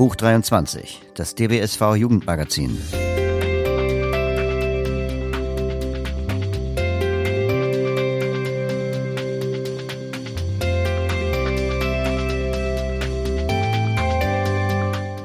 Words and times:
Buch 0.00 0.16
23, 0.16 0.98
das 1.14 1.34
DBSV 1.34 1.96
Jugendmagazin. 1.96 2.80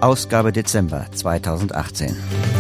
Ausgabe 0.01 0.51
Dezember 0.51 1.05
2018. 1.13 2.54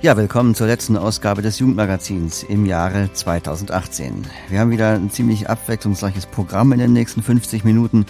Ja, 0.00 0.16
willkommen 0.16 0.54
zur 0.54 0.68
letzten 0.68 0.96
Ausgabe 0.96 1.42
des 1.42 1.58
Jugendmagazins 1.58 2.44
im 2.44 2.66
Jahre 2.66 3.12
2018. 3.12 4.28
Wir 4.48 4.60
haben 4.60 4.70
wieder 4.70 4.92
ein 4.92 5.10
ziemlich 5.10 5.50
abwechslungsreiches 5.50 6.26
Programm 6.26 6.72
in 6.72 6.78
den 6.78 6.92
nächsten 6.92 7.20
50 7.20 7.64
Minuten. 7.64 8.06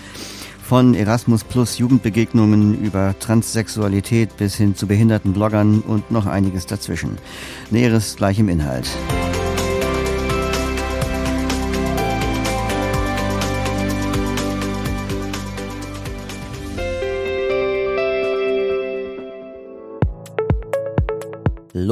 Von 0.63 0.93
Erasmus 0.93 1.45
Plus 1.45 1.79
Jugendbegegnungen 1.79 2.79
über 2.79 3.15
Transsexualität 3.19 4.37
bis 4.37 4.55
hin 4.57 4.77
zu 4.77 4.87
behinderten 4.87 5.33
Bloggern 5.33 5.81
und 5.81 6.11
noch 6.11 6.27
einiges 6.27 6.67
dazwischen. 6.67 7.17
Näheres 7.71 8.17
gleich 8.17 8.39
im 8.39 8.51
Inhalt. 8.51 8.91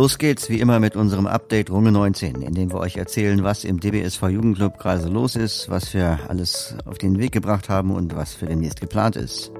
Los 0.06 0.18
geht's 0.18 0.48
wie 0.48 0.60
immer 0.60 0.78
mit 0.78 0.94
unserem 0.94 1.26
Update 1.26 1.68
Runge 1.68 1.90
19, 1.90 2.40
in 2.40 2.54
dem 2.54 2.70
wir 2.70 2.78
euch 2.78 2.96
erzählen, 2.96 3.42
was 3.42 3.64
im 3.64 3.80
DBSV 3.80 4.28
Jugendclub 4.28 4.78
gerade 4.78 5.08
los 5.08 5.34
ist, 5.34 5.68
was 5.68 5.92
wir 5.94 6.20
alles 6.28 6.76
auf 6.84 6.96
den 6.98 7.18
Weg 7.18 7.32
gebracht 7.32 7.68
haben 7.68 7.90
und 7.90 8.14
was 8.14 8.32
für 8.32 8.46
demnächst 8.46 8.80
geplant 8.80 9.16
ist. 9.16 9.50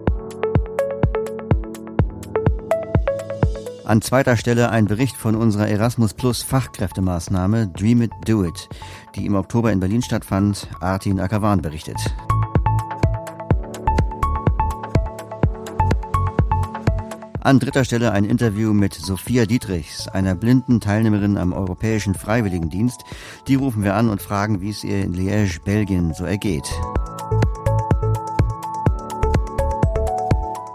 An 3.85 4.01
zweiter 4.03 4.37
Stelle 4.37 4.71
ein 4.71 4.85
Bericht 4.85 5.17
von 5.17 5.35
unserer 5.35 5.67
Erasmus 5.67 6.15
Plus 6.15 6.45
Fachkräftemaßnahme 6.45 7.67
Dream 7.77 8.03
It, 8.03 8.13
Do 8.25 8.45
It, 8.45 8.69
die 9.17 9.27
im 9.27 9.35
Oktober 9.35 9.73
in 9.73 9.81
Berlin 9.81 10.03
stattfand. 10.03 10.69
Artin 10.79 11.19
Akavan 11.19 11.61
berichtet. 11.61 11.99
An 17.47 17.61
dritter 17.61 17.85
Stelle 17.85 18.11
ein 18.11 18.25
Interview 18.25 18.73
mit 18.73 18.93
Sophia 18.93 19.47
Dietrichs, 19.47 20.09
einer 20.09 20.35
blinden 20.35 20.81
Teilnehmerin 20.81 21.37
am 21.37 21.53
Europäischen 21.53 22.17
Freiwilligendienst. 22.17 23.05
Die 23.47 23.55
rufen 23.55 23.85
wir 23.85 23.95
an 23.95 24.11
und 24.11 24.21
fragen, 24.21 24.61
wie 24.61 24.71
es 24.71 24.83
ihr 24.83 25.05
in 25.05 25.15
Liège, 25.15 25.63
Belgien 25.63 26.13
so 26.13 26.25
ergeht. 26.25 26.69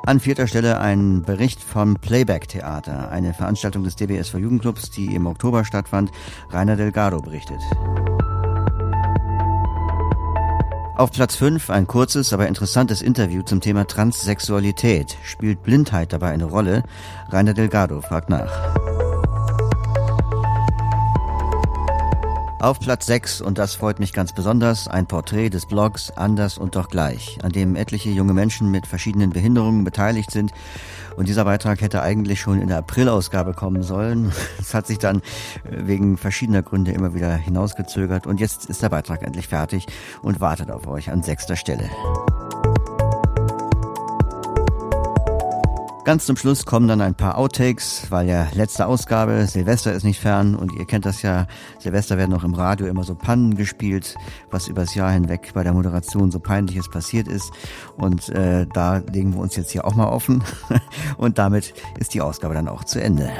An 0.05 0.21
vierter 0.21 0.47
Stelle 0.47 0.79
ein 0.79 1.23
Bericht 1.23 1.61
vom 1.61 1.95
Playback 1.95 2.47
Theater, 2.47 3.11
eine 3.11 3.33
Veranstaltung 3.33 3.83
des 3.83 3.97
DBSV 3.97 4.35
Jugendclubs, 4.35 4.91
die 4.91 5.13
im 5.13 5.25
Oktober 5.25 5.65
stattfand. 5.65 6.11
Rainer 6.51 6.77
Delgado 6.77 7.19
berichtet. 7.19 7.59
Auf 10.97 11.11
Platz 11.11 11.35
5 11.35 11.69
ein 11.69 11.87
kurzes, 11.87 12.33
aber 12.33 12.47
interessantes 12.47 13.01
Interview 13.01 13.43
zum 13.43 13.61
Thema 13.61 13.87
Transsexualität. 13.87 15.17
Spielt 15.23 15.63
Blindheit 15.63 16.11
dabei 16.11 16.31
eine 16.31 16.45
Rolle? 16.45 16.83
Rainer 17.29 17.53
Delgado 17.53 18.01
fragt 18.01 18.29
nach. 18.29 18.51
Auf 22.59 22.79
Platz 22.79 23.07
6, 23.07 23.41
und 23.41 23.57
das 23.57 23.73
freut 23.73 23.99
mich 23.99 24.13
ganz 24.13 24.33
besonders, 24.33 24.87
ein 24.87 25.07
Porträt 25.07 25.49
des 25.49 25.65
Blogs 25.65 26.11
Anders 26.11 26.59
und 26.59 26.75
doch 26.75 26.89
gleich, 26.89 27.39
an 27.41 27.51
dem 27.51 27.75
etliche 27.75 28.11
junge 28.11 28.33
Menschen 28.33 28.69
mit 28.69 28.85
verschiedenen 28.85 29.31
Behinderungen 29.31 29.83
beteiligt 29.83 30.29
sind 30.29 30.51
und 31.15 31.27
dieser 31.27 31.45
Beitrag 31.45 31.81
hätte 31.81 32.01
eigentlich 32.01 32.39
schon 32.39 32.61
in 32.61 32.67
der 32.67 32.77
Aprilausgabe 32.77 33.53
kommen 33.53 33.83
sollen. 33.83 34.31
Es 34.59 34.73
hat 34.73 34.87
sich 34.87 34.99
dann 34.99 35.17
äh, 35.17 35.21
wegen 35.69 36.17
verschiedener 36.17 36.61
Gründe 36.61 36.91
immer 36.91 37.13
wieder 37.13 37.33
hinausgezögert. 37.35 38.27
Und 38.27 38.39
jetzt 38.39 38.65
ist 38.65 38.81
der 38.81 38.89
Beitrag 38.89 39.23
endlich 39.23 39.47
fertig 39.47 39.85
und 40.21 40.39
wartet 40.39 40.71
auf 40.71 40.87
euch 40.87 41.11
an 41.11 41.23
sechster 41.23 41.55
Stelle. 41.55 41.89
Ganz 46.03 46.25
zum 46.25 46.35
Schluss 46.35 46.65
kommen 46.65 46.87
dann 46.87 46.99
ein 46.99 47.13
paar 47.13 47.37
Outtakes, 47.37 48.07
weil 48.09 48.27
ja 48.27 48.47
letzte 48.55 48.87
Ausgabe, 48.87 49.45
Silvester 49.45 49.93
ist 49.93 50.03
nicht 50.03 50.19
fern 50.19 50.55
und 50.55 50.73
ihr 50.73 50.85
kennt 50.85 51.05
das 51.05 51.21
ja, 51.21 51.45
Silvester 51.77 52.17
werden 52.17 52.33
auch 52.33 52.43
im 52.43 52.55
Radio 52.55 52.87
immer 52.87 53.03
so 53.03 53.13
Pannen 53.13 53.55
gespielt, 53.55 54.15
was 54.49 54.67
übers 54.67 54.95
Jahr 54.95 55.11
hinweg 55.11 55.51
bei 55.53 55.63
der 55.63 55.73
Moderation 55.73 56.31
so 56.31 56.39
peinliches 56.39 56.89
passiert 56.89 57.27
ist 57.27 57.51
und 57.97 58.29
äh, 58.29 58.65
da 58.73 58.97
legen 58.97 59.35
wir 59.35 59.41
uns 59.41 59.55
jetzt 59.55 59.69
hier 59.69 59.85
auch 59.85 59.93
mal 59.93 60.07
offen 60.07 60.43
und 61.17 61.37
damit 61.37 61.75
ist 61.99 62.15
die 62.15 62.21
Ausgabe 62.21 62.55
dann 62.55 62.67
auch 62.67 62.83
zu 62.83 62.99
Ende. 62.99 63.31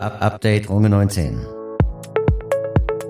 Update 0.00 0.70
Runge 0.70 0.88
19. 0.88 1.46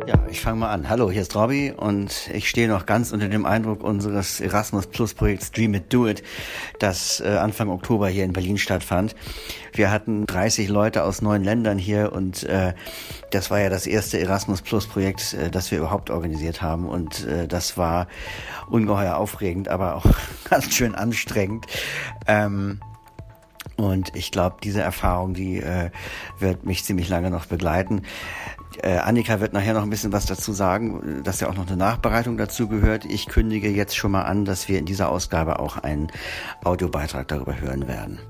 Ja, 0.09 0.27
ich 0.29 0.41
fange 0.41 0.59
mal 0.59 0.73
an. 0.73 0.89
Hallo, 0.89 1.09
hier 1.09 1.23
ist 1.23 1.37
Robby 1.37 1.73
und 1.77 2.29
ich 2.35 2.49
stehe 2.49 2.67
noch 2.67 2.85
ganz 2.85 3.13
unter 3.13 3.29
dem 3.29 3.47
Eindruck 3.47 3.85
unseres 3.85 4.41
Erasmus 4.41 4.89
Plus 4.89 5.15
Projekts 5.15 5.53
Dream 5.53 5.75
It 5.75 5.93
Do 5.93 6.09
It, 6.09 6.25
das 6.81 7.21
äh, 7.21 7.29
Anfang 7.29 7.69
Oktober 7.69 8.09
hier 8.09 8.25
in 8.25 8.33
Berlin 8.33 8.59
stattfand. 8.59 9.15
Wir 9.73 9.93
hatten 9.93 10.27
30 10.27 10.69
Leute 10.69 11.05
aus 11.05 11.23
neun 11.23 11.45
Ländern 11.45 11.79
hier 11.79 12.13
und 12.13 12.43
äh, 12.43 12.75
das 13.31 13.53
war 13.53 13.61
ja 13.61 13.71
das 13.71 13.87
erste 13.87 14.19
Erasmus 14.19 14.61
Plus 14.61 14.89
Projekt, 14.89 15.35
äh, 15.35 15.49
das 15.49 15.71
wir 15.71 15.79
überhaupt 15.79 16.11
organisiert 16.11 16.61
haben 16.61 16.89
und 16.89 17.25
äh, 17.25 17.47
das 17.47 17.79
war 17.79 18.09
ungeheuer 18.69 19.15
aufregend, 19.15 19.69
aber 19.69 19.95
auch 19.95 20.07
ganz 20.51 20.75
schön 20.75 20.97
anstrengend. 20.97 21.67
Ähm, 22.27 22.81
und 23.81 24.15
ich 24.15 24.31
glaube, 24.31 24.57
diese 24.63 24.81
Erfahrung, 24.81 25.35
die 25.35 25.59
äh, 25.59 25.91
wird 26.39 26.65
mich 26.65 26.85
ziemlich 26.85 27.09
lange 27.09 27.31
noch 27.31 27.47
begleiten. 27.47 28.03
Äh, 28.83 28.99
Annika 28.99 29.41
wird 29.41 29.53
nachher 29.53 29.75
noch 29.75 29.83
ein 29.83 29.91
bisschen 29.91 30.13
was 30.13 30.27
dazu 30.27 30.53
sagen, 30.53 31.23
dass 31.25 31.41
ja 31.41 31.49
auch 31.49 31.57
noch 31.57 31.67
eine 31.67 31.77
Nachbereitung 31.77 32.37
dazu 32.37 32.69
gehört. 32.69 33.05
Ich 33.05 33.27
kündige 33.27 33.69
jetzt 33.69 33.97
schon 33.97 34.13
mal 34.13 34.23
an, 34.23 34.45
dass 34.45 34.69
wir 34.69 34.79
in 34.79 34.87
dieser 34.87 35.11
Ausgabe 35.11 35.59
auch 35.59 35.79
einen 35.79 36.11
Audiobeitrag 36.65 37.29
darüber 37.29 37.61
hören 37.61 37.89
werden. 37.89 38.21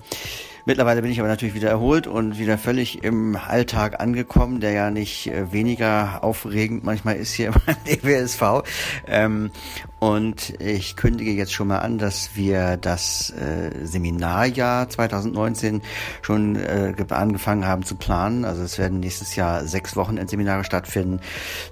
Mittlerweile 0.67 1.03
bin 1.03 1.11
ich 1.11 1.19
aber 1.21 1.29
natürlich 1.29 1.55
wieder 1.55 1.71
erholt 1.71 2.07
und 2.07 2.39
wieder 2.39 2.59
völlig 2.59 3.03
im 3.03 3.37
Alltag 3.37 4.01
angekommen, 4.01 4.61
der 4.61 4.73
ja 4.73 4.91
nicht 4.91 5.27
äh, 5.27 5.53
weniger 5.53 6.23
aufregend 6.23 6.85
manchmal 6.85 7.17
ist 7.17 7.33
hier 7.33 7.53
beim 7.67 7.77
DWSV. 7.87 8.63
Und 10.01 10.59
ich 10.61 10.97
kündige 10.97 11.31
jetzt 11.33 11.53
schon 11.53 11.69
mal 11.69 11.81
an, 11.81 11.99
dass 11.99 12.31
wir 12.35 12.79
das 12.79 13.31
äh, 13.31 13.85
Seminarjahr 13.85 14.89
2019 14.89 15.83
schon 16.23 16.57
äh, 16.57 16.95
angefangen 17.11 17.67
haben 17.67 17.85
zu 17.85 17.97
planen. 17.97 18.47
Also 18.47 18.63
es 18.63 18.79
werden 18.79 19.01
nächstes 19.01 19.37
Jahr 19.37 19.67
sechs 19.67 19.97
Wochenendseminare 19.97 20.65
stattfinden 20.65 21.21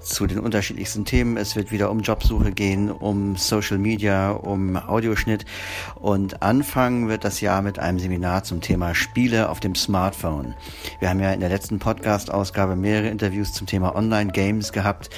zu 0.03 0.27
den 0.27 0.41
unterschiedlichsten 0.41 1.07
Themen. 1.07 1.39
Es 1.39 1.57
wird 1.57 1.73
wieder 1.73 1.91
um 1.91 2.01
Jobsuche 2.01 2.53
gehen, 2.53 2.91
um 2.91 3.37
Social 3.37 3.79
Media, 3.79 4.33
um 4.33 4.77
Audioschnitt. 4.77 5.47
Und 5.95 6.43
anfangen 6.43 7.09
wird 7.09 7.25
das 7.25 7.41
Jahr 7.41 7.63
mit 7.63 7.79
einem 7.79 7.99
Seminar 7.99 8.45
zum 8.45 8.61
Thema 8.61 8.95
Spiele 8.95 9.49
auf 9.49 9.61
dem 9.61 9.75
Smartphone. 9.75 10.55
Wir 11.01 11.09
haben 11.09 11.21
ja 11.21 11.33
in 11.33 11.41
der 11.41 11.49
letzten 11.49 11.79
Podcast-Ausgabe 11.79 12.77
mehrere 12.77 13.09
Interviews 13.09 13.55
zum 13.55 13.67
Thema 13.67 13.97
Online-Games 13.97 14.73
gehabt 14.73 15.09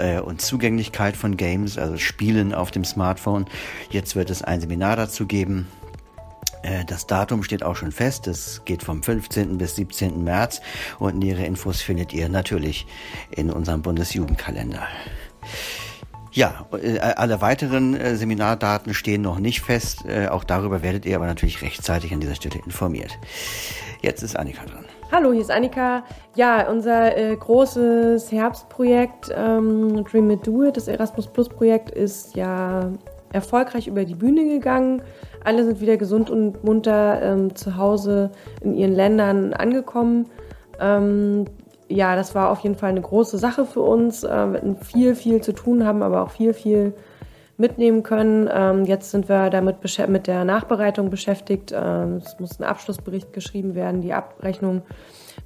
äh, 0.00 0.20
und 0.20 0.40
Zugänglichkeit 0.40 1.16
von 1.16 1.36
Games, 1.36 1.78
also 1.78 1.96
Spielen 1.96 2.54
auf 2.54 2.70
dem 2.70 2.84
Smartphone. 2.84 3.46
Jetzt 3.90 4.16
wird 4.16 4.30
es 4.30 4.42
ein 4.42 4.60
Seminar 4.60 4.96
dazu 4.96 5.26
geben. 5.26 5.68
Äh, 6.62 6.84
das 6.84 7.06
Datum 7.06 7.42
steht 7.42 7.62
auch 7.62 7.76
schon 7.76 7.92
fest. 7.92 8.26
Es 8.26 8.62
geht 8.64 8.82
vom 8.82 9.02
15. 9.02 9.58
bis 9.58 9.76
17. 9.76 10.22
März 10.24 10.60
und 10.98 11.18
nähere 11.18 11.44
Infos 11.44 11.80
findet 11.80 12.12
ihr 12.12 12.28
natürlich 12.28 12.86
in 13.30 13.50
unserem 13.50 13.82
Bundesjugendkalender. 13.82 14.86
Ja, 16.32 16.66
äh, 16.80 16.98
alle 16.98 17.40
weiteren 17.40 17.94
äh, 17.94 18.16
Seminardaten 18.16 18.94
stehen 18.94 19.22
noch 19.22 19.38
nicht 19.38 19.62
fest. 19.62 20.04
Auch 20.30 20.44
darüber 20.44 20.82
werdet 20.82 21.04
ihr 21.06 21.16
aber 21.16 21.26
natürlich 21.26 21.62
rechtzeitig 21.62 22.12
an 22.12 22.20
dieser 22.20 22.34
Stelle 22.34 22.60
informiert. 22.64 23.18
Jetzt 24.02 24.22
ist 24.22 24.36
Annika 24.36 24.64
dran. 24.64 24.84
Hallo, 25.12 25.32
hier 25.32 25.40
ist 25.40 25.50
Annika. 25.50 26.04
Ja, 26.36 26.70
unser 26.70 27.16
äh, 27.18 27.34
großes 27.34 28.30
Herbstprojekt 28.30 29.34
ähm, 29.36 30.04
Dream 30.04 30.30
It 30.30 30.46
Do 30.46 30.62
It, 30.62 30.76
das 30.76 30.86
Erasmus 30.86 31.26
Plus 31.26 31.48
Projekt, 31.48 31.90
ist 31.90 32.36
ja 32.36 32.92
erfolgreich 33.32 33.88
über 33.88 34.04
die 34.04 34.14
Bühne 34.14 34.44
gegangen. 34.44 35.02
Alle 35.42 35.64
sind 35.64 35.80
wieder 35.80 35.96
gesund 35.96 36.30
und 36.30 36.62
munter 36.62 37.20
ähm, 37.22 37.56
zu 37.56 37.76
Hause 37.76 38.30
in 38.60 38.72
ihren 38.72 38.92
Ländern 38.92 39.52
angekommen. 39.52 40.26
Ähm, 40.78 41.46
ja, 41.88 42.14
das 42.14 42.36
war 42.36 42.48
auf 42.48 42.60
jeden 42.60 42.76
Fall 42.76 42.90
eine 42.90 43.00
große 43.00 43.36
Sache 43.36 43.66
für 43.66 43.82
uns. 43.82 44.22
Äh, 44.22 44.28
wir 44.28 44.58
hatten 44.58 44.76
viel, 44.76 45.16
viel 45.16 45.40
zu 45.40 45.52
tun, 45.52 45.84
haben 45.84 46.04
aber 46.04 46.22
auch 46.22 46.30
viel, 46.30 46.54
viel 46.54 46.94
mitnehmen 47.60 48.02
können. 48.02 48.48
Ähm, 48.52 48.84
jetzt 48.84 49.10
sind 49.12 49.28
wir 49.28 49.50
damit 49.50 49.76
mit 50.08 50.26
der 50.26 50.44
Nachbereitung 50.44 51.10
beschäftigt. 51.10 51.72
Ähm, 51.72 52.16
es 52.16 52.38
muss 52.40 52.58
ein 52.58 52.64
Abschlussbericht 52.64 53.32
geschrieben 53.32 53.74
werden, 53.74 54.00
die 54.00 54.12
Abrechnung 54.12 54.82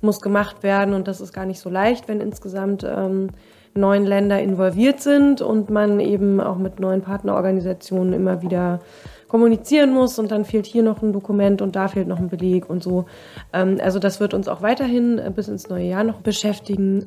muss 0.01 0.21
gemacht 0.21 0.63
werden 0.63 0.95
und 0.95 1.09
das 1.09 1.21
ist 1.21 1.33
gar 1.33 1.45
nicht 1.45 1.61
so 1.61 1.69
leicht, 1.69 2.09
wenn 2.09 2.21
insgesamt 2.21 2.85
ähm, 2.85 3.29
neun 3.75 4.05
Länder 4.05 4.41
involviert 4.41 5.01
sind 5.01 5.43
und 5.43 5.71
man 5.71 6.01
eben 6.01 6.41
auch 6.41 6.57
mit 6.57 6.81
neuen 6.81 7.03
Partnerorganisationen 7.03 8.13
immer 8.13 8.41
wieder 8.41 8.81
kommunizieren 9.29 9.93
muss 9.93 10.19
und 10.19 10.31
dann 10.31 10.45
fehlt 10.45 10.67
hier 10.67 10.85
noch 10.85 11.03
ein 11.03 11.13
Dokument 11.13 11.61
und 11.61 11.75
da 11.75 11.89
fehlt 11.89 12.07
noch 12.07 12.21
ein 12.21 12.29
Beleg 12.29 12.71
und 12.71 12.83
so. 12.83 13.07
Ähm, 13.53 13.79
also 13.83 13.99
das 13.99 14.21
wird 14.21 14.33
uns 14.33 14.47
auch 14.47 14.63
weiterhin 14.63 15.19
äh, 15.19 15.33
bis 15.35 15.49
ins 15.49 15.69
neue 15.69 15.87
Jahr 15.87 16.05
noch 16.05 16.21
beschäftigen. 16.21 17.07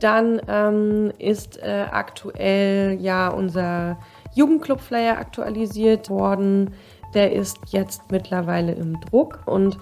Dann 0.00 0.40
ähm, 0.48 1.12
ist 1.18 1.62
äh, 1.62 1.86
aktuell 1.90 2.98
ja 3.00 3.28
unser 3.28 3.98
Jugendclub-Flyer 4.34 5.18
aktualisiert 5.18 6.10
worden. 6.10 6.74
Der 7.14 7.32
ist 7.32 7.58
jetzt 7.68 8.10
mittlerweile 8.10 8.72
im 8.72 9.00
Druck 9.00 9.40
und 9.46 9.78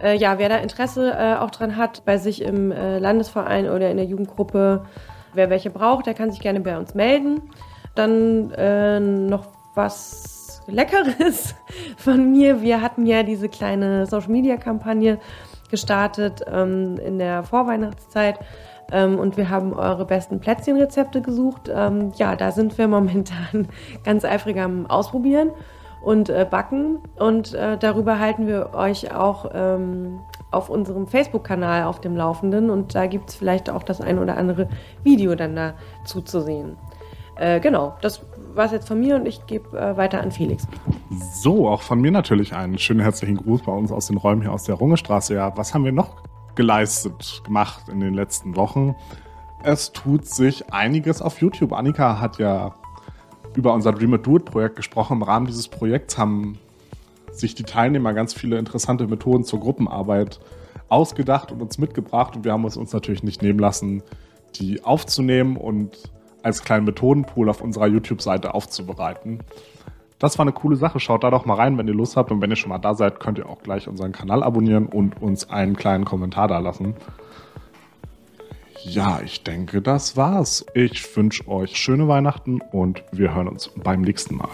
äh, 0.00 0.16
ja, 0.16 0.38
wer 0.38 0.48
da 0.48 0.56
Interesse 0.56 1.12
äh, 1.12 1.34
auch 1.34 1.50
dran 1.50 1.76
hat, 1.76 2.04
bei 2.04 2.18
sich 2.18 2.42
im 2.42 2.70
äh, 2.70 2.98
Landesverein 2.98 3.68
oder 3.68 3.90
in 3.90 3.96
der 3.96 4.06
Jugendgruppe, 4.06 4.84
wer 5.34 5.50
welche 5.50 5.70
braucht, 5.70 6.06
der 6.06 6.14
kann 6.14 6.30
sich 6.30 6.40
gerne 6.40 6.60
bei 6.60 6.78
uns 6.78 6.94
melden. 6.94 7.42
Dann 7.94 8.52
äh, 8.52 9.00
noch 9.00 9.46
was 9.74 10.62
Leckeres 10.66 11.54
von 11.96 12.30
mir. 12.30 12.62
Wir 12.62 12.80
hatten 12.80 13.06
ja 13.06 13.22
diese 13.22 13.48
kleine 13.48 14.06
Social-Media-Kampagne 14.06 15.18
gestartet 15.70 16.42
ähm, 16.50 16.96
in 17.04 17.18
der 17.18 17.42
Vorweihnachtszeit 17.42 18.38
ähm, 18.90 19.18
und 19.18 19.36
wir 19.36 19.50
haben 19.50 19.72
eure 19.74 20.04
besten 20.06 20.40
Plätzchenrezepte 20.40 21.20
gesucht. 21.20 21.70
Ähm, 21.72 22.12
ja, 22.16 22.36
da 22.36 22.52
sind 22.52 22.78
wir 22.78 22.88
momentan 22.88 23.68
ganz 24.04 24.24
eifrig 24.24 24.58
am 24.58 24.86
Ausprobieren 24.86 25.50
und 26.02 26.30
äh, 26.30 26.46
backen. 26.48 26.98
Und 27.18 27.54
äh, 27.54 27.76
darüber 27.76 28.18
halten 28.18 28.46
wir 28.46 28.74
euch 28.74 29.14
auch 29.14 29.50
ähm, 29.52 30.20
auf 30.50 30.70
unserem 30.70 31.06
Facebook-Kanal 31.06 31.84
auf 31.84 32.00
dem 32.00 32.16
Laufenden. 32.16 32.70
Und 32.70 32.94
da 32.94 33.06
gibt 33.06 33.30
es 33.30 33.36
vielleicht 33.36 33.68
auch 33.68 33.82
das 33.82 34.00
ein 34.00 34.18
oder 34.18 34.36
andere 34.36 34.68
Video 35.04 35.34
dann 35.34 35.54
dazu 35.54 36.22
zu 36.22 36.40
sehen. 36.40 36.76
Äh, 37.36 37.60
genau, 37.60 37.94
das 38.00 38.24
war 38.54 38.64
es 38.64 38.72
jetzt 38.72 38.88
von 38.88 38.98
mir 38.98 39.16
und 39.16 39.26
ich 39.26 39.46
gebe 39.46 39.78
äh, 39.78 39.96
weiter 39.96 40.20
an 40.20 40.32
Felix. 40.32 40.66
So, 41.34 41.68
auch 41.68 41.82
von 41.82 42.00
mir 42.00 42.10
natürlich 42.10 42.54
einen 42.54 42.78
schönen 42.78 43.00
herzlichen 43.00 43.36
Gruß 43.36 43.62
bei 43.62 43.72
uns 43.72 43.92
aus 43.92 44.08
den 44.08 44.16
Räumen 44.16 44.42
hier 44.42 44.52
aus 44.52 44.64
der 44.64 44.74
Rungestraße. 44.74 45.34
Ja, 45.34 45.56
was 45.56 45.74
haben 45.74 45.84
wir 45.84 45.92
noch 45.92 46.16
geleistet, 46.58 47.40
gemacht 47.44 47.88
in 47.88 48.00
den 48.00 48.14
letzten 48.14 48.56
Wochen. 48.56 48.96
Es 49.62 49.92
tut 49.92 50.26
sich 50.26 50.72
einiges 50.72 51.22
auf 51.22 51.40
YouTube. 51.40 51.72
Annika 51.72 52.20
hat 52.20 52.38
ja 52.38 52.74
über 53.54 53.72
unser 53.72 53.92
Dream 53.92 54.14
It 54.14 54.26
Do 54.26 54.36
It 54.36 54.44
Projekt 54.44 54.74
gesprochen. 54.74 55.18
Im 55.18 55.22
Rahmen 55.22 55.46
dieses 55.46 55.68
Projekts 55.68 56.18
haben 56.18 56.58
sich 57.30 57.54
die 57.54 57.62
Teilnehmer 57.62 58.12
ganz 58.12 58.34
viele 58.34 58.58
interessante 58.58 59.06
Methoden 59.06 59.44
zur 59.44 59.60
Gruppenarbeit 59.60 60.40
ausgedacht 60.88 61.52
und 61.52 61.62
uns 61.62 61.78
mitgebracht. 61.78 62.34
Und 62.34 62.44
wir 62.44 62.52
haben 62.52 62.64
es 62.64 62.76
uns 62.76 62.92
natürlich 62.92 63.22
nicht 63.22 63.40
nehmen 63.40 63.60
lassen, 63.60 64.02
die 64.56 64.84
aufzunehmen 64.84 65.56
und 65.56 66.10
als 66.42 66.64
kleinen 66.64 66.86
Methodenpool 66.86 67.48
auf 67.48 67.60
unserer 67.60 67.86
YouTube-Seite 67.86 68.52
aufzubereiten. 68.52 69.44
Das 70.18 70.36
war 70.36 70.44
eine 70.44 70.52
coole 70.52 70.76
Sache. 70.76 70.98
Schaut 70.98 71.22
da 71.22 71.30
doch 71.30 71.44
mal 71.44 71.54
rein, 71.54 71.78
wenn 71.78 71.86
ihr 71.86 71.94
Lust 71.94 72.16
habt. 72.16 72.32
Und 72.32 72.40
wenn 72.40 72.50
ihr 72.50 72.56
schon 72.56 72.70
mal 72.70 72.78
da 72.78 72.94
seid, 72.94 73.20
könnt 73.20 73.38
ihr 73.38 73.48
auch 73.48 73.62
gleich 73.62 73.86
unseren 73.86 74.12
Kanal 74.12 74.42
abonnieren 74.42 74.86
und 74.86 75.22
uns 75.22 75.48
einen 75.48 75.76
kleinen 75.76 76.04
Kommentar 76.04 76.48
da 76.48 76.58
lassen. 76.58 76.94
Ja, 78.82 79.20
ich 79.24 79.44
denke, 79.44 79.80
das 79.80 80.16
war's. 80.16 80.66
Ich 80.74 81.16
wünsche 81.16 81.46
euch 81.48 81.76
schöne 81.76 82.08
Weihnachten 82.08 82.60
und 82.72 83.04
wir 83.12 83.34
hören 83.34 83.48
uns 83.48 83.70
beim 83.76 84.02
nächsten 84.02 84.36
Mal. 84.36 84.48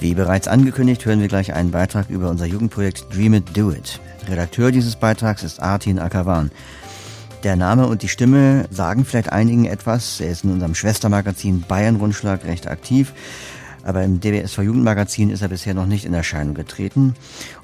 Wie 0.00 0.14
bereits 0.14 0.48
angekündigt, 0.48 1.06
hören 1.06 1.20
wir 1.20 1.28
gleich 1.28 1.54
einen 1.54 1.70
Beitrag 1.70 2.10
über 2.10 2.28
unser 2.28 2.44
Jugendprojekt 2.44 3.06
Dream 3.14 3.34
It, 3.34 3.56
Do 3.56 3.70
It. 3.70 4.00
Redakteur 4.28 4.70
dieses 4.70 4.96
Beitrags 4.96 5.42
ist 5.42 5.60
Artin 5.60 5.98
Akavan. 5.98 6.50
Der 7.42 7.56
Name 7.56 7.88
und 7.88 8.02
die 8.02 8.08
Stimme 8.08 8.66
sagen 8.70 9.04
vielleicht 9.04 9.32
einigen 9.32 9.64
etwas. 9.64 10.20
Er 10.20 10.30
ist 10.30 10.44
in 10.44 10.52
unserem 10.52 10.74
Schwestermagazin 10.74 11.62
Bayern 11.62 11.96
Rundschlag 11.96 12.44
recht 12.44 12.68
aktiv. 12.68 13.12
Aber 13.84 14.04
im 14.04 14.20
DBSV 14.20 14.58
Jugendmagazin 14.58 15.30
ist 15.30 15.42
er 15.42 15.48
bisher 15.48 15.74
noch 15.74 15.86
nicht 15.86 16.04
in 16.04 16.14
Erscheinung 16.14 16.54
getreten. 16.54 17.14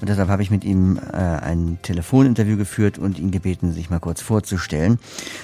Und 0.01 0.09
deshalb 0.09 0.27
habe 0.27 0.43
ich 0.43 0.51
mit 0.51 0.65
ihm 0.65 0.99
äh, 1.13 1.15
ein 1.15 1.79
Telefoninterview 1.81 2.57
geführt 2.57 2.97
und 2.97 3.17
ihn 3.19 3.31
gebeten, 3.31 3.71
sich 3.71 3.89
mal 3.89 3.99
kurz 3.99 4.21
vorzustellen, 4.21 4.99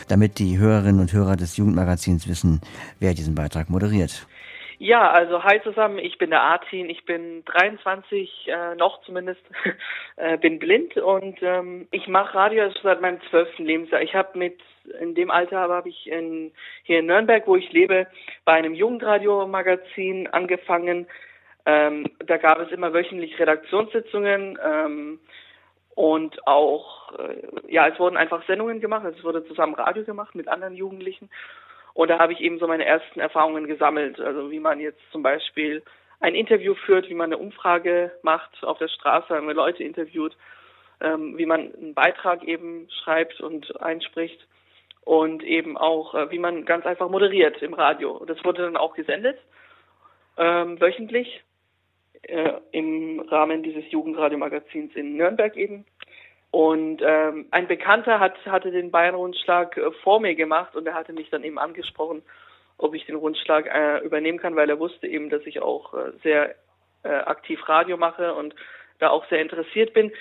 damit 0.10 0.38
die 0.38 0.58
Hörerinnen 0.58 1.00
und 1.00 1.14
Hörer 1.14 1.38
des 1.38 1.56
Jugendmagazins 1.56 2.28
wissen, 2.28 2.60
wer 3.00 3.14
diesen 3.14 3.36
Beitrag 3.36 3.70
moderiert. 3.70 4.28
Ja, 4.78 5.10
also 5.10 5.44
hi 5.44 5.62
zusammen, 5.64 6.00
ich 6.00 6.18
bin 6.18 6.32
der 6.32 6.42
Artin, 6.42 6.90
ich 6.90 7.06
bin 7.06 7.46
23, 7.46 8.48
äh, 8.48 8.76
noch 8.76 9.02
zumindest, 9.04 9.42
äh, 10.18 10.38
bin 10.38 10.60
blind 10.60 10.98
und 10.98 11.38
ähm, 11.42 11.88
ich 11.92 12.08
mache 12.08 12.36
Radio 12.36 12.70
seit 12.84 13.00
meinem 13.00 13.22
zwölften 13.30 13.64
Lebensjahr. 13.64 14.02
Ich 14.02 14.16
habe 14.16 14.38
mit, 14.38 14.60
in 15.00 15.16
dem 15.16 15.32
Alter 15.32 15.60
habe 15.70 15.88
ich 15.88 16.08
in, 16.08 16.52
hier 16.84 17.00
in 17.00 17.06
Nürnberg, 17.06 17.48
wo 17.48 17.56
ich 17.56 17.72
lebe, 17.72 18.08
bei 18.44 18.52
einem 18.54 18.74
Jugendradio-Magazin 18.74 20.28
angefangen. 20.28 21.08
Ähm, 21.66 22.08
da 22.26 22.36
gab 22.36 22.60
es 22.60 22.72
immer 22.72 22.94
wöchentlich 22.94 23.40
Redaktionssitzungen 23.40 24.60
ähm, 24.62 25.20
und 25.96 26.46
auch, 26.48 27.14
äh, 27.18 27.72
ja, 27.72 27.88
es 27.88 27.98
wurden 27.98 28.18
einfach 28.18 28.46
Sendungen 28.46 28.82
gemacht, 28.82 29.06
also 29.06 29.18
es 29.18 29.24
wurde 29.24 29.46
zusammen 29.46 29.76
Radio 29.76 30.04
gemacht 30.04 30.36
mit 30.36 30.50
anderen 30.50 30.76
Jugendlichen. 30.76 31.30
Und 31.96 32.10
da 32.10 32.20
habe 32.20 32.34
ich 32.34 32.42
eben 32.42 32.60
so 32.60 32.68
meine 32.68 32.86
ersten 32.86 33.22
Erfahrungen 33.22 33.68
gesammelt. 33.68 34.20
Also 34.20 34.52
wie 34.52 34.60
man 34.60 34.82
jetzt 34.82 35.00
zum 35.12 35.24
Beispiel 35.24 35.82
ein 36.20 36.36
Interview 36.36 36.76
führt, 36.76 37.10
wie 37.10 37.14
man 37.14 37.32
eine 37.32 37.38
Umfrage 37.38 38.12
macht 38.22 38.64
auf 38.64 38.78
der 38.78 38.90
Straße, 38.90 39.30
wenn 39.30 39.46
man 39.46 39.56
Leute 39.56 39.82
interviewt, 39.82 40.36
ähm, 41.00 41.38
wie 41.38 41.46
man 41.46 41.74
einen 41.74 41.94
Beitrag 41.94 42.44
eben 42.44 42.90
schreibt 42.90 43.40
und 43.40 43.82
einspricht 43.82 44.46
und 45.06 45.42
eben 45.44 45.78
auch, 45.78 46.14
äh, 46.16 46.30
wie 46.32 46.40
man 46.40 46.66
ganz 46.66 46.86
einfach 46.86 47.10
moderiert 47.10 47.62
im 47.62 47.74
Radio. 47.74 48.26
Das 48.26 48.44
wurde 48.44 48.64
dann 48.64 48.76
auch 48.76 48.94
gesendet, 48.94 49.40
ähm, 50.38 50.82
wöchentlich, 50.82 51.44
äh, 52.24 52.54
im 52.72 53.22
Rahmen 53.22 53.64
dieses 53.64 53.90
Jugendradiomagazins 53.90 54.94
in 54.96 55.16
Nürnberg 55.16 55.56
eben. 55.56 55.86
Und 56.56 57.02
ähm, 57.06 57.48
ein 57.52 57.68
Bekannter 57.68 58.22
hat, 58.22 58.38
hatte 58.46 58.72
den 58.72 58.90
Bayern-Rundschlag 58.90 59.76
äh, 59.76 59.92
vor 60.04 60.22
mir 60.22 60.36
gemacht 60.36 60.74
und 60.74 60.88
er 60.88 60.94
hatte 60.94 61.12
mich 61.12 61.30
dann 61.30 61.44
eben 61.44 61.60
angesprochen, 61.60 62.24
ob 62.78 62.96
ich 62.96 63.06
den 63.06 63.18
Rundschlag 63.18 63.66
äh, 63.66 63.98
übernehmen 64.06 64.40
kann, 64.40 64.56
weil 64.56 64.70
er 64.70 64.80
wusste 64.80 65.06
eben, 65.06 65.30
dass 65.30 65.46
ich 65.46 65.62
auch 65.62 65.94
äh, 65.94 66.14
sehr 66.24 66.56
äh, 67.04 67.10
aktiv 67.10 67.60
Radio 67.68 67.98
mache 67.98 68.34
und 68.34 68.56
da 69.00 69.10
auch 69.10 69.28
sehr 69.28 69.42
interessiert 69.42 69.94
bin. 69.94 70.14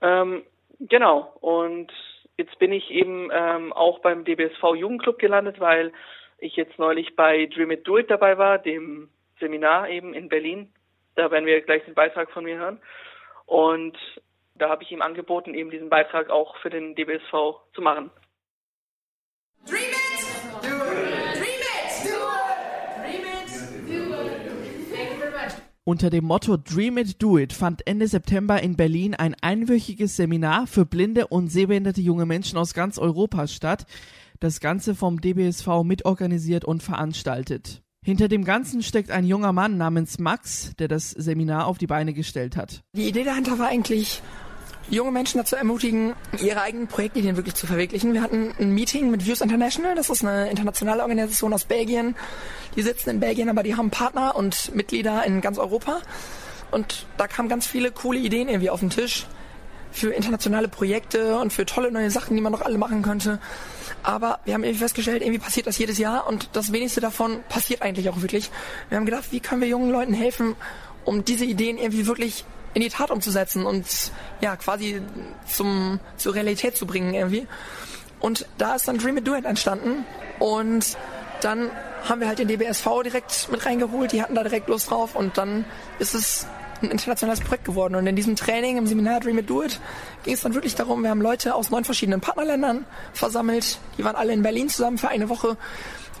Ähm, 0.00 0.44
genau. 0.78 1.32
Und 1.40 1.92
jetzt 2.36 2.56
bin 2.60 2.72
ich 2.72 2.88
eben 2.92 3.30
ähm, 3.32 3.72
auch 3.72 3.98
beim 3.98 4.24
DBSV 4.24 4.76
Jugendclub 4.76 5.18
gelandet, 5.18 5.58
weil 5.58 5.92
ich 6.38 6.54
jetzt 6.54 6.78
neulich 6.78 7.16
bei 7.16 7.46
Dream 7.46 7.72
It 7.72 7.88
Do 7.88 7.98
It 7.98 8.08
dabei 8.08 8.38
war, 8.38 8.60
dem 8.60 9.08
Seminar 9.40 9.88
eben 9.88 10.14
in 10.14 10.28
Berlin. 10.28 10.72
Da 11.16 11.32
werden 11.32 11.46
wir 11.46 11.60
gleich 11.62 11.84
den 11.86 11.94
Beitrag 11.94 12.30
von 12.30 12.44
mir 12.44 12.58
hören. 12.58 12.80
Und 13.46 13.98
da 14.62 14.70
habe 14.70 14.84
ich 14.84 14.92
ihm 14.92 15.02
angeboten, 15.02 15.54
eben 15.54 15.70
diesen 15.70 15.90
Beitrag 15.90 16.30
auch 16.30 16.56
für 16.62 16.70
den 16.70 16.94
DBSV 16.94 17.58
zu 17.74 17.82
machen. 17.82 18.10
Dream 19.66 19.80
it! 19.80 20.62
Do 20.62 20.68
it! 20.68 21.36
Dream 21.36 21.62
it! 21.66 22.04
Do 22.04 22.14
it! 22.38 22.62
Dream 23.02 23.24
it! 23.26 23.50
Do 23.88 24.14
it! 24.14 24.94
Thank 24.94 25.10
you 25.10 25.18
very 25.18 25.32
much. 25.32 25.54
Unter 25.84 26.10
dem 26.10 26.24
Motto 26.24 26.56
Dream 26.56 26.96
It, 26.96 27.20
Do 27.20 27.38
It 27.38 27.52
fand 27.52 27.84
Ende 27.88 28.06
September 28.06 28.62
in 28.62 28.76
Berlin 28.76 29.16
ein 29.16 29.34
einwöchiges 29.42 30.14
Seminar 30.14 30.68
für 30.68 30.86
blinde 30.86 31.26
und 31.26 31.48
sehbehinderte 31.48 32.00
junge 32.00 32.24
Menschen 32.24 32.56
aus 32.56 32.72
ganz 32.72 32.98
Europa 32.98 33.48
statt. 33.48 33.86
Das 34.38 34.60
Ganze 34.60 34.94
vom 34.94 35.20
DBSV 35.20 35.82
mitorganisiert 35.82 36.64
und 36.64 36.84
veranstaltet. 36.84 37.82
Hinter 38.04 38.28
dem 38.28 38.44
Ganzen 38.44 38.82
steckt 38.82 39.12
ein 39.12 39.24
junger 39.24 39.52
Mann 39.52 39.76
namens 39.76 40.18
Max, 40.18 40.74
der 40.76 40.88
das 40.88 41.10
Seminar 41.10 41.66
auf 41.66 41.78
die 41.78 41.86
Beine 41.86 42.12
gestellt 42.12 42.56
hat. 42.56 42.82
Die 42.96 43.08
Idee 43.08 43.22
dahinter 43.22 43.60
war 43.60 43.68
eigentlich, 43.68 44.22
junge 44.90 45.10
Menschen 45.10 45.38
dazu 45.38 45.56
ermutigen, 45.56 46.14
ihre 46.40 46.60
eigenen 46.60 46.86
Projektideen 46.86 47.36
wirklich 47.36 47.54
zu 47.54 47.66
verwirklichen. 47.66 48.12
Wir 48.12 48.22
hatten 48.22 48.54
ein 48.58 48.70
Meeting 48.72 49.10
mit 49.10 49.24
Views 49.24 49.40
International, 49.40 49.94
das 49.94 50.10
ist 50.10 50.24
eine 50.24 50.50
internationale 50.50 51.02
Organisation 51.02 51.52
aus 51.52 51.64
Belgien. 51.64 52.14
Die 52.76 52.82
sitzen 52.82 53.10
in 53.10 53.20
Belgien, 53.20 53.48
aber 53.48 53.62
die 53.62 53.76
haben 53.76 53.90
Partner 53.90 54.36
und 54.36 54.74
Mitglieder 54.74 55.24
in 55.24 55.40
ganz 55.40 55.58
Europa. 55.58 56.00
Und 56.70 57.06
da 57.16 57.26
kamen 57.26 57.48
ganz 57.48 57.66
viele 57.66 57.90
coole 57.90 58.18
Ideen 58.18 58.48
irgendwie 58.48 58.70
auf 58.70 58.80
den 58.80 58.90
Tisch 58.90 59.26
für 59.92 60.10
internationale 60.10 60.68
Projekte 60.68 61.38
und 61.38 61.52
für 61.52 61.66
tolle 61.66 61.92
neue 61.92 62.10
Sachen, 62.10 62.34
die 62.34 62.42
man 62.42 62.52
noch 62.52 62.62
alle 62.62 62.78
machen 62.78 63.02
könnte. 63.02 63.38
Aber 64.02 64.40
wir 64.44 64.54
haben 64.54 64.64
irgendwie 64.64 64.80
festgestellt, 64.80 65.22
irgendwie 65.22 65.38
passiert 65.38 65.66
das 65.66 65.78
jedes 65.78 65.98
Jahr 65.98 66.26
und 66.26 66.50
das 66.54 66.72
wenigste 66.72 67.00
davon 67.00 67.40
passiert 67.48 67.82
eigentlich 67.82 68.08
auch 68.08 68.20
wirklich. 68.20 68.50
Wir 68.88 68.98
haben 68.98 69.04
gedacht, 69.04 69.26
wie 69.30 69.40
können 69.40 69.60
wir 69.60 69.68
jungen 69.68 69.90
Leuten 69.90 70.14
helfen, 70.14 70.56
um 71.04 71.24
diese 71.24 71.44
Ideen 71.44 71.78
irgendwie 71.78 72.06
wirklich 72.06 72.44
in 72.74 72.82
die 72.82 72.88
Tat 72.88 73.10
umzusetzen 73.10 73.66
und 73.66 73.86
ja, 74.40 74.56
quasi 74.56 75.02
zum, 75.46 76.00
zur 76.16 76.34
Realität 76.34 76.76
zu 76.76 76.86
bringen 76.86 77.14
irgendwie. 77.14 77.46
Und 78.20 78.46
da 78.58 78.74
ist 78.76 78.88
dann 78.88 78.98
Dream 78.98 79.18
It 79.18 79.26
Do 79.26 79.34
It 79.34 79.44
entstanden 79.44 80.04
und 80.38 80.96
dann 81.40 81.70
haben 82.08 82.20
wir 82.20 82.28
halt 82.28 82.38
den 82.38 82.48
DBSV 82.48 82.86
direkt 83.04 83.48
mit 83.50 83.64
reingeholt, 83.66 84.12
die 84.12 84.22
hatten 84.22 84.34
da 84.34 84.42
direkt 84.42 84.68
Lust 84.68 84.90
drauf 84.90 85.14
und 85.14 85.38
dann 85.38 85.64
ist 85.98 86.14
es 86.14 86.46
ein 86.82 86.90
internationales 86.90 87.40
Projekt 87.40 87.64
geworden. 87.64 87.94
Und 87.94 88.06
in 88.06 88.16
diesem 88.16 88.34
Training, 88.34 88.76
im 88.76 88.86
Seminar 88.86 89.20
Dream 89.20 89.38
It 89.38 89.48
Do 89.48 89.62
It, 89.62 89.80
ging 90.24 90.34
es 90.34 90.40
dann 90.40 90.54
wirklich 90.54 90.74
darum, 90.74 91.02
wir 91.02 91.10
haben 91.10 91.20
Leute 91.20 91.54
aus 91.54 91.70
neun 91.70 91.84
verschiedenen 91.84 92.20
Partnerländern 92.20 92.84
versammelt, 93.12 93.78
die 93.98 94.04
waren 94.04 94.16
alle 94.16 94.32
in 94.32 94.42
Berlin 94.42 94.68
zusammen 94.68 94.98
für 94.98 95.08
eine 95.08 95.28
Woche 95.28 95.56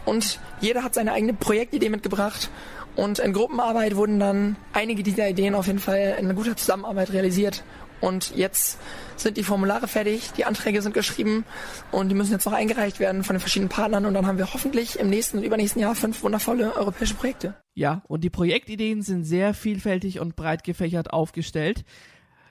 und 0.04 0.40
jeder 0.60 0.82
hat 0.82 0.94
seine 0.94 1.12
eigene 1.12 1.34
Projektidee 1.34 1.88
mitgebracht 1.88 2.50
und 2.96 3.18
in 3.18 3.32
Gruppenarbeit 3.32 3.96
wurden 3.96 4.20
dann 4.20 4.56
einige 4.72 5.02
dieser 5.02 5.28
Ideen 5.28 5.54
auf 5.54 5.66
jeden 5.66 5.78
Fall 5.78 6.16
in 6.18 6.34
guter 6.34 6.56
Zusammenarbeit 6.56 7.12
realisiert. 7.12 7.64
Und 8.02 8.34
jetzt 8.34 8.78
sind 9.16 9.36
die 9.36 9.44
Formulare 9.44 9.86
fertig, 9.86 10.32
die 10.36 10.44
Anträge 10.44 10.82
sind 10.82 10.92
geschrieben 10.92 11.44
und 11.92 12.08
die 12.08 12.16
müssen 12.16 12.32
jetzt 12.32 12.44
noch 12.44 12.52
eingereicht 12.52 12.98
werden 12.98 13.22
von 13.22 13.36
den 13.36 13.40
verschiedenen 13.40 13.68
Partnern 13.68 14.06
und 14.06 14.14
dann 14.14 14.26
haben 14.26 14.38
wir 14.38 14.52
hoffentlich 14.52 14.98
im 14.98 15.08
nächsten 15.08 15.38
und 15.38 15.44
übernächsten 15.44 15.80
Jahr 15.80 15.94
fünf 15.94 16.24
wundervolle 16.24 16.74
europäische 16.74 17.14
Projekte. 17.14 17.54
Ja, 17.74 18.02
und 18.08 18.24
die 18.24 18.30
Projektideen 18.30 19.02
sind 19.02 19.22
sehr 19.22 19.54
vielfältig 19.54 20.18
und 20.18 20.34
breit 20.34 20.64
gefächert 20.64 21.12
aufgestellt. 21.12 21.84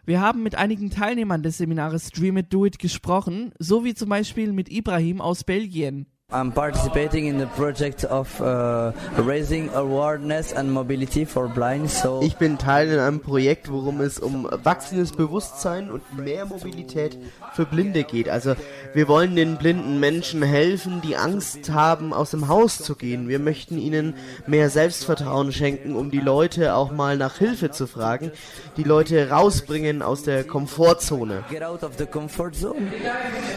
Wir 0.06 0.22
haben 0.22 0.42
mit 0.42 0.56
einigen 0.56 0.90
Teilnehmern 0.90 1.44
des 1.44 1.58
Seminars 1.58 2.12
Dream 2.12 2.38
It 2.38 2.54
Do 2.54 2.66
It 2.66 2.80
gesprochen, 2.80 3.54
so 3.60 3.84
wie 3.84 3.94
zum 3.94 4.08
Beispiel 4.08 4.54
mit 4.54 4.72
Ibrahim 4.72 5.20
aus 5.20 5.44
Belgien. 5.44 6.08
I'm 6.34 6.54
participating 6.54 7.28
in 7.28 7.40
the 7.40 7.46
project 7.46 8.06
of 8.06 8.40
uh, 8.40 8.94
raising 9.18 9.70
awareness 9.74 10.54
and 10.54 10.72
mobility 10.72 11.26
for 11.26 11.50
blind. 11.50 11.90
So 11.90 12.22
ich 12.22 12.38
bin 12.38 12.58
Teil 12.58 12.88
in 12.90 13.00
einem 13.00 13.20
Projekt, 13.20 13.70
worum 13.70 14.00
es 14.00 14.18
um 14.18 14.48
wachsendes 14.64 15.12
Bewusstsein 15.12 15.92
und 15.92 16.02
mehr 16.18 16.46
Mobilität 16.46 17.18
für 17.54 17.66
Blinde 17.66 18.06
geht. 18.06 18.30
Also 18.30 18.56
wir 18.94 19.10
wollen 19.10 19.36
den 19.36 19.58
blinden 19.58 20.00
Menschen 20.00 20.42
helfen, 20.42 21.02
die 21.02 21.18
Angst 21.18 21.70
haben, 21.70 22.14
aus 22.14 22.32
dem 22.32 22.48
Haus 22.48 22.78
zu 22.78 22.96
gehen. 22.96 23.28
Wir 23.28 23.40
möchten 23.40 23.78
ihnen 23.78 24.14
mehr 24.48 24.70
Selbstvertrauen 24.70 25.52
schenken, 25.52 25.98
um 25.98 26.12
die 26.12 26.22
Leute 26.22 26.76
auch 26.76 26.94
mal 26.94 27.18
nach 27.18 27.40
Hilfe 27.40 27.72
zu 27.72 27.88
fragen, 27.88 28.32
die 28.78 28.84
Leute 28.84 29.30
rausbringen 29.32 30.02
aus 30.02 30.24
der 30.24 30.46
Komfortzone. 30.46 31.44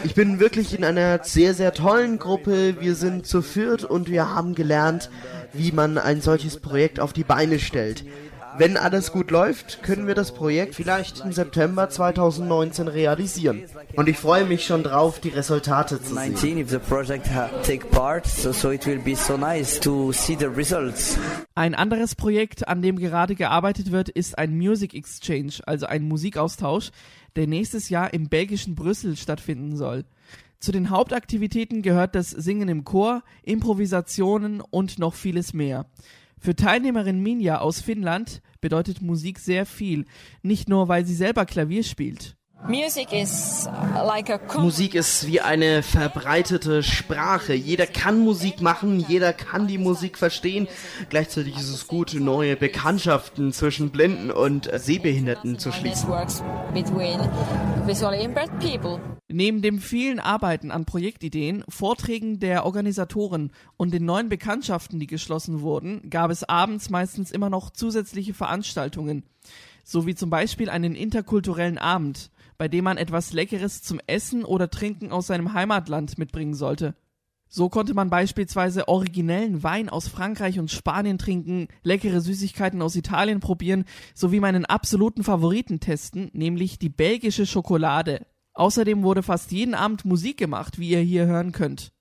Ich 0.03 0.15
bin 0.17 0.41
wirklich 0.41 0.77
in 0.77 0.83
einer 0.83 1.23
sehr, 1.23 1.55
sehr 1.55 1.73
tollen 1.73 2.19
Gruppe 2.19 2.64
wir 2.81 2.95
sind 2.95 3.27
zu 3.27 3.43
viert 3.43 3.85
und 3.85 4.11
wir 4.11 4.35
haben 4.35 4.55
gelernt, 4.55 5.11
wie 5.53 5.73
man 5.73 5.99
ein 5.99 6.21
solches 6.21 6.59
Projekt 6.61 7.01
auf 7.01 7.13
die 7.13 7.25
Beine 7.25 7.59
stellt. 7.59 8.05
Wenn 8.57 8.77
alles 8.77 9.11
gut 9.11 9.33
läuft, 9.33 9.83
können 9.83 10.07
wir 10.07 10.15
das 10.15 10.33
Projekt 10.33 10.77
vielleicht 10.77 11.25
im 11.25 11.33
September 11.33 11.91
2019 11.91 12.87
realisieren. 12.87 13.65
Und 13.97 14.09
ich 14.09 14.17
freue 14.17 14.45
mich 14.45 14.65
schon 14.65 14.85
drauf, 14.85 15.19
die 15.19 15.31
Resultate 15.31 16.01
zu 16.01 16.15
sehen. 16.15 16.37
Ein 21.57 21.75
anderes 21.75 22.15
Projekt, 22.15 22.69
an 22.69 22.81
dem 22.81 22.99
gerade 23.01 23.35
gearbeitet 23.35 23.91
wird, 23.91 24.09
ist 24.09 24.39
ein 24.39 24.57
Music 24.57 24.95
Exchange, 24.95 25.55
also 25.67 25.87
ein 25.87 26.07
Musikaustausch, 26.07 26.93
der 27.35 27.49
nächstes 27.49 27.89
Jahr 27.89 28.15
im 28.15 28.29
belgischen 28.29 28.77
Brüssel 28.77 29.17
stattfinden 29.17 29.77
soll. 29.77 30.05
Zu 30.65 30.73
den 30.73 30.89
Hauptaktivitäten 30.89 31.83
gehört 31.83 32.15
das 32.15 32.31
Singen 32.31 32.71
im 32.71 32.85
Chor, 32.85 33.23
Improvisationen 33.43 34.63
und 34.63 34.99
noch 34.99 35.13
vieles 35.13 35.53
mehr. 35.53 35.85
Für 36.39 36.57
Teilnehmerin 36.57 37.21
Minja 37.21 37.59
aus 37.59 37.83
Finnland 37.83 38.41
bedeutet 38.63 39.03
Musik 39.03 39.41
sehr 39.41 39.67
viel, 39.67 40.07
nicht 40.41 40.71
nur 40.71 40.89
weil 40.89 41.05
sie 41.05 41.15
selber 41.15 41.45
Klavier 41.45 41.83
spielt. 41.83 42.39
Musik 44.59 44.95
ist 44.95 45.27
wie 45.27 45.41
eine 45.43 45.83
verbreitete 45.83 46.83
Sprache. 46.83 47.53
Jeder 47.53 47.87
kann 47.87 48.21
Musik 48.21 48.63
machen, 48.63 49.05
jeder 49.07 49.35
kann 49.35 49.67
die 49.67 49.77
Musik 49.77 50.17
verstehen. 50.17 50.67
Gleichzeitig 51.11 51.57
ist 51.57 51.69
es 51.69 51.87
gut, 51.89 52.15
neue 52.15 52.57
Bekanntschaften 52.57 53.53
zwischen 53.53 53.91
Blinden 53.91 54.31
und 54.31 54.71
Sehbehinderten 54.73 55.59
zu 55.59 55.73
schließen. 55.73 56.11
Neben 59.29 59.63
dem 59.63 59.79
vielen 59.79 60.21
Arbeiten 60.21 60.71
an 60.71 60.87
Projektideen, 60.87 61.65
Vorträgen 61.69 62.41
der 62.41 62.65
Organisatoren 62.65 63.53
und 63.77 63.93
den 63.93 64.07
neuen 64.07 64.31
Bekanntschaften, 64.31 64.99
die 64.99 65.07
geschlossen 65.07 65.61
wurden, 65.61 66.09
gab 66.09 66.31
es 66.31 66.45
abends 66.45 66.89
meistens 66.89 67.31
immer 67.31 67.51
noch 67.51 67.71
zusätzliche 67.71 68.33
Veranstaltungen, 68.33 69.25
so 69.83 70.07
wie 70.07 70.15
zum 70.15 70.31
Beispiel 70.31 70.71
einen 70.71 70.95
interkulturellen 70.95 71.79
Abend, 71.79 72.31
bei 72.59 72.69
dem 72.69 72.85
man 72.85 72.97
etwas 72.97 73.33
Leckeres 73.33 73.83
zum 73.83 74.01
Essen 74.07 74.45
oder 74.45 74.71
Trinken 74.71 75.13
aus 75.13 75.27
seinem 75.27 75.53
Heimatland 75.53 76.19
mitbringen 76.19 76.55
sollte. 76.55 76.95
So 77.49 77.69
konnte 77.69 77.95
man 77.95 78.11
beispielsweise 78.11 78.89
originellen 78.89 79.63
Wein 79.63 79.89
aus 79.89 80.09
Frankreich 80.09 80.59
und 80.59 80.73
Spanien 80.73 81.19
trinken, 81.19 81.69
leckere 81.85 82.21
Süßigkeiten 82.21 82.83
aus 82.83 82.97
Italien 82.97 83.39
probieren, 83.39 83.85
sowie 84.13 84.41
meinen 84.41 84.65
absoluten 84.65 85.23
Favoriten 85.23 85.79
testen, 85.79 86.31
nämlich 86.33 86.81
die 86.81 86.89
belgische 86.89 87.47
Schokolade. 87.47 88.27
Außerdem 88.55 89.03
wurde 89.03 89.23
fast 89.23 89.53
jeden 89.53 89.75
Abend 89.75 90.05
Musik 90.05 90.37
gemacht, 90.37 90.79
wie 90.79 90.91
ihr 90.91 91.01
hier 91.01 91.27
hören 91.27 91.53
könnt. 91.53 91.93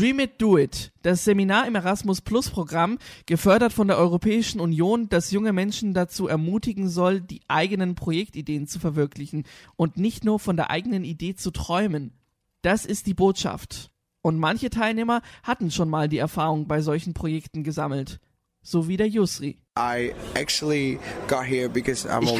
Dream 0.00 0.20
It 0.20 0.40
Do 0.40 0.56
It, 0.56 0.92
das 1.02 1.24
Seminar 1.24 1.66
im 1.66 1.74
Erasmus 1.74 2.22
Plus 2.22 2.48
Programm, 2.48 2.96
gefördert 3.26 3.74
von 3.74 3.86
der 3.86 3.98
Europäischen 3.98 4.58
Union, 4.58 5.10
das 5.10 5.30
junge 5.30 5.52
Menschen 5.52 5.92
dazu 5.92 6.26
ermutigen 6.26 6.88
soll, 6.88 7.20
die 7.20 7.42
eigenen 7.48 7.96
Projektideen 7.96 8.66
zu 8.66 8.78
verwirklichen 8.78 9.44
und 9.76 9.98
nicht 9.98 10.24
nur 10.24 10.40
von 10.40 10.56
der 10.56 10.70
eigenen 10.70 11.04
Idee 11.04 11.34
zu 11.34 11.50
träumen. 11.50 12.14
Das 12.62 12.86
ist 12.86 13.08
die 13.08 13.12
Botschaft. 13.12 13.90
Und 14.22 14.38
manche 14.38 14.70
Teilnehmer 14.70 15.20
hatten 15.42 15.70
schon 15.70 15.90
mal 15.90 16.08
die 16.08 16.16
Erfahrung 16.16 16.66
bei 16.66 16.80
solchen 16.80 17.12
Projekten 17.12 17.62
gesammelt. 17.62 18.20
So 18.62 18.88
wie 18.88 18.98
der 18.98 19.08
Yusri. 19.08 19.58
Ich 19.74 20.12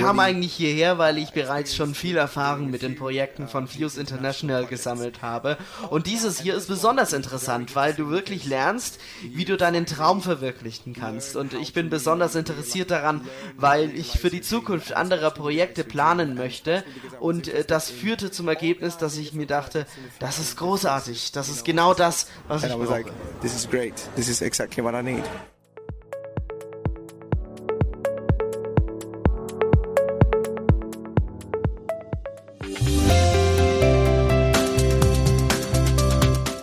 kam 0.00 0.18
eigentlich 0.20 0.52
hierher, 0.52 0.98
weil 0.98 1.16
ich 1.16 1.30
bereits 1.30 1.74
schon 1.74 1.94
viel 1.94 2.18
Erfahrung 2.18 2.70
mit 2.70 2.82
den 2.82 2.96
Projekten 2.96 3.48
von 3.48 3.66
Fuse 3.66 3.98
International 3.98 4.66
gesammelt 4.66 5.22
habe. 5.22 5.56
Und 5.88 6.06
dieses 6.06 6.40
hier 6.40 6.54
ist 6.54 6.68
besonders 6.68 7.14
interessant, 7.14 7.74
weil 7.74 7.94
du 7.94 8.10
wirklich 8.10 8.44
lernst, 8.44 8.98
wie 9.22 9.46
du 9.46 9.56
deinen 9.56 9.86
Traum 9.86 10.20
verwirklichen 10.20 10.92
kannst. 10.92 11.36
Und 11.36 11.54
ich 11.54 11.72
bin 11.72 11.88
besonders 11.88 12.34
interessiert 12.34 12.90
daran, 12.90 13.22
weil 13.56 13.90
ich 13.96 14.18
für 14.18 14.28
die 14.28 14.42
Zukunft 14.42 14.92
anderer 14.92 15.30
Projekte 15.30 15.84
planen 15.84 16.34
möchte. 16.34 16.84
Und 17.20 17.48
äh, 17.48 17.64
das 17.64 17.88
führte 17.90 18.30
zum 18.30 18.48
Ergebnis, 18.48 18.98
dass 18.98 19.16
ich 19.16 19.32
mir 19.32 19.46
dachte, 19.46 19.86
das 20.18 20.38
ist 20.38 20.58
großartig, 20.58 21.32
das 21.32 21.48
ist 21.48 21.64
genau 21.64 21.94
das, 21.94 22.26
was 22.46 22.64
ich 22.64 22.72
brauche. 22.72 23.06
This 23.40 23.54
is 23.54 23.70
great. 23.70 23.94
This 24.16 24.28
is 24.28 24.42
exactly 24.42 24.84
what 24.84 24.94
I 24.94 25.02
need. 25.02 25.24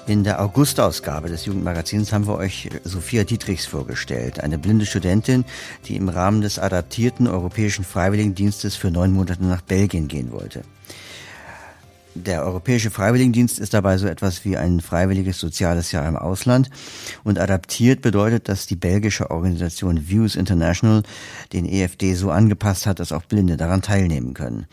In 0.08 0.24
der 0.24 0.42
Augustausgabe 0.42 1.28
des 1.28 1.46
Jugendmagazins 1.48 2.14
haben 2.14 2.28
wir 2.28 2.38
euch 2.38 2.70
Sophia 2.86 3.26
Dietrichs 3.26 3.66
vorgestellt, 3.66 4.40
eine 4.40 4.58
blinde 4.58 4.86
Studentin, 4.86 5.44
die 5.86 5.98
im 5.98 6.08
Rahmen 6.08 6.40
des 6.40 6.60
adaptierten 6.60 7.28
Europäischen 7.28 7.84
Freiwilligendienstes 7.84 8.78
für 8.78 8.90
neun 8.90 9.12
Monate 9.12 9.44
nach 9.44 9.62
Belgien 9.62 10.08
gehen 10.08 10.32
wollte. 10.32 10.64
Der 12.26 12.44
Europäische 12.44 12.90
Freiwilligendienst 12.90 13.60
ist 13.60 13.76
dabei 13.76 14.00
so 14.00 14.08
etwas 14.08 14.44
wie 14.44 14.58
ein 14.58 14.82
freiwilliges 14.82 15.40
soziales 15.40 15.92
Jahr 15.92 16.08
im 16.08 16.16
Ausland 16.16 16.70
und 17.24 17.38
adaptiert 17.38 18.02
bedeutet, 18.02 18.50
dass 18.50 18.66
die 18.66 18.76
belgische 18.76 19.30
Organisation 19.30 20.10
Views 20.10 20.36
International 20.36 21.04
den 21.54 21.66
EFD 21.66 22.16
so 22.16 22.32
angepasst 22.32 22.88
hat, 22.88 23.00
dass 23.00 23.12
auch 23.12 23.24
Blinde 23.24 23.56
daran 23.56 23.84
teilnehmen 23.84 24.34
können. 24.34 24.66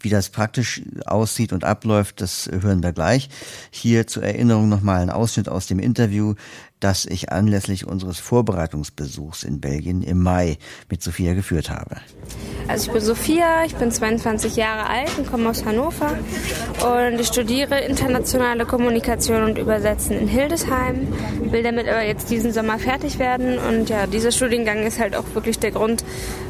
Wie 0.00 0.10
das 0.10 0.28
praktisch 0.28 0.82
aussieht 1.06 1.54
und 1.54 1.64
abläuft, 1.64 2.20
das 2.20 2.50
hören 2.52 2.82
wir 2.82 2.92
gleich. 2.92 3.30
Hier 3.70 4.06
zur 4.06 4.24
Erinnerung 4.24 4.68
nochmal 4.68 5.00
ein 5.00 5.10
Ausschnitt 5.10 5.48
aus 5.48 5.66
dem 5.66 5.78
Interview, 5.78 6.34
das 6.82 7.06
ich 7.06 7.30
anlässlich 7.30 7.86
unseres 7.86 8.18
Vorbereitungsbesuchs 8.18 9.44
in 9.44 9.60
Belgien 9.60 10.02
im 10.02 10.20
Mai 10.22 10.58
mit 10.90 11.02
Sophia 11.02 11.34
geführt 11.34 11.70
habe. 11.70 11.96
Also 12.66 12.86
ich 12.86 12.92
bin 12.92 13.02
Sophia, 13.02 13.64
ich 13.64 13.76
bin 13.76 13.92
22 13.92 14.56
Jahre 14.56 14.88
alt 14.88 15.16
und 15.16 15.30
komme 15.30 15.48
aus 15.48 15.64
Hannover. 15.64 16.18
Und 16.82 17.20
ich 17.20 17.28
studiere 17.28 17.80
internationale 17.80 18.66
Kommunikation 18.66 19.44
und 19.44 19.58
Übersetzen 19.58 20.18
in 20.18 20.26
Hildesheim, 20.26 21.06
will 21.50 21.62
damit 21.62 21.86
aber 21.86 22.02
jetzt 22.02 22.30
diesen 22.30 22.52
Sommer 22.52 22.78
fertig 22.78 23.20
werden. 23.20 23.58
Und 23.58 23.88
ja, 23.88 24.08
dieser 24.08 24.32
Studiengang 24.32 24.84
ist 24.84 24.98
halt 24.98 25.14
auch 25.14 25.34
wirklich 25.34 25.60
der 25.60 25.70
Grund, 25.70 26.04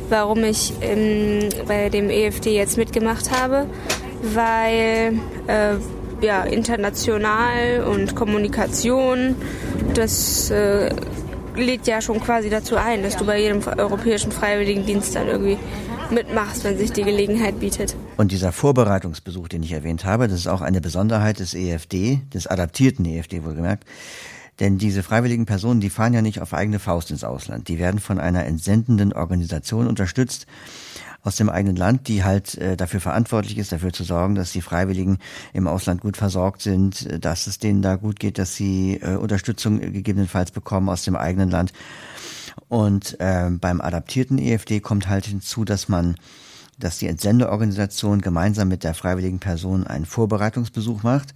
warum 0.09 0.45
ich 0.45 0.73
in, 0.81 1.51
bei 1.67 1.91
dem 1.91 2.09
EFD 2.09 2.55
jetzt 2.55 2.79
mitgemacht 2.79 3.31
habe, 3.31 3.67
weil 4.23 5.19
äh, 5.47 5.75
ja, 6.23 6.45
international 6.45 7.85
und 7.85 8.15
Kommunikation. 8.15 9.35
Das 9.95 10.51
äh, 10.51 10.95
lädt 11.57 11.87
ja 11.87 12.01
schon 12.01 12.21
quasi 12.21 12.49
dazu 12.49 12.77
ein, 12.77 13.03
dass 13.03 13.17
du 13.17 13.27
bei 13.27 13.41
jedem 13.41 13.61
europäischen 13.77 14.33
Freiwilligendienst 14.33 15.15
dann 15.15 15.29
irgendwie 15.29 15.59
mitmachst, 16.11 16.65
wenn 16.65 16.77
sich 16.79 16.93
die 16.93 17.03
Gelegenheit 17.03 17.59
bietet. 17.61 17.97
Und 18.17 18.33
dieser 18.33 18.53
Vorbereitungsbesuch, 18.53 19.49
den 19.49 19.63
ich 19.63 19.73
erwähnt 19.73 20.05
habe, 20.05 20.29
das 20.29 20.41
ist 20.41 20.47
auch 20.47 20.61
eine 20.61 20.81
Besonderheit 20.81 21.41
des 21.41 21.55
EFD, 21.55 22.21
des 22.33 22.47
adaptierten 22.47 23.05
EFD 23.05 23.45
wohlgemerkt. 23.45 23.85
Denn 24.61 24.79
diese 24.79 25.03
freiwilligen 25.03 25.47
Personen, 25.47 25.81
die 25.81 25.91
fahren 25.91 26.13
ja 26.13 26.23
nicht 26.23 26.41
auf 26.41 26.53
eigene 26.53 26.79
Faust 26.79 27.11
ins 27.11 27.25
Ausland. 27.25 27.69
Die 27.69 27.79
werden 27.79 28.01
von 28.01 28.21
einer 28.21 28.45
entsendenden 28.45 29.13
Organisation 29.13 29.89
unterstützt 29.89 30.47
aus 31.23 31.37
dem 31.37 31.49
eigenen 31.49 31.77
Land, 31.77 32.09
die 32.09 32.25
halt 32.25 32.57
äh, 32.59 32.77
dafür 32.77 33.01
verantwortlich 33.01 33.59
ist, 33.59 33.73
dafür 33.73 33.93
zu 33.93 34.05
sorgen, 34.05 34.35
dass 34.35 34.53
die 34.53 34.61
Freiwilligen 34.61 35.19
im 35.53 35.69
Ausland 35.69 36.01
gut 36.01 36.17
versorgt 36.17 36.63
sind, 36.63 37.07
äh, 37.07 37.19
dass 37.21 37.47
es 37.47 37.59
denen 37.59 37.83
da 37.83 37.97
gut 37.97 38.19
geht, 38.19 38.39
dass 38.39 38.55
sie 38.55 38.99
äh, 39.01 39.17
Unterstützung 39.17 39.81
gegebenenfalls 39.81 40.51
bekommen 40.51 40.89
aus 40.89 41.05
dem 41.05 41.17
eigenen 41.17 41.51
Land. 41.51 41.73
Und 42.69 43.19
äh, 43.21 43.51
beim 43.51 43.81
adaptierten 43.81 44.39
EFD 44.39 44.81
kommt 44.81 45.09
halt 45.09 45.27
hinzu, 45.27 45.65
dass 45.65 45.89
man 45.89 46.17
dass 46.79 46.99
die 46.99 47.07
Entsendeorganisation 47.07 48.21
gemeinsam 48.23 48.67
mit 48.67 48.83
der 48.83 48.95
freiwilligen 48.95 49.39
Person 49.39 49.87
einen 49.87 50.07
Vorbereitungsbesuch 50.07 51.05
macht, 51.05 51.35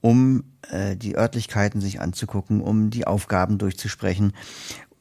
um 0.00 0.44
äh, 0.70 0.96
die 0.96 1.16
Örtlichkeiten 1.16 1.80
sich 1.80 2.00
anzugucken, 2.00 2.60
um 2.60 2.90
die 2.90 3.06
Aufgaben 3.06 3.58
durchzusprechen, 3.58 4.32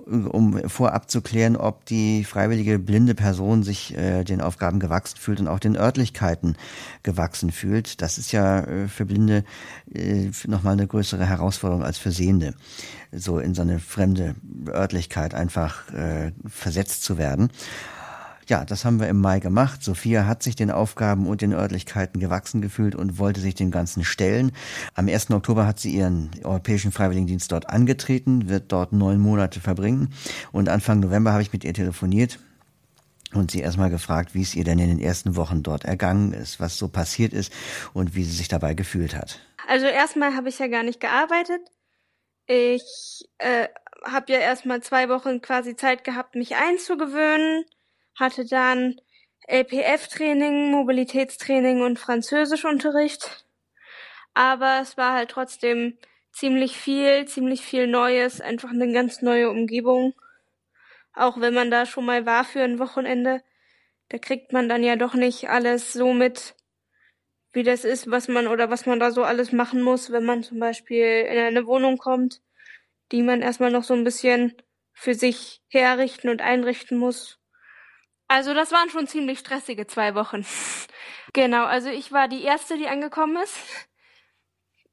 um 0.06 0.70
vorab 0.70 1.10
zu 1.10 1.22
klären, 1.22 1.56
ob 1.56 1.86
die 1.86 2.24
freiwillige 2.24 2.80
blinde 2.80 3.16
Person 3.16 3.64
sich 3.64 3.96
äh, 3.98 4.24
den 4.24 4.42
Aufgaben 4.42 4.80
gewachsen 4.80 5.18
fühlt 5.18 5.40
und 5.40 5.48
auch 5.48 5.60
den 5.60 5.76
Örtlichkeiten 5.76 6.56
gewachsen 7.04 7.52
fühlt. 7.52 8.02
Das 8.02 8.18
ist 8.18 8.32
ja 8.32 8.62
äh, 8.62 8.88
für 8.88 9.06
Blinde 9.06 9.44
äh, 9.94 10.30
nochmal 10.46 10.74
eine 10.74 10.88
größere 10.88 11.26
Herausforderung 11.26 11.84
als 11.84 11.98
für 11.98 12.12
Sehende, 12.12 12.54
so 13.12 13.40
in 13.40 13.54
so 13.54 13.62
eine 13.62 13.80
fremde 13.80 14.36
Örtlichkeit 14.68 15.34
einfach 15.34 15.92
äh, 15.94 16.32
versetzt 16.46 17.04
zu 17.04 17.18
werden. 17.18 17.50
Ja, 18.48 18.66
das 18.66 18.86
haben 18.86 19.00
wir 19.00 19.08
im 19.08 19.22
Mai 19.22 19.40
gemacht. 19.40 19.84
Sophia 19.84 20.26
hat 20.26 20.44
sich 20.44 20.56
den 20.56 20.72
Aufgaben 20.72 21.28
und 21.28 21.42
den 21.42 21.54
Örtlichkeiten 21.54 22.20
gewachsen 22.20 22.62
gefühlt 22.62 22.96
und 22.96 23.18
wollte 23.18 23.40
sich 23.40 23.56
dem 23.56 23.72
Ganzen 23.72 24.04
stellen. 24.04 24.52
Am 24.94 25.08
1. 25.08 25.32
Oktober 25.32 25.66
hat 25.66 25.80
sie 25.80 25.96
ihren 25.96 26.32
Europäischen 26.44 26.92
Freiwilligendienst 26.92 27.52
dort 27.52 27.70
angetreten, 27.70 28.50
wird 28.50 28.72
dort 28.72 28.94
neun 28.94 29.20
Monate 29.20 29.60
verbringen. 29.60 30.14
Und 30.52 30.70
Anfang 30.70 31.00
November 31.00 31.32
habe 31.32 31.42
ich 31.42 31.54
mit 31.54 31.64
ihr 31.64 31.74
telefoniert 31.74 32.40
und 33.34 33.52
sie 33.52 33.62
erstmal 33.62 33.90
gefragt, 33.90 34.36
wie 34.36 34.42
es 34.42 34.56
ihr 34.56 34.64
denn 34.64 34.80
in 34.80 34.90
den 34.90 35.00
ersten 35.00 35.36
Wochen 35.36 35.64
dort 35.64 35.86
ergangen 35.86 36.34
ist, 36.34 36.60
was 36.60 36.78
so 36.78 36.88
passiert 36.88 37.34
ist 37.34 37.52
und 37.94 38.16
wie 38.16 38.24
sie 38.24 38.36
sich 38.36 38.48
dabei 38.48 38.74
gefühlt 38.74 39.16
hat. 39.16 39.40
Also 39.68 39.86
erstmal 39.86 40.36
habe 40.36 40.50
ich 40.50 40.60
ja 40.60 40.68
gar 40.68 40.84
nicht 40.84 41.00
gearbeitet. 41.00 41.62
Ich 42.46 43.26
äh, 43.38 43.68
habe 44.06 44.32
ja 44.32 44.40
erstmal 44.40 44.82
zwei 44.82 45.10
Wochen 45.10 45.42
quasi 45.42 45.76
Zeit 45.76 46.04
gehabt, 46.04 46.36
mich 46.36 46.56
einzugewöhnen 46.56 47.64
hatte 48.16 48.46
dann 48.46 49.00
LPF-Training, 49.48 50.72
Mobilitätstraining 50.72 51.82
und 51.82 52.00
Französischunterricht. 52.00 53.46
Aber 54.34 54.80
es 54.82 54.98
war 54.98 55.14
halt 55.14 55.32
trotzdem 55.32 55.98
ziemlich 56.32 56.78
viel, 56.78 57.26
ziemlich 57.26 57.62
viel 57.62 57.88
Neues, 57.88 58.42
einfach 58.42 58.72
eine 58.72 58.92
ganz 58.92 59.22
neue 59.22 59.50
Umgebung. 59.50 60.14
Auch 61.14 61.40
wenn 61.40 61.54
man 61.54 61.70
da 61.70 61.86
schon 61.86 62.06
mal 62.06 62.26
war 62.26 62.44
für 62.44 62.64
ein 62.64 62.80
Wochenende, 62.80 63.44
da 64.10 64.18
kriegt 64.18 64.54
man 64.54 64.70
dann 64.70 64.84
ja 64.84 64.96
doch 64.96 65.14
nicht 65.14 65.50
alles 65.50 65.94
so 65.94 66.14
mit, 66.14 66.56
wie 67.52 67.64
das 67.64 67.86
ist, 67.86 68.10
was 68.10 68.28
man 68.28 68.48
oder 68.48 68.70
was 68.70 68.86
man 68.86 69.00
da 69.00 69.12
so 69.12 69.24
alles 69.24 69.52
machen 69.52 69.82
muss, 69.84 70.12
wenn 70.12 70.26
man 70.26 70.44
zum 70.44 70.60
Beispiel 70.60 71.28
in 71.30 71.38
eine 71.38 71.68
Wohnung 71.68 71.98
kommt, 71.98 72.42
die 73.12 73.22
man 73.22 73.42
erstmal 73.42 73.72
noch 73.72 73.84
so 73.84 73.94
ein 73.94 74.04
bisschen 74.04 74.56
für 74.94 75.14
sich 75.14 75.62
herrichten 75.68 76.30
und 76.30 76.42
einrichten 76.42 76.98
muss. 76.98 77.40
Also 78.28 78.54
das 78.54 78.72
waren 78.72 78.90
schon 78.90 79.08
ziemlich 79.08 79.40
stressige 79.40 79.88
zwei 79.88 80.16
Wochen. 80.16 80.46
genau, 81.34 81.66
also 81.66 81.90
ich 81.90 82.12
war 82.12 82.28
die 82.28 82.44
erste, 82.44 82.78
die 82.78 82.88
angekommen 82.88 83.38
ist 83.38 83.58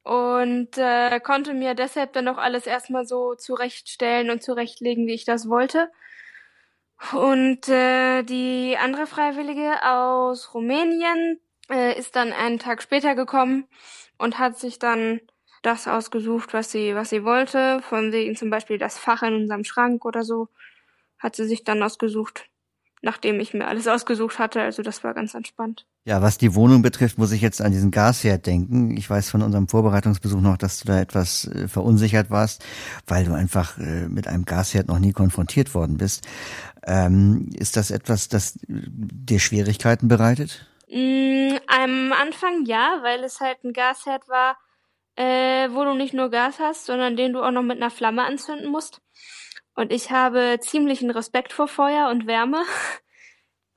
und 0.03 0.77
äh, 0.77 1.19
konnte 1.19 1.53
mir 1.53 1.75
deshalb 1.75 2.13
dann 2.13 2.27
auch 2.27 2.37
alles 2.37 2.65
erstmal 2.65 3.05
so 3.05 3.35
zurechtstellen 3.35 4.29
und 4.29 4.43
zurechtlegen, 4.43 5.07
wie 5.07 5.13
ich 5.13 5.25
das 5.25 5.47
wollte. 5.47 5.91
Und 7.13 7.67
äh, 7.67 8.23
die 8.23 8.77
andere 8.79 9.07
Freiwillige 9.07 9.83
aus 9.83 10.53
Rumänien 10.53 11.39
äh, 11.69 11.97
ist 11.97 12.15
dann 12.15 12.31
einen 12.31 12.59
Tag 12.59 12.81
später 12.83 13.15
gekommen 13.15 13.67
und 14.17 14.39
hat 14.39 14.57
sich 14.57 14.79
dann 14.79 15.19
das 15.63 15.87
ausgesucht, 15.87 16.53
was 16.53 16.71
sie, 16.71 16.95
was 16.95 17.09
sie 17.09 17.23
wollte. 17.23 17.81
Von 17.81 18.11
wegen 18.11 18.35
zum 18.35 18.49
Beispiel 18.49 18.77
das 18.77 18.97
Fach 18.99 19.23
in 19.23 19.33
unserem 19.35 19.63
Schrank 19.63 20.05
oder 20.05 20.23
so, 20.23 20.47
hat 21.19 21.35
sie 21.35 21.45
sich 21.45 21.63
dann 21.63 21.83
ausgesucht 21.83 22.50
nachdem 23.01 23.39
ich 23.39 23.53
mir 23.53 23.67
alles 23.67 23.87
ausgesucht 23.87 24.39
hatte. 24.39 24.61
Also 24.61 24.83
das 24.83 25.03
war 25.03 25.13
ganz 25.13 25.33
entspannt. 25.33 25.85
Ja, 26.05 26.21
was 26.21 26.37
die 26.37 26.55
Wohnung 26.55 26.81
betrifft, 26.81 27.17
muss 27.17 27.31
ich 27.31 27.41
jetzt 27.41 27.61
an 27.61 27.71
diesen 27.71 27.91
Gasherd 27.91 28.45
denken. 28.45 28.95
Ich 28.95 29.09
weiß 29.09 29.29
von 29.29 29.41
unserem 29.41 29.67
Vorbereitungsbesuch 29.67 30.41
noch, 30.41 30.57
dass 30.57 30.79
du 30.79 30.87
da 30.87 30.99
etwas 30.99 31.47
äh, 31.47 31.67
verunsichert 31.67 32.29
warst, 32.29 32.63
weil 33.07 33.25
du 33.25 33.33
einfach 33.33 33.77
äh, 33.77 34.07
mit 34.07 34.27
einem 34.27 34.45
Gasherd 34.45 34.87
noch 34.87 34.99
nie 34.99 35.13
konfrontiert 35.13 35.73
worden 35.73 35.97
bist. 35.97 36.27
Ähm, 36.83 37.49
ist 37.53 37.77
das 37.77 37.91
etwas, 37.91 38.29
das 38.29 38.59
dir 38.67 39.39
Schwierigkeiten 39.39 40.07
bereitet? 40.07 40.67
Mm, 40.89 41.57
am 41.67 42.13
Anfang 42.13 42.65
ja, 42.65 42.99
weil 43.01 43.23
es 43.23 43.39
halt 43.39 43.63
ein 43.63 43.73
Gasherd 43.73 44.27
war, 44.27 44.57
äh, 45.15 45.69
wo 45.71 45.83
du 45.83 45.93
nicht 45.93 46.13
nur 46.13 46.29
Gas 46.29 46.59
hast, 46.59 46.85
sondern 46.85 47.15
den 47.15 47.33
du 47.33 47.43
auch 47.43 47.51
noch 47.51 47.63
mit 47.63 47.77
einer 47.77 47.91
Flamme 47.91 48.23
anzünden 48.23 48.69
musst. 48.69 49.01
Und 49.81 49.91
ich 49.91 50.11
habe 50.11 50.59
ziemlichen 50.61 51.09
Respekt 51.09 51.53
vor 51.53 51.67
Feuer 51.67 52.09
und 52.11 52.27
Wärme. 52.27 52.63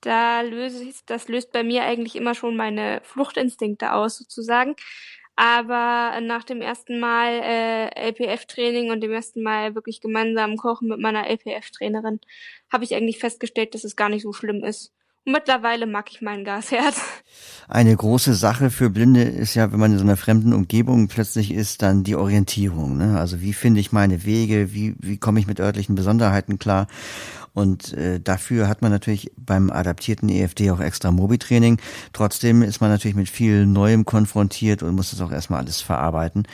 Da 0.03 0.43
löse 0.43 0.85
ich, 0.85 1.03
das 1.07 1.29
löst 1.29 1.51
bei 1.51 1.63
mir 1.63 1.85
eigentlich 1.85 2.15
immer 2.15 2.35
schon 2.35 2.57
meine 2.57 3.01
Fluchtinstinkte 3.05 3.95
aus, 3.95 4.19
sozusagen. 4.19 4.77
Aber 5.35 6.21
nach 6.21 6.45
dem 6.45 6.61
ersten 6.61 7.01
Mal 7.01 7.41
äh, 7.43 8.09
LPF-Training 8.11 8.91
und 8.91 9.01
dem 9.01 9.13
ersten 9.13 9.43
Mal 9.43 9.75
wirklich 9.75 10.03
gemeinsam 10.03 10.59
kochen 10.59 10.89
mit 10.89 11.01
meiner 11.01 11.27
LPF-Trainerin 11.27 12.21
habe 12.71 12.85
ich 12.85 12.95
eigentlich 12.95 13.19
festgestellt, 13.19 13.75
dass 13.75 13.85
es 13.85 13.97
gar 13.97 14.11
nicht 14.11 14.25
so 14.25 14.35
schlimm 14.35 14.63
ist. 14.63 14.93
Mittlerweile 15.27 15.87
mag 15.87 16.11
ich 16.11 16.21
meinen 16.21 16.45
Gasherd. 16.45 16.95
Eine 17.67 17.97
große 17.97 18.35
Sache 18.35 18.69
für 18.71 18.91
Blinde 18.91 19.23
ist 19.23 19.55
ja, 19.55 19.73
wenn 19.73 19.81
man 19.81 19.93
in 19.93 19.99
so 19.99 20.05
einer 20.05 20.19
fremden 20.19 20.53
Umgebung 20.53 21.09
plötzlich 21.09 21.51
ist, 21.51 21.81
dann 21.81 22.05
die 22.05 22.15
Orientierung. 22.15 22.99
Ne? 22.99 23.19
Also 23.19 23.41
wie 23.41 23.55
finde 23.55 23.81
ich 23.81 23.91
meine 23.91 24.25
Wege, 24.25 24.75
wie, 24.75 24.95
wie 24.99 25.17
komme 25.17 25.41
ich 25.41 25.47
mit 25.47 25.61
örtlichen 25.61 25.95
Besonderheiten 25.95 26.59
klar? 26.59 26.89
Und 27.55 27.93
äh, 27.93 28.21
dafür 28.21 28.69
hat 28.69 28.83
man 28.83 28.91
natürlich 28.91 29.31
beim 29.37 29.71
adaptierten 29.71 30.29
EFD 30.29 30.73
auch 30.73 30.81
extra 30.81 31.13
Mobi-Training. 31.13 31.81
Trotzdem 32.13 32.63
ist 32.63 32.81
man 32.81 32.91
natürlich 32.91 33.15
mit 33.15 33.29
viel 33.29 33.65
Neuem 33.65 34.05
konfrontiert 34.05 34.83
und 34.83 34.97
muss 34.97 35.13
das 35.13 35.21
auch 35.21 35.31
erstmal 35.31 35.61
alles 35.61 35.81
verarbeiten. 35.81 36.49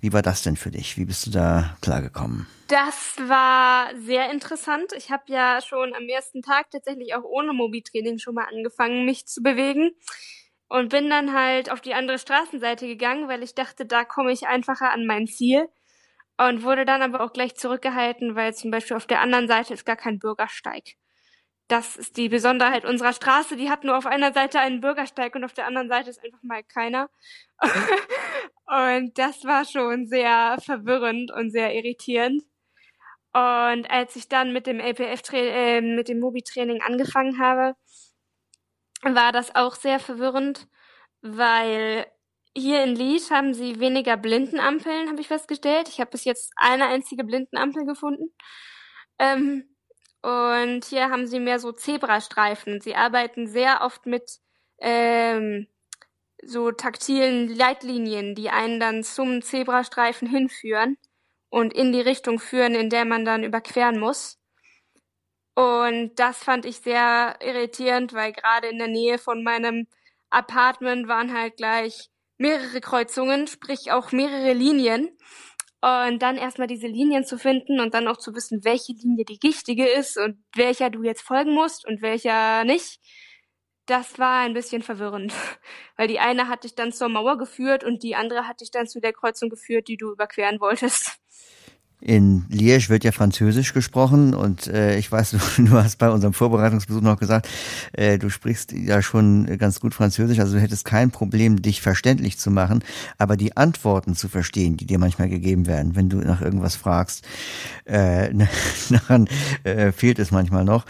Wie 0.00 0.12
war 0.12 0.22
das 0.22 0.42
denn 0.42 0.56
für 0.56 0.72
dich? 0.72 0.96
Wie 0.98 1.04
bist 1.04 1.24
du 1.26 1.30
da 1.30 1.76
klargekommen? 1.80 2.48
Das 2.66 3.16
war 3.28 3.90
sehr 4.04 4.30
interessant. 4.32 4.92
Ich 4.96 5.10
habe 5.10 5.22
ja 5.26 5.60
schon 5.60 5.94
am 5.94 6.08
ersten 6.08 6.42
Tag 6.42 6.70
tatsächlich 6.70 7.14
auch 7.14 7.24
ohne 7.24 7.52
Mobi-Training 7.52 8.18
schon 8.18 8.34
mal 8.34 8.46
angefangen, 8.52 9.04
mich 9.04 9.26
zu 9.26 9.42
bewegen. 9.42 9.92
Und 10.68 10.90
bin 10.90 11.10
dann 11.10 11.32
halt 11.32 11.70
auf 11.72 11.80
die 11.80 11.94
andere 11.94 12.18
Straßenseite 12.18 12.86
gegangen, 12.86 13.26
weil 13.26 13.42
ich 13.42 13.56
dachte, 13.56 13.86
da 13.86 14.04
komme 14.04 14.30
ich 14.30 14.46
einfacher 14.46 14.92
an 14.92 15.04
mein 15.04 15.26
Ziel 15.26 15.68
und 16.48 16.62
wurde 16.62 16.86
dann 16.86 17.02
aber 17.02 17.20
auch 17.20 17.32
gleich 17.32 17.54
zurückgehalten, 17.54 18.34
weil 18.34 18.54
zum 18.54 18.70
Beispiel 18.70 18.96
auf 18.96 19.06
der 19.06 19.20
anderen 19.20 19.46
Seite 19.46 19.74
ist 19.74 19.84
gar 19.84 19.96
kein 19.96 20.18
Bürgersteig. 20.18 20.94
Das 21.68 21.96
ist 21.96 22.16
die 22.16 22.28
Besonderheit 22.28 22.84
unserer 22.84 23.12
Straße. 23.12 23.56
Die 23.56 23.70
hat 23.70 23.84
nur 23.84 23.96
auf 23.96 24.06
einer 24.06 24.32
Seite 24.32 24.58
einen 24.58 24.80
Bürgersteig 24.80 25.34
und 25.34 25.44
auf 25.44 25.52
der 25.52 25.66
anderen 25.66 25.88
Seite 25.88 26.10
ist 26.10 26.24
einfach 26.24 26.42
mal 26.42 26.64
keiner. 26.64 27.10
und 28.66 29.18
das 29.18 29.44
war 29.44 29.64
schon 29.66 30.06
sehr 30.06 30.56
verwirrend 30.64 31.30
und 31.30 31.50
sehr 31.50 31.74
irritierend. 31.74 32.42
Und 33.32 33.88
als 33.90 34.16
ich 34.16 34.28
dann 34.28 34.52
mit 34.52 34.66
dem 34.66 34.80
LPF 34.80 35.22
äh, 35.32 35.80
mit 35.82 36.08
dem 36.08 36.20
Mobi 36.20 36.42
Training 36.42 36.80
angefangen 36.82 37.38
habe, 37.38 37.76
war 39.02 39.30
das 39.30 39.54
auch 39.54 39.76
sehr 39.76 40.00
verwirrend, 40.00 40.68
weil 41.20 42.06
hier 42.56 42.82
in 42.82 42.96
Lied 42.96 43.30
haben 43.30 43.54
sie 43.54 43.80
weniger 43.80 44.16
Blindenampeln, 44.16 45.08
habe 45.08 45.20
ich 45.20 45.28
festgestellt. 45.28 45.88
Ich 45.88 46.00
habe 46.00 46.10
bis 46.10 46.24
jetzt 46.24 46.52
eine 46.56 46.86
einzige 46.86 47.24
Blindenampel 47.24 47.84
gefunden. 47.86 48.34
Ähm, 49.18 49.64
und 50.22 50.84
hier 50.84 51.10
haben 51.10 51.26
sie 51.26 51.40
mehr 51.40 51.58
so 51.58 51.72
Zebrastreifen. 51.72 52.80
Sie 52.80 52.94
arbeiten 52.94 53.46
sehr 53.46 53.82
oft 53.82 54.06
mit 54.06 54.40
ähm, 54.80 55.68
so 56.42 56.72
taktilen 56.72 57.48
Leitlinien, 57.48 58.34
die 58.34 58.50
einen 58.50 58.80
dann 58.80 59.02
zum 59.04 59.42
Zebrastreifen 59.42 60.28
hinführen 60.28 60.98
und 61.50 61.72
in 61.74 61.92
die 61.92 62.00
Richtung 62.00 62.38
führen, 62.38 62.74
in 62.74 62.90
der 62.90 63.04
man 63.04 63.24
dann 63.24 63.44
überqueren 63.44 63.98
muss. 63.98 64.38
Und 65.54 66.12
das 66.16 66.42
fand 66.42 66.64
ich 66.64 66.78
sehr 66.78 67.36
irritierend, 67.40 68.14
weil 68.14 68.32
gerade 68.32 68.68
in 68.68 68.78
der 68.78 68.88
Nähe 68.88 69.18
von 69.18 69.42
meinem 69.42 69.86
Apartment 70.30 71.08
waren 71.08 71.36
halt 71.36 71.56
gleich 71.56 72.10
mehrere 72.40 72.80
Kreuzungen, 72.80 73.46
sprich 73.46 73.92
auch 73.92 74.12
mehrere 74.12 74.52
Linien. 74.52 75.10
Und 75.82 76.18
dann 76.20 76.36
erstmal 76.36 76.66
diese 76.66 76.88
Linien 76.88 77.24
zu 77.24 77.38
finden 77.38 77.80
und 77.80 77.94
dann 77.94 78.06
auch 78.06 78.18
zu 78.18 78.34
wissen, 78.34 78.64
welche 78.64 78.92
Linie 78.92 79.24
die 79.24 79.38
richtige 79.42 79.86
ist 79.86 80.18
und 80.18 80.44
welcher 80.54 80.90
du 80.90 81.02
jetzt 81.02 81.22
folgen 81.22 81.54
musst 81.54 81.86
und 81.86 82.02
welcher 82.02 82.64
nicht. 82.64 83.00
Das 83.86 84.18
war 84.18 84.40
ein 84.40 84.52
bisschen 84.52 84.82
verwirrend, 84.82 85.32
weil 85.96 86.08
die 86.08 86.18
eine 86.18 86.48
hat 86.48 86.64
dich 86.64 86.74
dann 86.74 86.92
zur 86.92 87.08
Mauer 87.08 87.38
geführt 87.38 87.82
und 87.82 88.02
die 88.02 88.14
andere 88.14 88.46
hat 88.46 88.60
dich 88.60 88.70
dann 88.70 88.86
zu 88.86 89.00
der 89.00 89.12
Kreuzung 89.14 89.48
geführt, 89.48 89.88
die 89.88 89.96
du 89.96 90.12
überqueren 90.12 90.60
wolltest. 90.60 91.19
In 92.00 92.46
Liège 92.48 92.88
wird 92.88 93.04
ja 93.04 93.12
Französisch 93.12 93.74
gesprochen 93.74 94.34
und 94.34 94.66
äh, 94.68 94.96
ich 94.98 95.12
weiß, 95.12 95.32
du, 95.32 95.38
du 95.64 95.72
hast 95.72 95.98
bei 95.98 96.08
unserem 96.08 96.32
Vorbereitungsbesuch 96.32 97.02
noch 97.02 97.18
gesagt, 97.18 97.46
äh, 97.92 98.18
du 98.18 98.30
sprichst 98.30 98.72
ja 98.72 99.02
schon 99.02 99.58
ganz 99.58 99.80
gut 99.80 99.94
Französisch, 99.94 100.38
also 100.38 100.54
du 100.54 100.60
hättest 100.60 100.86
kein 100.86 101.10
Problem, 101.10 101.60
dich 101.60 101.82
verständlich 101.82 102.38
zu 102.38 102.50
machen, 102.50 102.82
aber 103.18 103.36
die 103.36 103.56
Antworten 103.56 104.16
zu 104.16 104.28
verstehen, 104.28 104.78
die 104.78 104.86
dir 104.86 104.98
manchmal 104.98 105.28
gegeben 105.28 105.66
werden, 105.66 105.94
wenn 105.94 106.08
du 106.08 106.18
nach 106.18 106.40
irgendwas 106.40 106.74
fragst, 106.74 107.26
äh, 107.84 108.32
daran 108.90 109.28
äh, 109.64 109.92
fehlt 109.92 110.18
es 110.18 110.30
manchmal 110.30 110.64
noch. 110.64 110.86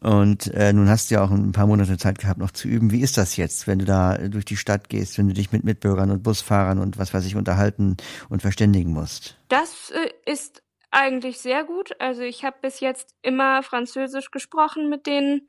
Und 0.00 0.52
äh, 0.54 0.72
nun 0.72 0.88
hast 0.88 1.10
du 1.10 1.16
ja 1.16 1.24
auch 1.24 1.30
ein 1.30 1.52
paar 1.52 1.66
Monate 1.66 1.96
Zeit 1.98 2.18
gehabt, 2.18 2.38
noch 2.38 2.50
zu 2.52 2.68
üben. 2.68 2.92
Wie 2.92 3.00
ist 3.00 3.16
das 3.16 3.36
jetzt, 3.36 3.66
wenn 3.66 3.78
du 3.78 3.84
da 3.84 4.16
durch 4.28 4.44
die 4.44 4.56
Stadt 4.56 4.88
gehst, 4.88 5.18
wenn 5.18 5.28
du 5.28 5.34
dich 5.34 5.52
mit 5.52 5.64
Mitbürgern 5.64 6.10
und 6.10 6.22
Busfahrern 6.22 6.78
und 6.78 6.98
was 6.98 7.14
weiß 7.14 7.24
ich 7.24 7.34
unterhalten 7.34 7.96
und 8.28 8.42
verständigen 8.42 8.92
musst? 8.92 9.36
Das 9.48 9.90
äh, 9.90 10.10
ist 10.24 10.62
eigentlich 10.90 11.38
sehr 11.38 11.64
gut. 11.64 11.98
Also 12.00 12.22
ich 12.22 12.44
habe 12.44 12.56
bis 12.62 12.80
jetzt 12.80 13.14
immer 13.22 13.62
Französisch 13.62 14.30
gesprochen 14.30 14.88
mit 14.88 15.06
denen, 15.06 15.48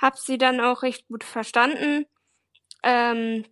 habe 0.00 0.16
sie 0.18 0.38
dann 0.38 0.60
auch 0.60 0.82
recht 0.82 1.08
gut 1.08 1.24
verstanden. 1.24 2.06
Ähm, 2.82 3.44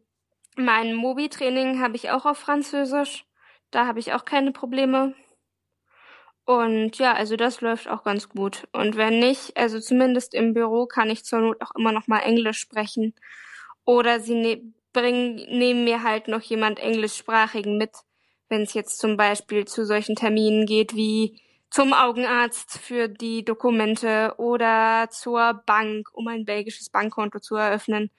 mein 0.57 0.95
Mobi-Training 0.95 1.81
habe 1.81 1.97
ich 1.97 2.11
auch 2.11 2.27
auf 2.27 2.39
Französisch. 2.39 3.27
Da 3.71 3.87
habe 3.87 3.99
ich 3.99 4.13
auch 4.13 4.25
keine 4.25 4.53
Probleme. 4.53 5.15
Und 6.45 6.99
ja, 6.99 7.15
also 7.15 7.37
das 7.37 7.61
läuft 7.61 7.89
auch 7.89 8.05
ganz 8.05 8.29
gut. 8.29 8.69
Und 8.73 8.97
wenn 8.97 9.19
nicht, 9.19 9.57
also 9.57 9.81
zumindest 9.81 10.35
im 10.35 10.53
Büro 10.53 10.87
kann 10.87 11.11
ich 11.11 11.25
zur 11.25 11.41
Not 11.41 11.63
auch 11.63 11.75
immer 11.75 11.91
noch 11.91 12.07
mal 12.07 12.21
Englisch 12.21 12.59
sprechen. 12.59 13.15
Oder 13.85 14.21
sie 14.21 14.35
ne 14.35 14.75
bringen 14.93 15.35
neben 15.49 15.85
mir 15.85 16.03
halt 16.03 16.29
noch 16.29 16.43
jemand 16.43 16.79
Englischsprachigen 16.79 17.79
mit, 17.79 17.91
wenn 18.49 18.63
es 18.63 18.75
jetzt 18.75 18.99
zum 18.99 19.17
Beispiel 19.17 19.65
zu 19.65 19.85
solchen 19.85 20.17
Terminen 20.17 20.67
geht 20.67 20.95
wie 20.95 21.41
zum 21.71 21.93
Augenarzt 21.93 22.79
für 22.79 23.09
die 23.09 23.45
Dokumente 23.45 24.35
oder 24.39 25.09
zur 25.11 25.63
Bank, 25.67 26.09
um 26.13 26.29
ein 26.29 26.45
belgisches 26.45 26.89
Bankkonto 26.89 27.41
zu 27.41 27.57
eröffnen, 27.57 28.11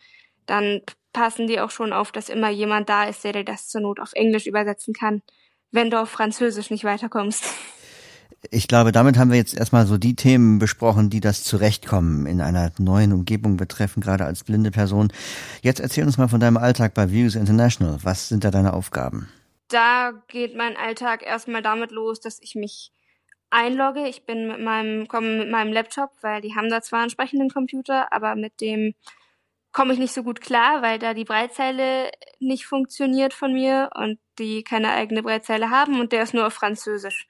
dann 0.45 0.81
passen 1.13 1.47
die 1.47 1.61
auch 1.61 1.71
schon 1.71 1.93
auf, 1.93 2.11
dass 2.11 2.27
immer 2.27 2.49
jemand 2.49 2.89
da 2.89 3.05
ist, 3.05 3.23
der 3.23 3.31
dir 3.31 3.45
das 3.45 3.69
zur 3.69 3.81
Not 3.81 4.01
auf 4.01 4.11
Englisch 4.13 4.45
übersetzen 4.45 4.93
kann, 4.93 5.21
wenn 5.71 5.89
du 5.89 6.01
auf 6.01 6.09
Französisch 6.09 6.69
nicht 6.69 6.83
weiterkommst. 6.83 7.45
Ich 8.51 8.67
glaube, 8.67 8.91
damit 8.91 9.17
haben 9.17 9.31
wir 9.31 9.37
jetzt 9.37 9.57
erstmal 9.57 9.87
so 9.87 9.97
die 9.97 10.15
Themen 10.15 10.59
besprochen, 10.59 11.09
die 11.09 11.21
das 11.21 11.43
Zurechtkommen 11.43 12.25
in 12.25 12.41
einer 12.41 12.71
neuen 12.77 13.13
Umgebung 13.13 13.57
betreffen, 13.57 14.01
gerade 14.01 14.25
als 14.25 14.43
blinde 14.43 14.71
Person. 14.71 15.11
Jetzt 15.61 15.79
erzähl 15.79 16.05
uns 16.05 16.17
mal 16.17 16.27
von 16.27 16.39
deinem 16.39 16.57
Alltag 16.57 16.93
bei 16.93 17.09
Views 17.09 17.35
International. 17.35 17.97
Was 18.03 18.27
sind 18.27 18.43
da 18.43 18.51
deine 18.51 18.73
Aufgaben? 18.73 19.29
Da 19.67 20.23
geht 20.27 20.55
mein 20.55 20.77
Alltag 20.77 21.23
erstmal 21.23 21.61
damit 21.61 21.91
los, 21.91 22.19
dass 22.19 22.39
ich 22.41 22.55
mich 22.55 22.91
einlogge. 23.49 24.07
Ich 24.07 24.25
bin 24.25 24.47
mit 24.47 24.59
meinem, 24.59 25.07
komme 25.07 25.37
mit 25.37 25.49
meinem 25.49 25.73
Laptop, 25.73 26.11
weil 26.21 26.41
die 26.41 26.55
haben 26.55 26.69
da 26.69 26.81
zwar 26.81 26.99
einen 26.99 27.05
entsprechenden 27.05 27.49
Computer, 27.49 28.11
aber 28.13 28.35
mit 28.35 28.61
dem 28.61 28.95
komme 29.71 29.93
ich 29.93 29.99
nicht 29.99 30.13
so 30.13 30.23
gut 30.23 30.41
klar, 30.41 30.81
weil 30.81 30.99
da 30.99 31.13
die 31.13 31.25
Breitzeile 31.25 32.11
nicht 32.39 32.65
funktioniert 32.65 33.33
von 33.33 33.53
mir 33.53 33.89
und 33.95 34.19
die 34.39 34.63
keine 34.63 34.91
eigene 34.91 35.23
Breitzeile 35.23 35.69
haben 35.69 35.99
und 35.99 36.11
der 36.11 36.23
ist 36.23 36.33
nur 36.33 36.47
auf 36.47 36.53
Französisch 36.53 37.27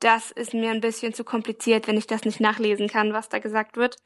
das 0.00 0.30
ist 0.30 0.54
mir 0.54 0.70
ein 0.70 0.80
bisschen 0.80 1.14
zu 1.14 1.24
kompliziert, 1.24 1.86
wenn 1.86 1.98
ich 1.98 2.06
das 2.06 2.24
nicht 2.24 2.40
nachlesen 2.40 2.88
kann, 2.88 3.12
was 3.12 3.28
da 3.28 3.38
gesagt 3.38 3.76
wird. 3.76 3.96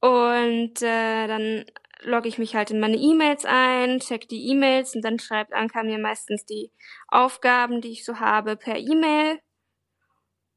Und 0.00 0.82
äh, 0.82 1.26
dann 1.28 1.64
logge 2.04 2.28
ich 2.28 2.38
mich 2.38 2.54
halt 2.54 2.70
in 2.70 2.80
meine 2.80 2.96
E-Mails 2.96 3.44
ein, 3.44 4.00
check 4.00 4.28
die 4.28 4.48
E-Mails 4.50 4.94
und 4.94 5.02
dann 5.02 5.18
schreibt 5.18 5.52
Anka 5.52 5.82
mir 5.82 5.98
meistens 5.98 6.44
die 6.44 6.70
Aufgaben, 7.08 7.80
die 7.80 7.92
ich 7.92 8.04
so 8.04 8.20
habe, 8.20 8.56
per 8.56 8.76
E-Mail. 8.76 9.40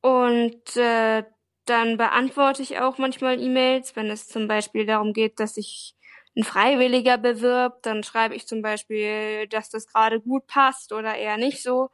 Und 0.01 0.75
äh, 0.77 1.23
dann 1.65 1.97
beantworte 1.97 2.61
ich 2.61 2.79
auch 2.79 2.97
manchmal 2.97 3.41
E-Mails, 3.41 3.95
wenn 3.95 4.07
es 4.07 4.27
zum 4.27 4.47
Beispiel 4.47 4.85
darum 4.85 5.13
geht, 5.13 5.39
dass 5.39 5.55
sich 5.55 5.95
ein 6.35 6.43
Freiwilliger 6.43 7.17
bewirbt, 7.17 7.85
dann 7.85 8.03
schreibe 8.03 8.35
ich 8.35 8.47
zum 8.47 8.61
Beispiel, 8.61 9.47
dass 9.47 9.69
das 9.69 9.87
gerade 9.87 10.21
gut 10.21 10.45
passt 10.47 10.93
oder 10.93 11.15
eher 11.15 11.37
nicht 11.37 11.63
so. 11.63 11.89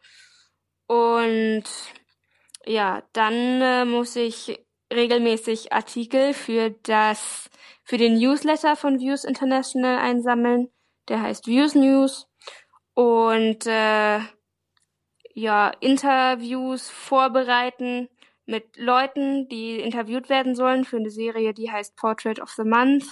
Und 0.88 1.64
ja, 2.66 3.04
dann 3.14 3.34
äh, 3.62 3.86
muss 3.86 4.16
ich 4.16 4.63
regelmäßig 4.94 5.74
Artikel 5.74 6.34
für 6.34 6.72
das 6.84 7.50
für 7.84 7.98
den 7.98 8.18
Newsletter 8.18 8.76
von 8.76 9.00
Views 9.00 9.24
International 9.24 9.98
einsammeln. 10.00 10.70
Der 11.10 11.22
heißt 11.22 11.48
Views 11.48 11.76
News 11.76 12.28
und 12.94 13.66
äh, 13.66 14.20
ja 15.34 15.70
Interviews 15.80 16.90
vorbereiten 16.90 18.10
mit 18.46 18.78
Leuten, 18.78 19.48
die 19.50 19.80
interviewt 19.80 20.30
werden 20.30 20.56
sollen 20.56 20.86
für 20.86 20.98
eine 20.98 21.10
Serie, 21.10 21.54
die 21.54 21.72
heißt 21.72 21.96
Portrait 21.96 22.40
of 22.40 22.52
the 22.52 22.64
Month. 22.64 23.06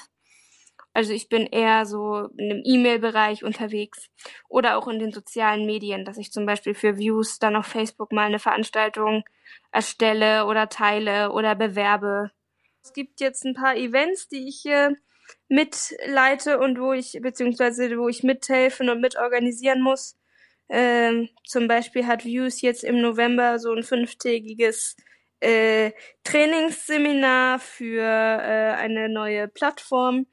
Also 0.93 1.13
ich 1.13 1.29
bin 1.29 1.45
eher 1.45 1.85
so 1.85 2.29
in 2.37 2.49
dem 2.49 2.61
E-Mail-Bereich 2.65 3.43
unterwegs 3.43 4.09
oder 4.49 4.77
auch 4.77 4.87
in 4.87 4.99
den 4.99 5.13
sozialen 5.13 5.65
Medien, 5.65 6.03
dass 6.03 6.17
ich 6.17 6.31
zum 6.31 6.45
Beispiel 6.45 6.73
für 6.73 6.97
Views 6.97 7.39
dann 7.39 7.55
auf 7.55 7.65
Facebook 7.65 8.11
mal 8.11 8.25
eine 8.25 8.39
Veranstaltung 8.39 9.23
erstelle 9.71 10.45
oder 10.45 10.67
teile 10.67 11.31
oder 11.31 11.55
bewerbe. 11.55 12.31
Es 12.83 12.93
gibt 12.93 13.21
jetzt 13.21 13.45
ein 13.45 13.53
paar 13.53 13.75
Events, 13.75 14.27
die 14.27 14.47
ich 14.47 14.65
äh, 14.65 14.89
mitleite 15.47 16.59
und 16.59 16.79
wo 16.79 16.93
ich, 16.93 17.19
beziehungsweise 17.21 17.97
wo 17.97 18.09
ich 18.09 18.23
mithelfen 18.23 18.89
und 18.89 19.01
mitorganisieren 19.01 19.81
muss. 19.81 20.17
Ähm, 20.69 21.29
zum 21.45 21.67
Beispiel 21.67 22.07
hat 22.07 22.25
Views 22.25 22.61
jetzt 22.61 22.83
im 22.83 23.01
November 23.01 23.59
so 23.59 23.73
ein 23.73 23.83
fünftägiges 23.83 24.95
äh, 25.41 25.91
Trainingsseminar 26.23 27.59
für 27.59 28.03
äh, 28.03 28.73
eine 28.75 29.09
neue 29.09 29.47
Plattform, 29.47 30.27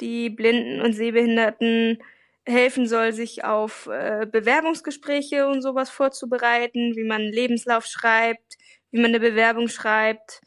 die 0.00 0.30
Blinden 0.30 0.80
und 0.80 0.92
Sehbehinderten 0.92 1.98
helfen 2.46 2.86
soll, 2.86 3.12
sich 3.12 3.44
auf 3.44 3.86
äh, 3.86 4.26
Bewerbungsgespräche 4.30 5.46
und 5.46 5.62
sowas 5.62 5.90
vorzubereiten, 5.90 6.96
wie 6.96 7.04
man 7.04 7.22
einen 7.22 7.32
Lebenslauf 7.32 7.86
schreibt, 7.86 8.56
wie 8.90 9.00
man 9.00 9.10
eine 9.10 9.20
Bewerbung 9.20 9.68
schreibt, 9.68 10.40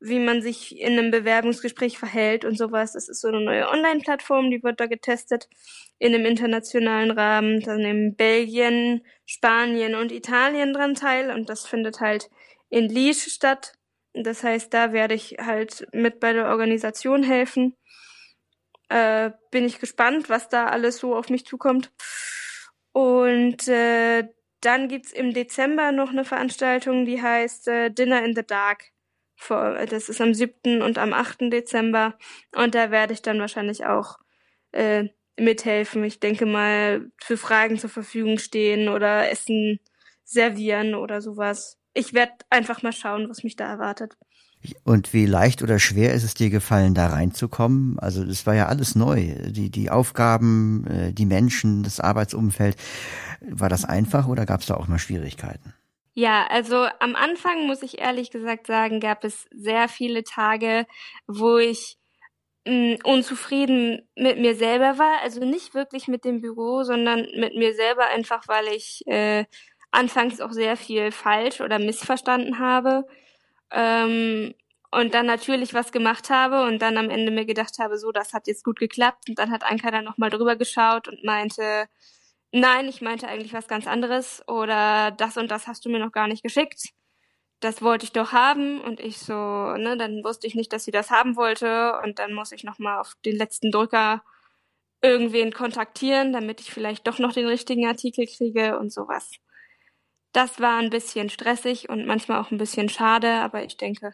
wie 0.00 0.20
man 0.20 0.42
sich 0.42 0.78
in 0.78 0.98
einem 0.98 1.10
Bewerbungsgespräch 1.10 1.98
verhält 1.98 2.44
und 2.44 2.56
sowas. 2.56 2.92
Das 2.92 3.08
ist 3.08 3.20
so 3.20 3.28
eine 3.28 3.40
neue 3.40 3.68
Online-Plattform, 3.68 4.50
die 4.50 4.62
wird 4.62 4.78
da 4.80 4.86
getestet 4.86 5.48
in 5.98 6.14
einem 6.14 6.24
internationalen 6.24 7.10
Rahmen. 7.10 7.60
Da 7.60 7.76
nehmen 7.76 8.14
Belgien, 8.14 9.04
Spanien 9.26 9.94
und 9.94 10.12
Italien 10.12 10.72
dran 10.72 10.94
teil 10.94 11.30
und 11.30 11.48
das 11.48 11.66
findet 11.66 12.00
halt 12.00 12.30
in 12.70 12.88
Liege 12.88 13.28
statt. 13.28 13.72
Das 14.14 14.44
heißt, 14.44 14.72
da 14.72 14.92
werde 14.92 15.14
ich 15.14 15.36
halt 15.38 15.86
mit 15.92 16.20
bei 16.20 16.32
der 16.32 16.48
Organisation 16.48 17.22
helfen. 17.22 17.74
Äh, 18.88 19.32
bin 19.50 19.64
ich 19.64 19.80
gespannt, 19.80 20.28
was 20.28 20.48
da 20.48 20.66
alles 20.66 20.98
so 20.98 21.14
auf 21.14 21.28
mich 21.28 21.44
zukommt. 21.44 21.92
Und 22.92 23.68
äh, 23.68 24.28
dann 24.60 24.88
gibt's 24.88 25.12
im 25.12 25.32
Dezember 25.32 25.92
noch 25.92 26.10
eine 26.10 26.24
Veranstaltung, 26.24 27.04
die 27.04 27.22
heißt 27.22 27.68
äh, 27.68 27.90
Dinner 27.90 28.24
in 28.24 28.34
the 28.34 28.44
Dark. 28.44 28.84
Das 29.48 30.08
ist 30.08 30.20
am 30.20 30.34
7. 30.34 30.82
und 30.82 30.98
am 30.98 31.12
8. 31.12 31.52
Dezember. 31.52 32.18
Und 32.56 32.74
da 32.74 32.90
werde 32.90 33.12
ich 33.12 33.22
dann 33.22 33.38
wahrscheinlich 33.38 33.86
auch 33.86 34.18
äh, 34.72 35.10
mithelfen. 35.36 36.02
Ich 36.02 36.18
denke 36.18 36.44
mal, 36.44 37.10
für 37.22 37.36
Fragen 37.36 37.78
zur 37.78 37.90
Verfügung 37.90 38.38
stehen 38.38 38.88
oder 38.88 39.30
Essen 39.30 39.78
servieren 40.24 40.94
oder 40.94 41.20
sowas. 41.20 41.78
Ich 41.94 42.14
werde 42.14 42.32
einfach 42.50 42.82
mal 42.82 42.92
schauen, 42.92 43.28
was 43.28 43.44
mich 43.44 43.56
da 43.56 43.68
erwartet. 43.68 44.16
Und 44.84 45.12
wie 45.12 45.26
leicht 45.26 45.62
oder 45.62 45.78
schwer 45.78 46.12
ist 46.14 46.24
es 46.24 46.34
dir 46.34 46.50
gefallen, 46.50 46.94
da 46.94 47.08
reinzukommen? 47.08 47.98
Also 47.98 48.24
das 48.24 48.46
war 48.46 48.54
ja 48.54 48.66
alles 48.66 48.94
neu. 48.94 49.34
Die, 49.46 49.70
die 49.70 49.90
Aufgaben, 49.90 50.86
äh, 50.86 51.12
die 51.12 51.26
Menschen, 51.26 51.82
das 51.84 52.00
Arbeitsumfeld. 52.00 52.76
War 53.40 53.68
das 53.68 53.84
einfach 53.84 54.26
oder 54.26 54.46
gab 54.46 54.60
es 54.60 54.66
da 54.66 54.74
auch 54.74 54.88
mal 54.88 54.98
Schwierigkeiten? 54.98 55.74
Ja, 56.14 56.48
also 56.48 56.88
am 56.98 57.14
Anfang 57.14 57.68
muss 57.68 57.82
ich 57.82 58.00
ehrlich 58.00 58.30
gesagt 58.30 58.66
sagen, 58.66 58.98
gab 58.98 59.22
es 59.22 59.46
sehr 59.52 59.88
viele 59.88 60.24
Tage, 60.24 60.86
wo 61.28 61.58
ich 61.58 61.96
mh, 62.66 62.74
mm, 62.74 62.96
unzufrieden 63.04 64.08
mit 64.16 64.40
mir 64.40 64.56
selber 64.56 64.98
war. 64.98 65.22
Also 65.22 65.44
nicht 65.44 65.74
wirklich 65.74 66.08
mit 66.08 66.24
dem 66.24 66.40
Büro, 66.40 66.82
sondern 66.82 67.28
mit 67.36 67.54
mir 67.54 67.74
selber 67.74 68.06
einfach, 68.08 68.48
weil 68.48 68.66
ich 68.74 69.06
äh, 69.06 69.44
anfangs 69.92 70.40
auch 70.40 70.52
sehr 70.52 70.76
viel 70.76 71.12
falsch 71.12 71.60
oder 71.60 71.78
missverstanden 71.78 72.58
habe 72.58 73.04
ähm, 73.70 74.54
und 74.90 75.14
dann 75.14 75.26
natürlich 75.26 75.74
was 75.74 75.92
gemacht 75.92 76.30
habe 76.30 76.64
und 76.64 76.80
dann 76.80 76.96
am 76.96 77.10
Ende 77.10 77.30
mir 77.30 77.44
gedacht 77.44 77.78
habe, 77.78 77.98
so, 77.98 78.10
das 78.12 78.32
hat 78.32 78.46
jetzt 78.46 78.64
gut 78.64 78.78
geklappt. 78.78 79.28
Und 79.28 79.38
dann 79.38 79.50
hat 79.50 79.64
Anka 79.64 79.90
dann 79.90 80.04
nochmal 80.04 80.30
drüber 80.30 80.56
geschaut 80.56 81.08
und 81.08 81.24
meinte, 81.24 81.88
nein, 82.52 82.88
ich 82.88 83.02
meinte 83.02 83.28
eigentlich 83.28 83.52
was 83.52 83.68
ganz 83.68 83.86
anderes 83.86 84.42
oder 84.48 85.10
das 85.12 85.36
und 85.36 85.50
das 85.50 85.66
hast 85.66 85.84
du 85.84 85.90
mir 85.90 85.98
noch 86.00 86.12
gar 86.12 86.28
nicht 86.28 86.42
geschickt. 86.42 86.90
Das 87.60 87.82
wollte 87.82 88.04
ich 88.04 88.12
doch 88.12 88.32
haben 88.32 88.80
und 88.80 89.00
ich 89.00 89.18
so, 89.18 89.34
ne, 89.34 89.96
dann 89.98 90.24
wusste 90.24 90.46
ich 90.46 90.54
nicht, 90.54 90.72
dass 90.72 90.84
sie 90.84 90.92
das 90.92 91.10
haben 91.10 91.36
wollte 91.36 91.98
und 92.04 92.18
dann 92.20 92.32
muss 92.32 92.52
ich 92.52 92.64
nochmal 92.64 93.00
auf 93.00 93.14
den 93.24 93.36
letzten 93.36 93.72
Drücker 93.72 94.22
irgendwen 95.02 95.52
kontaktieren, 95.52 96.32
damit 96.32 96.60
ich 96.60 96.72
vielleicht 96.72 97.06
doch 97.06 97.18
noch 97.18 97.32
den 97.32 97.46
richtigen 97.46 97.86
Artikel 97.86 98.26
kriege 98.26 98.78
und 98.78 98.92
sowas. 98.92 99.32
Das 100.32 100.60
war 100.60 100.78
ein 100.78 100.90
bisschen 100.90 101.30
stressig 101.30 101.88
und 101.88 102.06
manchmal 102.06 102.40
auch 102.40 102.50
ein 102.50 102.58
bisschen 102.58 102.88
schade, 102.88 103.28
aber 103.28 103.64
ich 103.64 103.76
denke, 103.76 104.12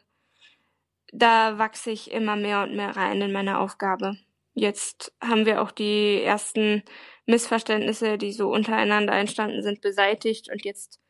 da 1.12 1.58
wachse 1.58 1.90
ich 1.90 2.10
immer 2.10 2.36
mehr 2.36 2.62
und 2.62 2.74
mehr 2.74 2.96
rein 2.96 3.20
in 3.20 3.32
meine 3.32 3.58
Aufgabe. 3.58 4.16
Jetzt 4.54 5.12
haben 5.20 5.46
wir 5.46 5.62
auch 5.62 5.70
die 5.70 6.22
ersten 6.22 6.82
Missverständnisse, 7.26 8.18
die 8.18 8.32
so 8.32 8.50
untereinander 8.52 9.14
entstanden 9.14 9.62
sind, 9.62 9.80
beseitigt 9.80 10.50
und 10.50 10.64
jetzt 10.64 11.00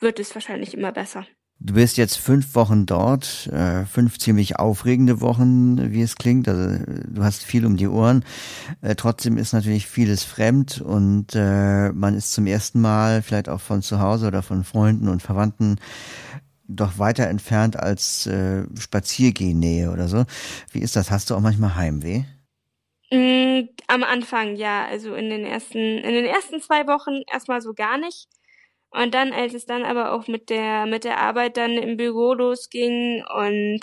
wird 0.00 0.18
es 0.18 0.34
wahrscheinlich 0.34 0.74
immer 0.74 0.92
besser. 0.92 1.26
Du 1.64 1.74
bist 1.74 1.96
jetzt 1.96 2.18
fünf 2.18 2.56
Wochen 2.56 2.86
dort, 2.86 3.46
äh, 3.46 3.84
fünf 3.84 4.18
ziemlich 4.18 4.56
aufregende 4.58 5.20
Wochen, 5.20 5.92
wie 5.92 6.02
es 6.02 6.16
klingt. 6.16 6.48
Also 6.48 6.84
du 7.06 7.22
hast 7.22 7.44
viel 7.44 7.64
um 7.64 7.76
die 7.76 7.86
Ohren. 7.86 8.24
Äh, 8.80 8.96
trotzdem 8.96 9.38
ist 9.38 9.52
natürlich 9.52 9.86
vieles 9.86 10.24
fremd 10.24 10.80
und 10.80 11.36
äh, 11.36 11.92
man 11.92 12.16
ist 12.16 12.32
zum 12.32 12.48
ersten 12.48 12.80
Mal 12.80 13.22
vielleicht 13.22 13.48
auch 13.48 13.60
von 13.60 13.80
zu 13.80 14.00
Hause 14.00 14.26
oder 14.26 14.42
von 14.42 14.64
Freunden 14.64 15.06
und 15.06 15.22
Verwandten 15.22 15.76
doch 16.66 16.98
weiter 16.98 17.28
entfernt 17.28 17.78
als 17.78 18.26
äh, 18.26 18.64
Spaziergehennähe 18.76 19.92
oder 19.92 20.08
so. 20.08 20.24
Wie 20.72 20.80
ist 20.80 20.96
das? 20.96 21.12
Hast 21.12 21.30
du 21.30 21.36
auch 21.36 21.40
manchmal 21.40 21.76
Heimweh? 21.76 22.24
Mm, 23.12 23.68
am 23.86 24.02
Anfang 24.02 24.56
ja, 24.56 24.84
also 24.86 25.14
in 25.14 25.30
den 25.30 25.44
ersten 25.44 25.78
in 25.78 26.12
den 26.12 26.24
ersten 26.24 26.60
zwei 26.60 26.88
Wochen 26.88 27.22
erstmal 27.32 27.62
so 27.62 27.72
gar 27.72 27.98
nicht. 27.98 28.26
Und 28.92 29.14
dann, 29.14 29.32
als 29.32 29.54
es 29.54 29.66
dann 29.66 29.84
aber 29.84 30.12
auch 30.12 30.28
mit 30.28 30.50
der 30.50 30.86
mit 30.86 31.04
der 31.04 31.18
Arbeit 31.18 31.56
dann 31.56 31.72
im 31.72 31.96
Büro 31.96 32.34
losging 32.34 33.24
und 33.24 33.80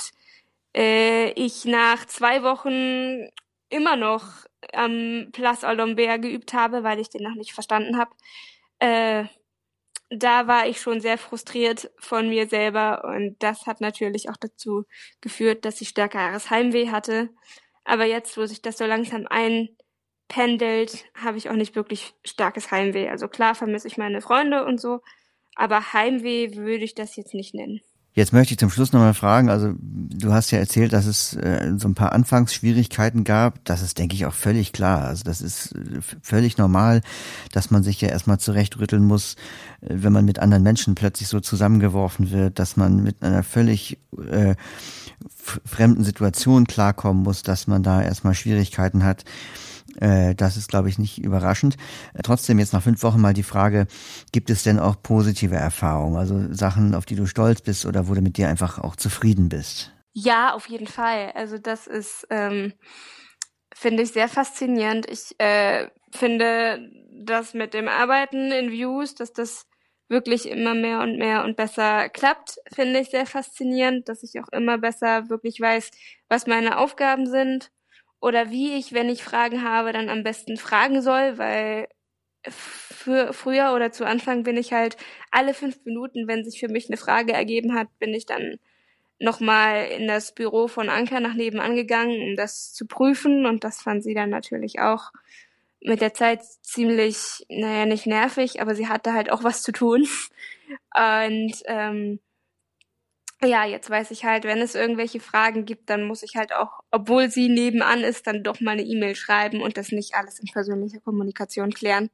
äh, 0.75 1.31
ich 1.33 1.65
nach 1.65 2.05
zwei 2.05 2.43
Wochen 2.43 3.29
immer 3.69 3.95
noch 3.95 4.25
am 4.73 5.29
Place 5.31 5.63
Olombeer 5.63 6.19
geübt 6.19 6.53
habe, 6.53 6.83
weil 6.83 6.99
ich 6.99 7.09
den 7.09 7.23
noch 7.23 7.35
nicht 7.35 7.53
verstanden 7.53 7.97
habe, 7.97 8.11
äh, 8.79 9.25
da 10.09 10.47
war 10.47 10.67
ich 10.67 10.81
schon 10.81 11.01
sehr 11.01 11.17
frustriert 11.17 11.91
von 11.99 12.29
mir 12.29 12.47
selber 12.47 13.03
und 13.05 13.37
das 13.41 13.67
hat 13.67 13.81
natürlich 13.81 14.29
auch 14.29 14.37
dazu 14.37 14.85
geführt, 15.21 15.65
dass 15.65 15.81
ich 15.81 15.89
stärkeres 15.89 16.49
Heimweh 16.49 16.89
hatte. 16.89 17.29
Aber 17.85 18.05
jetzt, 18.05 18.37
wo 18.37 18.45
sich 18.45 18.61
das 18.61 18.77
so 18.77 18.85
langsam 18.85 19.27
einpendelt, 20.29 21.05
habe 21.13 21.37
ich 21.37 21.49
auch 21.49 21.55
nicht 21.55 21.75
wirklich 21.75 22.13
starkes 22.23 22.71
Heimweh. 22.71 23.09
Also 23.09 23.27
klar 23.27 23.55
vermisse 23.55 23.87
ich 23.87 23.97
meine 23.97 24.21
Freunde 24.21 24.65
und 24.65 24.79
so, 24.79 25.01
aber 25.55 25.93
Heimweh 25.93 26.55
würde 26.55 26.83
ich 26.83 26.95
das 26.95 27.15
jetzt 27.15 27.33
nicht 27.33 27.53
nennen. 27.53 27.81
Jetzt 28.13 28.33
möchte 28.33 28.53
ich 28.53 28.57
zum 28.57 28.71
Schluss 28.71 28.91
nochmal 28.91 29.13
fragen, 29.13 29.49
also 29.49 29.75
du 29.79 30.33
hast 30.33 30.49
ja 30.49 30.57
erzählt, 30.57 30.93
dass 30.93 31.05
es 31.05 31.35
äh, 31.35 31.73
so 31.77 31.87
ein 31.87 31.93
paar 31.93 32.11
Anfangsschwierigkeiten 32.11 33.23
gab. 33.23 33.63
Das 33.65 33.83
ist, 33.83 33.99
denke 33.99 34.15
ich, 34.15 34.25
auch 34.25 34.33
völlig 34.33 34.73
klar. 34.73 35.05
Also 35.05 35.23
das 35.23 35.41
ist 35.41 35.73
äh, 35.73 36.01
völlig 36.21 36.57
normal, 36.57 37.01
dass 37.51 37.69
man 37.69 37.83
sich 37.83 38.01
ja 38.01 38.09
erstmal 38.09 38.39
zurechtrütteln 38.39 39.05
muss, 39.05 39.35
äh, 39.81 39.89
wenn 39.91 40.11
man 40.11 40.25
mit 40.25 40.39
anderen 40.39 40.63
Menschen 40.63 40.95
plötzlich 40.95 41.29
so 41.29 41.39
zusammengeworfen 41.39 42.31
wird, 42.31 42.57
dass 42.57 42.77
man 42.77 43.03
mit 43.03 43.21
einer 43.21 43.43
völlig 43.43 43.99
äh, 44.17 44.55
fremden 45.63 46.03
Situation 46.03 46.65
klarkommen 46.65 47.21
muss, 47.21 47.43
dass 47.43 47.67
man 47.67 47.83
da 47.83 48.01
erstmal 48.01 48.33
Schwierigkeiten 48.33 49.03
hat. 49.03 49.23
Äh, 49.99 50.35
das 50.35 50.57
ist, 50.57 50.69
glaube 50.69 50.89
ich, 50.89 50.97
nicht 50.97 51.23
überraschend. 51.23 51.75
Äh, 52.13 52.21
trotzdem 52.23 52.59
jetzt 52.59 52.73
nach 52.73 52.83
fünf 52.83 53.03
Wochen 53.03 53.21
mal 53.21 53.33
die 53.33 53.43
Frage, 53.43 53.87
gibt 54.31 54.49
es 54.49 54.63
denn 54.63 54.79
auch 54.79 55.01
positive 55.01 55.55
Erfahrungen, 55.55 56.17
also 56.17 56.53
Sachen, 56.53 56.95
auf 56.95 57.05
die 57.05 57.15
du 57.15 57.25
stolz 57.25 57.61
bist 57.61 57.85
oder 57.85 58.07
wo 58.07 58.13
du 58.13 58.21
mit 58.21 58.37
dir 58.37 58.47
einfach 58.47 58.79
auch 58.79 58.95
zufrieden 58.95 59.49
bist? 59.49 59.93
Ja, 60.13 60.53
auf 60.53 60.67
jeden 60.67 60.87
Fall. 60.87 61.31
Also 61.35 61.57
das 61.57 61.87
ist, 61.87 62.25
ähm, 62.29 62.73
finde 63.73 64.03
ich 64.03 64.11
sehr 64.11 64.27
faszinierend. 64.27 65.05
Ich 65.09 65.39
äh, 65.39 65.87
finde 66.11 66.89
das 67.23 67.53
mit 67.53 67.73
dem 67.73 67.87
Arbeiten 67.87 68.51
in 68.51 68.71
Views, 68.71 69.15
dass 69.15 69.33
das 69.33 69.65
wirklich 70.07 70.49
immer 70.49 70.73
mehr 70.73 71.01
und 71.01 71.17
mehr 71.17 71.43
und 71.43 71.55
besser 71.55 72.09
klappt, 72.09 72.57
finde 72.73 72.99
ich 72.99 73.09
sehr 73.09 73.27
faszinierend, 73.27 74.09
dass 74.09 74.23
ich 74.23 74.41
auch 74.41 74.47
immer 74.51 74.79
besser 74.79 75.29
wirklich 75.29 75.61
weiß, 75.61 75.91
was 76.27 76.47
meine 76.47 76.79
Aufgaben 76.79 77.27
sind 77.27 77.71
oder 78.21 78.51
wie 78.51 78.73
ich, 78.77 78.93
wenn 78.93 79.09
ich 79.09 79.23
Fragen 79.23 79.63
habe, 79.63 79.93
dann 79.93 80.09
am 80.09 80.23
besten 80.23 80.57
fragen 80.57 81.01
soll, 81.01 81.37
weil 81.37 81.87
für 82.47 83.33
früher 83.33 83.73
oder 83.73 83.91
zu 83.91 84.05
Anfang 84.05 84.43
bin 84.43 84.57
ich 84.57 84.73
halt 84.73 84.97
alle 85.31 85.53
fünf 85.53 85.83
Minuten, 85.85 86.27
wenn 86.27 86.43
sich 86.43 86.59
für 86.59 86.69
mich 86.69 86.87
eine 86.87 86.97
Frage 86.97 87.33
ergeben 87.33 87.75
hat, 87.75 87.87
bin 87.99 88.13
ich 88.13 88.25
dann 88.25 88.59
nochmal 89.19 89.87
in 89.87 90.07
das 90.07 90.33
Büro 90.33 90.67
von 90.67 90.89
Anker 90.89 91.19
nach 91.19 91.33
nebenan 91.33 91.75
gegangen, 91.75 92.21
um 92.21 92.35
das 92.35 92.73
zu 92.73 92.85
prüfen 92.85 93.45
und 93.45 93.63
das 93.63 93.81
fand 93.81 94.03
sie 94.03 94.13
dann 94.13 94.29
natürlich 94.29 94.79
auch 94.79 95.11
mit 95.81 96.01
der 96.01 96.13
Zeit 96.13 96.43
ziemlich, 96.43 97.45
naja, 97.49 97.85
nicht 97.85 98.05
nervig, 98.05 98.61
aber 98.61 98.75
sie 98.75 98.87
hatte 98.87 99.13
halt 99.13 99.31
auch 99.31 99.43
was 99.43 99.61
zu 99.61 99.71
tun. 99.71 100.07
Und 100.95 101.53
ähm, 101.65 102.19
ja, 103.43 103.65
jetzt 103.65 103.89
weiß 103.89 104.11
ich 104.11 104.25
halt, 104.25 104.43
wenn 104.43 104.59
es 104.59 104.75
irgendwelche 104.75 105.19
Fragen 105.19 105.65
gibt, 105.65 105.89
dann 105.89 106.03
muss 106.05 106.23
ich 106.23 106.35
halt 106.35 106.53
auch, 106.53 106.81
obwohl 106.91 107.29
sie 107.29 107.47
nebenan 107.49 108.01
ist, 108.03 108.27
dann 108.27 108.43
doch 108.43 108.59
mal 108.59 108.71
eine 108.71 108.83
E-Mail 108.83 109.15
schreiben 109.15 109.61
und 109.61 109.77
das 109.77 109.91
nicht 109.91 110.15
alles 110.15 110.39
in 110.39 110.47
persönlicher 110.51 110.99
Kommunikation 110.99 111.71
klären. 111.73 112.09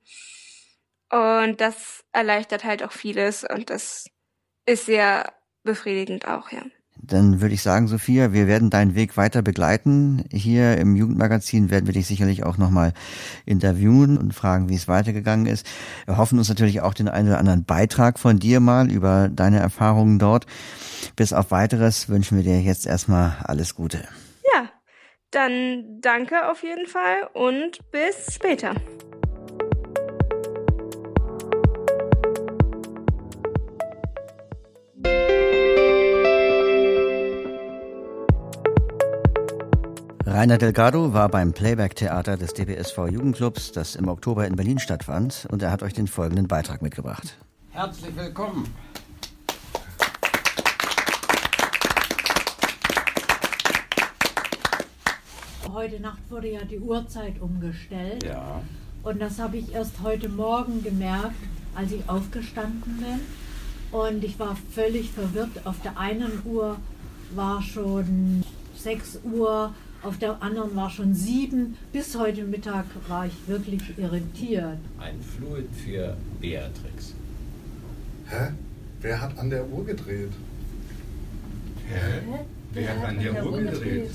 Und 1.11 1.61
das 1.61 2.03
erleichtert 2.11 2.63
halt 2.63 2.83
auch 2.83 2.91
vieles 2.91 3.43
und 3.43 3.69
das 3.69 4.07
ist 4.65 4.85
sehr 4.87 5.33
befriedigend 5.63 6.27
auch, 6.27 6.51
ja. 6.51 6.63
Dann 6.97 7.41
würde 7.41 7.53
ich 7.53 7.61
sagen, 7.61 7.87
Sophia, 7.87 8.33
wir 8.33 8.47
werden 8.47 8.69
deinen 8.69 8.95
Weg 8.95 9.17
weiter 9.17 9.41
begleiten. 9.41 10.23
Hier 10.31 10.77
im 10.77 10.95
Jugendmagazin 10.95 11.69
werden 11.69 11.85
wir 11.85 11.93
dich 11.93 12.07
sicherlich 12.07 12.43
auch 12.43 12.57
nochmal 12.57 12.93
interviewen 13.45 14.17
und 14.17 14.33
fragen, 14.33 14.69
wie 14.69 14.75
es 14.75 14.87
weitergegangen 14.87 15.45
ist. 15.45 15.67
Wir 16.05 16.17
hoffen 16.17 16.39
uns 16.39 16.49
natürlich 16.49 16.81
auch 16.81 16.93
den 16.93 17.07
einen 17.07 17.27
oder 17.27 17.39
anderen 17.39 17.65
Beitrag 17.65 18.17
von 18.17 18.39
dir 18.39 18.59
mal 18.59 18.89
über 18.89 19.29
deine 19.29 19.59
Erfahrungen 19.59 20.19
dort. 20.19 20.45
Bis 21.15 21.33
auf 21.33 21.51
weiteres 21.51 22.09
wünschen 22.09 22.37
wir 22.37 22.43
dir 22.43 22.61
jetzt 22.61 22.85
erstmal 22.85 23.37
alles 23.43 23.75
Gute. 23.75 23.99
Ja, 24.53 24.69
dann 25.31 25.99
danke 26.01 26.49
auf 26.49 26.63
jeden 26.63 26.87
Fall 26.87 27.29
und 27.33 27.79
bis 27.91 28.33
später. 28.33 28.73
Rainer 40.35 40.57
Delgado 40.57 41.13
war 41.13 41.29
beim 41.29 41.53
Playback-Theater 41.53 42.35
des 42.35 42.53
DBSV 42.53 43.07
Jugendclubs, 43.07 43.71
das 43.71 43.95
im 43.95 44.09
Oktober 44.09 44.45
in 44.45 44.57
Berlin 44.57 44.79
stattfand, 44.79 45.47
und 45.49 45.63
er 45.63 45.71
hat 45.71 45.81
euch 45.81 45.93
den 45.93 46.07
folgenden 46.07 46.49
Beitrag 46.49 46.81
mitgebracht. 46.81 47.37
Herzlich 47.71 48.13
willkommen. 48.17 48.65
Heute 55.71 56.01
Nacht 56.01 56.19
wurde 56.29 56.51
ja 56.51 56.65
die 56.65 56.79
Uhrzeit 56.79 57.39
umgestellt. 57.39 58.25
Ja. 58.25 58.61
Und 59.03 59.21
das 59.21 59.39
habe 59.39 59.55
ich 59.55 59.73
erst 59.73 60.01
heute 60.03 60.27
Morgen 60.27 60.83
gemerkt, 60.83 61.31
als 61.75 61.93
ich 61.93 62.09
aufgestanden 62.09 62.97
bin. 62.97 63.97
Und 63.97 64.21
ich 64.25 64.37
war 64.37 64.57
völlig 64.73 65.11
verwirrt. 65.11 65.65
Auf 65.65 65.79
der 65.81 65.97
einen 65.97 66.41
Uhr 66.43 66.75
war 67.33 67.61
schon 67.61 68.43
6 68.75 69.21
Uhr, 69.23 69.73
auf 70.05 70.17
der 70.17 70.41
anderen 70.41 70.75
war 70.75 70.89
schon 70.89 71.13
sieben. 71.13 71.77
Bis 71.91 72.15
heute 72.17 72.43
Mittag 72.43 72.85
war 73.07 73.25
ich 73.25 73.33
wirklich 73.47 73.81
irritiert. 73.97 74.77
Ein 74.99 75.19
Fluid 75.21 75.67
für 75.73 76.15
Beatrix. 76.39 77.13
Hä? 78.27 78.51
Wer 79.01 79.21
hat 79.21 79.37
an 79.37 79.49
der 79.49 79.67
Uhr 79.67 79.85
gedreht? 79.85 80.31
Hä? 81.87 82.21
Wer 82.73 82.89
hat 82.89 83.05
an 83.09 83.19
der 83.19 83.45
Uhr 83.45 83.61
gedreht? 83.61 84.11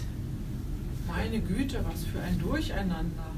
Meine 1.06 1.40
Güte, 1.40 1.84
was 1.90 2.04
für 2.04 2.20
ein 2.20 2.38
Durcheinander. 2.38 3.30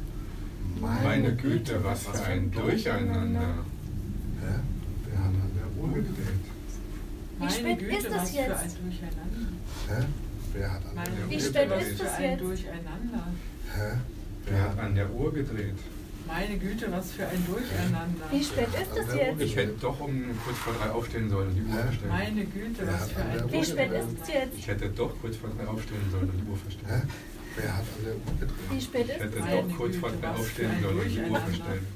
Meine 0.81 1.35
Güte, 1.35 1.83
was 1.83 2.07
für 2.07 2.25
ein 2.25 2.51
Durcheinander. 2.51 3.65
Hä? 4.41 4.55
Wer 5.07 5.19
hat 5.19 5.27
an 5.27 5.51
der 5.57 5.83
Uhr 5.83 5.95
gedreht? 5.95 6.45
Meine 7.39 7.51
spät 7.51 7.79
Güte, 7.79 7.97
ist 7.97 8.07
das 8.07 8.15
was 8.15 8.31
für 8.31 8.37
jetzt? 8.37 8.51
ein 8.51 8.71
Durcheinander. 8.83 9.49
Hä? 9.89 10.05
Wer 10.55 10.73
hat 10.73 10.83
an 10.87 10.95
der 10.97 11.31
Wie 11.31 11.37
Güte, 11.37 11.49
spät 11.49 11.71
was 11.71 11.83
ist 11.87 11.99
für 11.99 12.05
das 12.05 12.15
ein 12.17 12.23
jetzt? 12.31 12.41
Durcheinander. 12.43 13.27
Hä? 13.75 13.91
Wer 14.47 14.63
hat 14.63 14.79
an 14.79 14.95
der 14.95 15.11
Uhr 15.11 15.33
gedreht? 15.33 15.75
Meine 16.27 16.57
Güte, 16.57 16.91
was 16.91 17.13
für 17.13 17.27
ein 17.27 17.45
Durcheinander. 17.47 18.25
Wie 18.31 18.45
spät 18.45 18.69
ist 18.69 18.97
das 18.97 19.15
jetzt? 19.15 19.41
Ich 19.41 19.57
hätte 19.57 19.73
doch 19.81 20.01
um 20.01 20.25
kurz 20.45 20.59
vor 20.59 20.73
drei 20.75 20.91
aufstehen 20.91 21.29
sollen 21.31 21.49
und 21.49 21.55
die 21.57 21.63
Uhr 21.63 21.83
verstellen. 21.83 22.09
Meine 22.13 22.45
Güte, 22.45 22.87
was 22.87 23.11
für 23.11 23.23
ein 23.23 23.53
Wie 23.53 23.65
spät 23.65 23.93
ist 23.93 24.09
es 24.23 24.29
jetzt? 24.33 24.59
Ich 24.59 24.69
hätte 24.69 24.89
doch 24.91 25.13
kurz 25.21 25.37
vor 25.37 25.51
drei 25.51 25.67
aufstehen 25.67 26.11
sollen 26.11 26.31
und 26.31 26.39
die 26.39 26.51
Uhr 26.51 26.57
verstellen. 26.59 27.03
Wer 27.57 27.77
hat 27.77 27.85
an 27.85 28.05
der 28.05 28.15
Uhr 28.15 28.41
gedreht? 28.41 28.71
Wie 28.71 28.81
spät 28.81 29.07
Ich 29.07 29.11
ist 29.11 29.21
hätte 29.21 29.39
es 29.39 29.45
doch 29.45 29.69
jetzt? 29.69 29.77
kurz 29.77 29.97
vor 29.97 30.11
drei 30.11 30.29
aufstehen 30.31 30.71
sollen 30.83 30.99
und 31.01 31.09
die 31.11 31.21
Uhr 31.31 31.41
verstellen. 31.41 31.87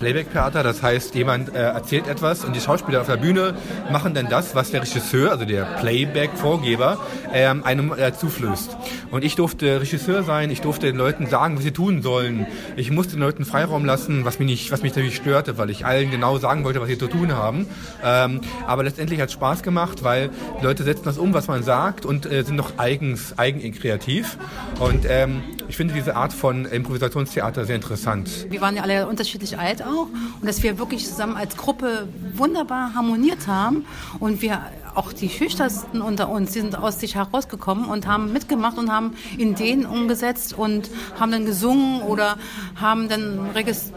Playback-Theater, 0.00 0.62
das 0.62 0.82
heißt, 0.82 1.14
jemand 1.14 1.54
äh, 1.54 1.58
erzählt 1.58 2.08
etwas 2.08 2.42
und 2.44 2.56
die 2.56 2.60
Schauspieler 2.60 3.02
auf 3.02 3.06
der 3.06 3.18
Bühne 3.18 3.54
machen 3.92 4.14
dann 4.14 4.30
das, 4.30 4.54
was 4.54 4.70
der 4.70 4.80
Regisseur, 4.80 5.30
also 5.30 5.44
der 5.44 5.64
Playback-Vorgeber, 5.64 6.98
ähm, 7.34 7.64
einem 7.64 7.92
äh, 7.92 8.14
zuflößt. 8.14 8.78
Und 9.10 9.24
ich 9.24 9.34
durfte 9.34 9.82
Regisseur 9.82 10.22
sein, 10.22 10.50
ich 10.50 10.62
durfte 10.62 10.86
den 10.86 10.96
Leuten 10.96 11.26
sagen, 11.26 11.56
was 11.56 11.64
sie 11.64 11.72
tun 11.72 12.00
sollen. 12.00 12.46
Ich 12.76 12.90
musste 12.90 13.16
den 13.16 13.20
Leuten 13.20 13.44
Freiraum 13.44 13.84
lassen, 13.84 14.24
was 14.24 14.38
mich 14.38 14.48
nicht, 14.48 14.72
was 14.72 14.82
mich 14.82 14.94
natürlich 14.94 15.16
störte, 15.16 15.58
weil 15.58 15.68
ich 15.68 15.84
allen 15.84 16.10
genau 16.10 16.38
sagen 16.38 16.64
wollte, 16.64 16.80
was 16.80 16.88
sie 16.88 16.96
zu 16.96 17.08
tun 17.08 17.34
haben. 17.34 17.66
Ähm, 18.02 18.40
aber 18.66 18.84
letztendlich 18.84 19.20
hat 19.20 19.28
es 19.28 19.34
Spaß 19.34 19.62
gemacht, 19.62 20.02
weil 20.02 20.30
Leute 20.62 20.82
setzen 20.82 21.04
das 21.04 21.18
um, 21.18 21.34
was 21.34 21.46
man 21.46 21.62
sagt 21.62 22.06
und 22.06 22.24
äh, 22.24 22.42
sind 22.42 22.56
noch 22.56 22.78
eigens, 22.78 23.38
eigen 23.38 23.60
kreativ. 23.74 24.38
Und 24.78 25.04
ähm, 25.06 25.42
ich 25.70 25.76
finde 25.76 25.94
diese 25.94 26.16
Art 26.16 26.32
von 26.32 26.64
Improvisationstheater 26.64 27.64
sehr 27.64 27.76
interessant. 27.76 28.46
Wir 28.50 28.60
waren 28.60 28.74
ja 28.74 28.82
alle 28.82 29.06
unterschiedlich 29.06 29.56
alt 29.56 29.84
auch 29.84 30.08
und 30.40 30.48
dass 30.48 30.64
wir 30.64 30.80
wirklich 30.80 31.06
zusammen 31.06 31.36
als 31.36 31.56
Gruppe 31.56 32.08
wunderbar 32.34 32.92
harmoniert 32.96 33.46
haben 33.46 33.84
und 34.18 34.42
wir 34.42 34.62
auch 34.96 35.12
die 35.12 35.28
Schüchternsten 35.28 36.02
unter 36.02 36.28
uns 36.28 36.52
sind 36.52 36.76
aus 36.76 36.98
sich 36.98 37.14
herausgekommen 37.14 37.84
und 37.84 38.08
haben 38.08 38.32
mitgemacht 38.32 38.78
und 38.78 38.90
haben 38.90 39.12
Ideen 39.38 39.86
umgesetzt 39.86 40.58
und 40.58 40.90
haben 41.20 41.30
dann 41.30 41.46
gesungen 41.46 42.02
oder 42.02 42.36
haben 42.74 43.08
dann 43.08 43.38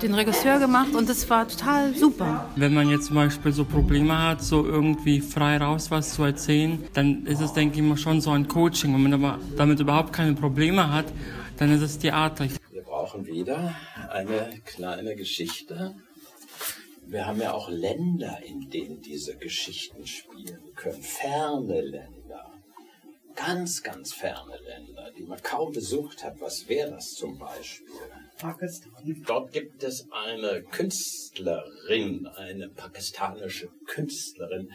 den 0.04 0.14
Regisseur 0.14 0.60
gemacht 0.60 0.94
und 0.96 1.10
das 1.10 1.28
war 1.32 1.48
total 1.48 1.96
super. 1.96 2.46
Wenn 2.56 2.76
man 2.76 2.88
jetzt 2.88 3.08
zum 3.08 3.16
Beispiel 3.16 3.52
so 3.52 3.66
Probleme 3.66 4.16
hat, 4.16 4.44
so 4.44 4.64
irgendwie 4.64 5.22
frei 5.22 5.58
raus 5.58 5.90
was 5.90 6.14
zu 6.14 6.24
erzählen, 6.24 6.84
dann 6.94 7.26
ist 7.26 7.42
es, 7.42 7.52
denke 7.54 7.78
ich 7.78 7.82
mal, 7.82 7.98
schon 7.98 8.22
so 8.22 8.30
ein 8.30 8.48
Coaching. 8.48 8.94
Wenn 8.94 9.02
man 9.02 9.14
aber 9.16 9.40
damit 9.58 9.80
überhaupt 9.80 10.14
keine 10.14 10.34
Probleme 10.34 10.94
hat, 10.94 11.06
dann 11.58 11.72
ist 11.72 11.82
es 11.82 12.00
Theater. 12.00 12.48
Wir 12.72 12.82
brauchen 12.84 13.26
wieder 13.26 13.76
eine 14.10 14.62
kleine 14.66 15.16
Geschichte. 15.16 15.96
Wir 17.06 17.28
haben 17.28 17.42
ja 17.42 17.54
auch 17.54 17.70
Länder, 17.70 18.40
in 18.46 18.70
denen 18.70 19.02
diese 19.02 19.36
Geschichten 19.36 20.08
spielen 20.08 20.74
können. 20.76 21.02
Ferne 21.02 21.82
Länder. 21.82 22.52
Ganz, 23.36 23.82
ganz 23.82 24.14
ferne 24.14 24.58
Länder, 24.66 25.12
die 25.18 25.24
man 25.24 25.42
kaum 25.42 25.74
besucht 25.74 26.24
hat. 26.24 26.40
Was 26.40 26.68
wäre 26.70 26.92
das 26.92 27.12
zum 27.12 27.38
Beispiel? 27.38 27.88
Pakistan. 28.38 28.92
Dort 29.26 29.52
gibt 29.52 29.84
es 29.84 30.08
eine 30.12 30.64
Künstlerin, 30.64 32.28
eine 32.28 32.70
pakistanische 32.70 33.70
Künstlerin. 33.88 34.72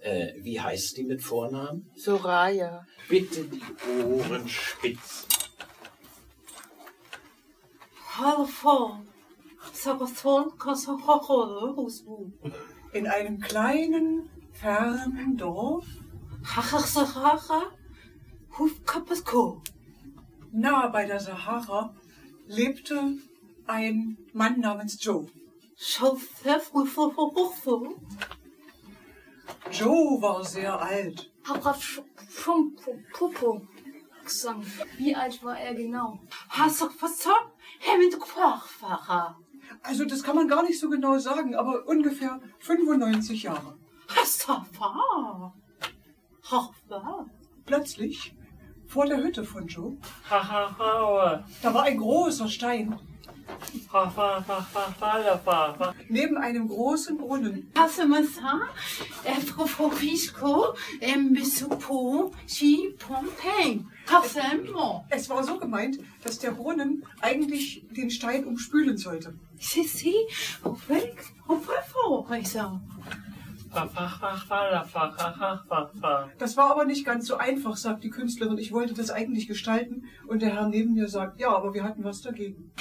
Äh, 0.00 0.34
wie 0.38 0.60
heißt 0.60 0.96
die 0.96 1.04
mit 1.04 1.22
Vornamen? 1.22 1.90
Soraya. 1.96 2.86
Bitte 3.08 3.44
die 3.44 3.62
Ohren 4.04 4.48
spitzen. 4.48 5.39
In 12.92 13.06
einem 13.06 13.38
kleinen, 13.40 14.28
fernen 14.52 15.36
Dorf? 15.36 15.86
Nahe 20.52 20.90
bei 20.90 21.04
der 21.06 21.20
Sahara 21.20 21.94
lebte 22.46 23.18
ein 23.66 24.18
Mann 24.32 24.58
namens 24.58 24.98
Joe. 25.00 25.28
Joe 29.70 30.20
war 30.20 30.44
sehr 30.44 30.80
alt. 30.80 31.30
Wie 34.98 35.14
alt 35.14 35.42
war 35.44 35.58
er 35.58 35.74
genau? 35.74 36.18
Also 39.82 40.04
das 40.04 40.22
kann 40.22 40.36
man 40.36 40.48
gar 40.48 40.62
nicht 40.62 40.78
so 40.80 40.88
genau 40.90 41.18
sagen, 41.18 41.54
aber 41.54 41.86
ungefähr 41.86 42.40
95 42.60 43.44
Jahre. 43.44 43.76
Plötzlich, 47.64 48.34
vor 48.86 49.06
der 49.06 49.18
Hütte 49.22 49.44
von 49.44 49.66
Joe, 49.68 49.96
da 51.62 51.72
war 51.74 51.84
ein 51.84 51.98
großer 51.98 52.48
Stein. 52.48 52.98
Neben 56.08 56.36
einem 56.36 56.68
großen 56.68 57.18
Brunnen. 57.18 57.70
Es 65.08 65.28
war 65.28 65.44
so 65.44 65.58
gemeint, 65.58 65.98
dass 66.22 66.38
der 66.38 66.52
Brunnen 66.52 67.04
eigentlich 67.20 67.84
den 67.90 68.10
Stein 68.10 68.44
umspülen 68.44 68.96
sollte. 68.96 69.34
Das 76.38 76.56
war 76.56 76.70
aber 76.70 76.84
nicht 76.84 77.04
ganz 77.04 77.26
so 77.26 77.36
einfach, 77.36 77.76
sagt 77.76 78.02
die 78.02 78.10
Künstlerin. 78.10 78.58
Ich 78.58 78.72
wollte 78.72 78.94
das 78.94 79.10
eigentlich 79.10 79.46
gestalten 79.46 80.04
und 80.26 80.42
der 80.42 80.54
Herr 80.54 80.68
neben 80.68 80.94
mir 80.94 81.08
sagt, 81.08 81.40
ja, 81.40 81.50
aber 81.54 81.72
wir 81.72 81.84
hatten 81.84 82.02
was 82.04 82.20
dagegen. 82.22 82.72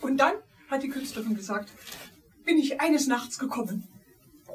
Und 0.00 0.18
dann 0.18 0.34
hat 0.70 0.82
die 0.82 0.88
Künstlerin 0.88 1.34
gesagt, 1.34 1.70
bin 2.44 2.58
ich 2.58 2.80
eines 2.80 3.06
Nachts 3.06 3.38
gekommen 3.38 3.86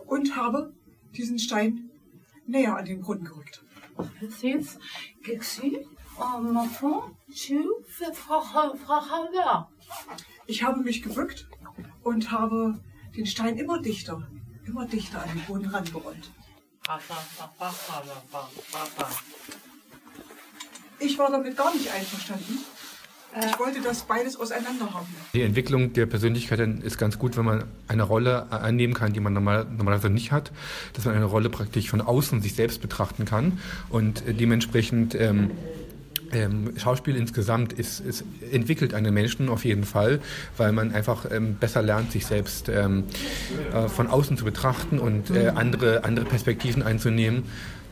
und 0.08 0.36
habe 0.36 0.74
diesen 1.15 1.39
Stein 1.39 1.89
näher 2.46 2.76
an 2.76 2.86
den 2.86 3.02
Brunnen 3.02 3.26
gerückt. 3.26 3.63
Ich 10.47 10.63
habe 10.63 10.79
mich 10.81 11.01
gebückt 11.01 11.47
und 12.03 12.31
habe 12.31 12.79
den 13.15 13.25
Stein 13.25 13.57
immer 13.57 13.81
dichter, 13.81 14.25
immer 14.65 14.86
dichter 14.88 15.21
an 15.21 15.29
den 15.29 15.41
Boden 15.41 15.67
rangerollt. 15.67 16.31
Ich 20.99 21.17
war 21.17 21.31
damit 21.31 21.57
gar 21.57 21.73
nicht 21.73 21.91
einverstanden. 21.91 22.60
Ich 23.45 23.60
wollte 23.60 23.81
das 23.81 24.03
beides 24.03 24.38
auseinander 24.38 24.93
haben. 24.93 25.05
Die 25.33 25.41
Entwicklung 25.41 25.93
der 25.93 26.05
Persönlichkeit 26.05 26.60
ist 26.81 26.97
ganz 26.97 27.19
gut, 27.19 27.38
wenn 27.38 27.45
man 27.45 27.65
eine 27.88 28.03
Rolle 28.03 28.51
annehmen 28.51 28.93
kann, 28.93 29.13
die 29.13 29.19
man 29.19 29.33
normal, 29.33 29.65
normalerweise 29.65 30.10
nicht 30.10 30.31
hat, 30.31 30.51
dass 30.93 31.05
man 31.05 31.13
eine 31.13 31.25
Rolle 31.25 31.49
praktisch 31.49 31.89
von 31.89 32.01
außen 32.01 32.41
sich 32.41 32.55
selbst 32.55 32.81
betrachten 32.81 33.25
kann 33.25 33.60
und 33.89 34.23
dementsprechend 34.25 35.13
ähm, 35.13 35.51
ähm, 36.31 36.73
Schauspiel 36.77 37.15
insgesamt 37.15 37.73
ist, 37.73 37.99
ist, 37.99 38.23
entwickelt 38.51 38.93
einen 38.93 39.13
Menschen 39.13 39.49
auf 39.49 39.65
jeden 39.65 39.83
Fall, 39.83 40.19
weil 40.57 40.71
man 40.71 40.93
einfach 40.93 41.25
ähm, 41.31 41.55
besser 41.55 41.81
lernt, 41.81 42.11
sich 42.11 42.25
selbst 42.25 42.69
ähm, 42.69 43.05
äh, 43.73 43.87
von 43.87 44.07
außen 44.07 44.37
zu 44.37 44.45
betrachten 44.45 44.99
und 44.99 45.29
äh, 45.29 45.49
andere, 45.49 46.03
andere 46.03 46.25
Perspektiven 46.25 46.83
einzunehmen. 46.83 47.43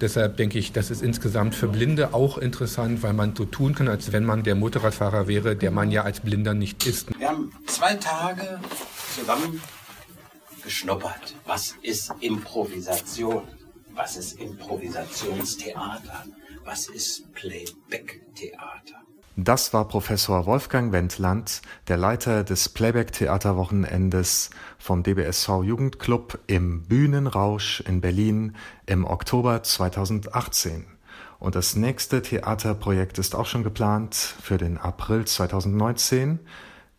Deshalb 0.01 0.35
denke 0.35 0.59
ich, 0.59 0.73
das 0.73 0.91
ist 0.91 1.01
insgesamt 1.01 1.55
für 1.55 1.69
Blinde 1.69 2.13
auch 2.13 2.37
interessant, 2.37 3.01
weil 3.01 3.13
man 3.13 3.33
so 3.35 3.45
tun 3.45 3.75
kann, 3.75 3.87
als 3.87 4.11
wenn 4.11 4.25
man 4.25 4.43
der 4.43 4.55
Motorradfahrer 4.55 5.27
wäre, 5.27 5.55
der 5.55 5.71
man 5.71 5.89
ja 5.89 6.03
als 6.03 6.19
Blinder 6.19 6.53
nicht 6.53 6.85
ist. 6.85 7.17
Wir 7.17 7.29
haben 7.29 7.51
zwei 7.65 7.93
Tage 7.95 8.59
zusammen 9.15 9.61
geschnuppert. 10.63 11.35
Was 11.45 11.75
ist 11.81 12.13
Improvisation? 12.19 13.43
Was 13.93 14.17
ist 14.17 14.33
Improvisationstheater? 14.39 16.25
Was 16.65 16.87
ist 16.87 17.31
Playback-Theater? 17.33 18.95
Das 19.35 19.71
war 19.71 19.87
Professor 19.87 20.47
Wolfgang 20.47 20.91
Wendland, 20.91 21.61
der 21.87 21.97
Leiter 21.97 22.43
des 22.43 22.69
Playback-Theaterwochenendes 22.69 24.49
vom 24.79 25.03
DBSV 25.03 25.61
Jugendclub 25.63 26.39
im 26.47 26.81
Bühnenrausch 26.81 27.81
in 27.81 28.01
Berlin 28.01 28.55
im 28.87 29.05
Oktober 29.05 29.61
2018. 29.61 30.87
Und 31.37 31.53
das 31.53 31.75
nächste 31.75 32.23
Theaterprojekt 32.23 33.19
ist 33.19 33.35
auch 33.35 33.45
schon 33.45 33.63
geplant 33.63 34.15
für 34.15 34.57
den 34.57 34.79
April 34.79 35.25
2019. 35.25 36.39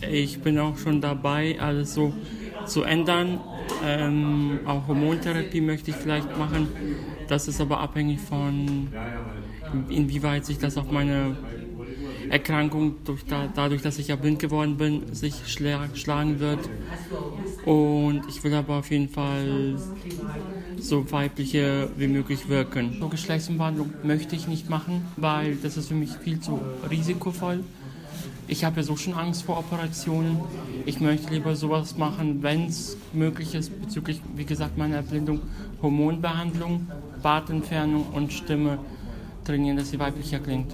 ich 0.09 0.41
bin 0.41 0.59
auch 0.59 0.77
schon 0.77 1.01
dabei, 1.01 1.57
alles 1.59 1.93
so 1.93 2.13
zu 2.65 2.83
ändern. 2.83 3.39
Ähm, 3.85 4.59
auch 4.65 4.88
Hormontherapie 4.88 5.61
möchte 5.61 5.91
ich 5.91 5.97
vielleicht 5.97 6.38
machen. 6.38 6.67
Das 7.27 7.47
ist 7.47 7.59
aber 7.59 7.79
abhängig 7.79 8.19
von, 8.21 8.88
inwieweit 9.89 10.45
sich 10.45 10.57
das 10.57 10.77
auf 10.77 10.91
meine 10.91 11.35
Erkrankung 12.30 12.95
durch 13.05 13.25
da, 13.25 13.47
dadurch, 13.53 13.82
dass 13.82 13.99
ich 13.99 14.07
ja 14.07 14.15
blind 14.15 14.39
geworden 14.39 14.78
bin, 14.78 15.13
sich 15.13 15.36
schlagen 15.47 16.39
wird. 16.39 16.59
Und 17.65 18.23
ich 18.30 18.43
will 18.43 18.53
aber 18.53 18.75
auf 18.78 18.91
jeden 18.91 19.09
Fall 19.09 19.75
so 20.80 21.11
weibliche 21.11 21.89
wie 21.97 22.07
möglich 22.07 22.49
wirken. 22.49 22.97
So 22.99 23.09
Geschlechtsumwandlung 23.09 23.93
möchte 24.03 24.36
ich 24.36 24.47
nicht 24.47 24.69
machen, 24.69 25.05
weil 25.15 25.55
das 25.55 25.78
ist 25.78 25.88
für 25.88 25.95
mich 25.95 26.11
viel 26.11 26.39
zu 26.39 26.59
risikovoll. 26.89 27.63
Ich 28.49 28.63
habe 28.63 28.78
ja 28.78 28.84
so 28.84 28.95
schon 28.95 29.13
Angst 29.13 29.43
vor 29.43 29.57
Operationen. 29.57 30.39
Ich 30.86 31.01
möchte 31.01 31.34
lieber 31.34 31.55
sowas 31.55 31.97
machen, 31.97 32.41
wenn 32.43 32.67
es 32.67 32.95
möglich 33.11 33.53
ist, 33.53 33.78
bezüglich, 33.82 34.21
wie 34.36 34.45
gesagt, 34.45 34.78
meiner 34.78 34.97
Erblindung, 34.97 35.41
Hormonbehandlung, 35.82 36.88
Bartentfernung 37.21 38.05
und 38.13 38.32
Stimme 38.32 38.80
trainieren, 39.43 39.75
dass 39.75 39.89
sie 39.89 39.99
weiblicher 39.99 40.39
klingt. 40.39 40.73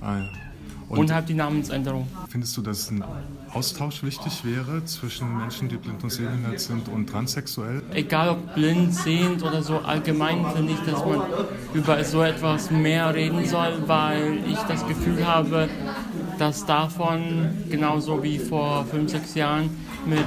Ah, 0.00 0.18
ja. 0.18 0.47
Und, 0.88 0.98
und 0.98 1.12
halt 1.12 1.28
die 1.28 1.34
Namensänderung. 1.34 2.06
Findest 2.30 2.56
du, 2.56 2.62
dass 2.62 2.90
ein 2.90 3.04
Austausch 3.52 4.02
wichtig 4.02 4.42
wäre 4.44 4.84
zwischen 4.86 5.36
Menschen, 5.36 5.68
die 5.68 5.76
blind 5.76 6.02
und 6.02 6.10
sehbehindert 6.10 6.60
sind 6.60 6.88
und 6.88 7.08
transsexuell? 7.08 7.82
Egal 7.92 8.30
ob 8.30 8.54
blind, 8.54 8.94
sehend 8.94 9.42
oder 9.42 9.62
so, 9.62 9.78
allgemein 9.78 10.46
finde 10.54 10.72
ich, 10.72 10.80
dass 10.80 11.04
man 11.04 11.20
über 11.74 12.02
so 12.04 12.22
etwas 12.22 12.70
mehr 12.70 13.14
reden 13.14 13.44
soll, 13.44 13.82
weil 13.86 14.38
ich 14.48 14.58
das 14.60 14.86
Gefühl 14.86 15.26
habe, 15.26 15.68
dass 16.38 16.64
davon, 16.64 17.50
genauso 17.68 18.22
wie 18.22 18.38
vor 18.38 18.86
fünf, 18.86 19.10
sechs 19.10 19.34
Jahren, 19.34 19.68
mit 20.06 20.24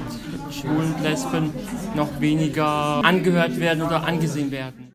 Schwulen 0.52 0.94
und 0.94 1.02
Lesben 1.02 1.50
noch 1.96 2.20
weniger 2.20 3.04
angehört 3.04 3.60
werden 3.60 3.82
oder 3.82 4.06
angesehen 4.06 4.52
werden. 4.52 4.91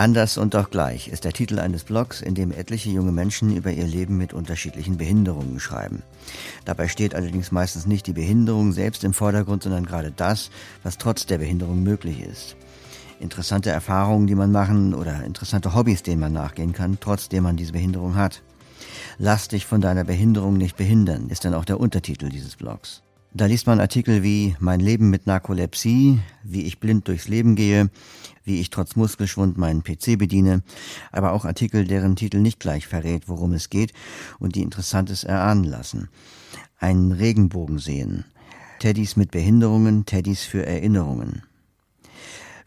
Anders 0.00 0.38
und 0.38 0.54
doch 0.54 0.70
gleich 0.70 1.08
ist 1.08 1.24
der 1.24 1.34
Titel 1.34 1.58
eines 1.58 1.84
Blogs, 1.84 2.22
in 2.22 2.34
dem 2.34 2.52
etliche 2.52 2.88
junge 2.88 3.12
Menschen 3.12 3.54
über 3.54 3.70
ihr 3.70 3.86
Leben 3.86 4.16
mit 4.16 4.32
unterschiedlichen 4.32 4.96
Behinderungen 4.96 5.60
schreiben. 5.60 6.02
Dabei 6.64 6.88
steht 6.88 7.14
allerdings 7.14 7.52
meistens 7.52 7.84
nicht 7.84 8.06
die 8.06 8.14
Behinderung 8.14 8.72
selbst 8.72 9.04
im 9.04 9.12
Vordergrund, 9.12 9.62
sondern 9.62 9.84
gerade 9.84 10.10
das, 10.10 10.50
was 10.82 10.96
trotz 10.96 11.26
der 11.26 11.36
Behinderung 11.36 11.82
möglich 11.82 12.22
ist. 12.22 12.56
Interessante 13.18 13.68
Erfahrungen, 13.68 14.26
die 14.26 14.34
man 14.34 14.50
machen 14.50 14.94
oder 14.94 15.22
interessante 15.22 15.74
Hobbys, 15.74 16.02
denen 16.02 16.22
man 16.22 16.32
nachgehen 16.32 16.72
kann, 16.72 16.96
trotzdem 16.98 17.42
man 17.42 17.58
diese 17.58 17.72
Behinderung 17.72 18.14
hat. 18.14 18.40
Lass 19.18 19.48
dich 19.48 19.66
von 19.66 19.82
deiner 19.82 20.04
Behinderung 20.04 20.56
nicht 20.56 20.78
behindern, 20.78 21.28
ist 21.28 21.44
dann 21.44 21.52
auch 21.52 21.66
der 21.66 21.78
Untertitel 21.78 22.30
dieses 22.30 22.56
Blogs. 22.56 23.02
Da 23.32 23.46
liest 23.46 23.68
man 23.68 23.78
Artikel 23.78 24.24
wie 24.24 24.56
Mein 24.58 24.80
Leben 24.80 25.08
mit 25.08 25.28
Narkolepsie, 25.28 26.18
wie 26.42 26.62
ich 26.66 26.80
blind 26.80 27.06
durchs 27.06 27.28
Leben 27.28 27.54
gehe, 27.54 27.88
wie 28.42 28.60
ich 28.60 28.70
trotz 28.70 28.96
Muskelschwund 28.96 29.56
meinen 29.56 29.84
PC 29.84 30.18
bediene, 30.18 30.62
aber 31.12 31.32
auch 31.32 31.44
Artikel, 31.44 31.84
deren 31.84 32.16
Titel 32.16 32.38
nicht 32.38 32.58
gleich 32.58 32.88
verrät, 32.88 33.28
worum 33.28 33.52
es 33.52 33.70
geht 33.70 33.92
und 34.40 34.56
die 34.56 34.62
Interessantes 34.62 35.22
erahnen 35.22 35.62
lassen. 35.62 36.08
Einen 36.80 37.12
Regenbogen 37.12 37.78
sehen. 37.78 38.24
Teddys 38.80 39.14
mit 39.14 39.30
Behinderungen, 39.30 40.06
Teddys 40.06 40.42
für 40.42 40.66
Erinnerungen. 40.66 41.44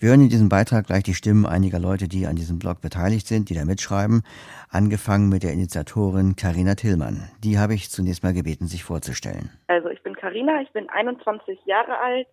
Wir 0.03 0.09
hören 0.09 0.22
in 0.22 0.30
diesem 0.30 0.49
Beitrag 0.49 0.88
gleich 0.88 1.03
die 1.03 1.14
Stimmen 1.14 1.45
einiger 1.45 1.80
Leute, 1.80 2.09
die 2.09 2.28
an 2.28 2.36
diesem 2.36 2.59
Blog 2.59 2.82
beteiligt 2.82 3.26
sind, 3.26 3.49
die 3.49 3.53
da 3.53 3.64
mitschreiben, 3.64 4.24
angefangen 4.68 5.30
mit 5.30 5.43
der 5.43 5.53
Initiatorin 5.53 6.36
Karina 6.36 6.76
Tillmann. 6.76 7.30
Die 7.41 7.57
habe 7.57 7.74
ich 7.74 7.89
zunächst 7.89 8.22
mal 8.22 8.34
gebeten, 8.34 8.68
sich 8.68 8.84
vorzustellen. 8.84 9.49
Also 9.68 9.88
ich 9.88 10.03
bin 10.03 10.12
Karina, 10.24 10.61
ich 10.61 10.71
bin 10.71 10.89
21 10.89 11.65
Jahre 11.65 11.97
alt, 11.97 12.28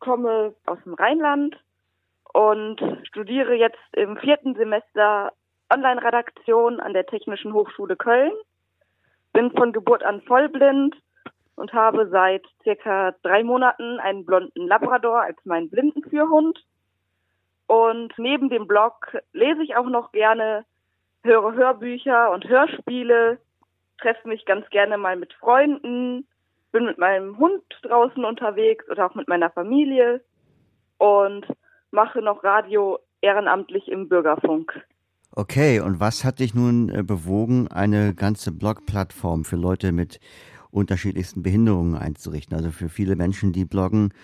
komme 0.00 0.54
aus 0.66 0.76
dem 0.84 0.92
Rheinland 0.92 1.56
und 2.34 2.78
studiere 3.04 3.54
jetzt 3.54 3.78
im 3.92 4.18
vierten 4.18 4.54
Semester 4.54 5.32
Online-Redaktion 5.72 6.78
an 6.78 6.92
der 6.92 7.06
Technischen 7.06 7.54
Hochschule 7.54 7.96
Köln. 7.96 8.32
Bin 9.32 9.50
von 9.52 9.72
Geburt 9.72 10.02
an 10.02 10.20
vollblind 10.26 10.94
und 11.54 11.72
habe 11.72 12.06
seit 12.10 12.44
circa 12.62 13.14
drei 13.22 13.42
Monaten 13.44 13.98
einen 13.98 14.26
blonden 14.26 14.66
Labrador 14.66 15.22
als 15.22 15.42
meinen 15.46 15.70
Blindenführhund. 15.70 16.66
Und 17.66 18.12
neben 18.18 18.50
dem 18.50 18.66
Blog 18.66 19.16
lese 19.32 19.62
ich 19.62 19.74
auch 19.74 19.88
noch 19.88 20.12
gerne, 20.12 20.66
höre 21.24 21.54
Hörbücher 21.54 22.30
und 22.32 22.46
Hörspiele, 22.46 23.38
treffe 24.02 24.28
mich 24.28 24.44
ganz 24.44 24.68
gerne 24.68 24.98
mal 24.98 25.16
mit 25.16 25.32
Freunden, 25.32 26.28
bin 26.72 26.84
mit 26.84 26.98
meinem 26.98 27.38
Hund 27.38 27.62
draußen 27.82 28.24
unterwegs 28.24 28.88
oder 28.90 29.06
auch 29.06 29.14
mit 29.14 29.28
meiner 29.28 29.50
Familie 29.50 30.22
und 30.98 31.46
mache 31.90 32.20
noch 32.20 32.44
Radio 32.44 32.98
ehrenamtlich 33.20 33.88
im 33.88 34.08
Bürgerfunk. 34.08 34.72
Okay, 35.32 35.80
und 35.80 36.00
was 36.00 36.24
hat 36.24 36.38
dich 36.38 36.54
nun 36.54 36.88
äh, 36.88 37.02
bewogen, 37.02 37.68
eine 37.68 38.14
ganze 38.14 38.52
Blogplattform 38.52 39.44
für 39.44 39.56
Leute 39.56 39.92
mit 39.92 40.18
unterschiedlichsten 40.70 41.42
Behinderungen 41.42 41.94
einzurichten? 41.94 42.56
Also 42.56 42.70
für 42.70 42.88
viele 42.88 43.16
Menschen, 43.16 43.52
die 43.52 43.64
bloggen, 43.64 44.14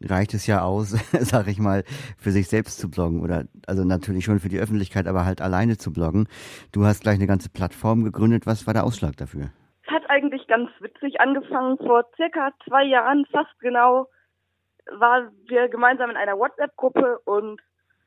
reicht 0.00 0.34
es 0.34 0.46
ja 0.46 0.62
aus, 0.62 0.90
sag 1.20 1.48
ich 1.48 1.58
mal, 1.58 1.84
für 2.16 2.30
sich 2.30 2.48
selbst 2.48 2.78
zu 2.78 2.88
bloggen 2.88 3.20
oder 3.20 3.46
also 3.66 3.84
natürlich 3.84 4.24
schon 4.24 4.40
für 4.40 4.48
die 4.48 4.58
Öffentlichkeit, 4.58 5.06
aber 5.06 5.24
halt 5.24 5.40
alleine 5.40 5.78
zu 5.78 5.92
bloggen. 5.92 6.28
Du 6.70 6.84
hast 6.84 7.02
gleich 7.02 7.16
eine 7.16 7.26
ganze 7.26 7.48
Plattform 7.48 8.04
gegründet. 8.04 8.46
Was 8.46 8.66
war 8.66 8.74
der 8.74 8.84
Ausschlag 8.84 9.16
dafür? 9.16 9.50
Ganz 10.52 10.68
witzig 10.80 11.18
angefangen. 11.18 11.78
Vor 11.78 12.04
circa 12.14 12.52
zwei 12.68 12.84
Jahren, 12.84 13.24
fast 13.32 13.58
genau, 13.60 14.10
waren 14.90 15.30
wir 15.46 15.70
gemeinsam 15.70 16.10
in 16.10 16.16
einer 16.18 16.38
WhatsApp-Gruppe 16.38 17.20
und 17.24 17.58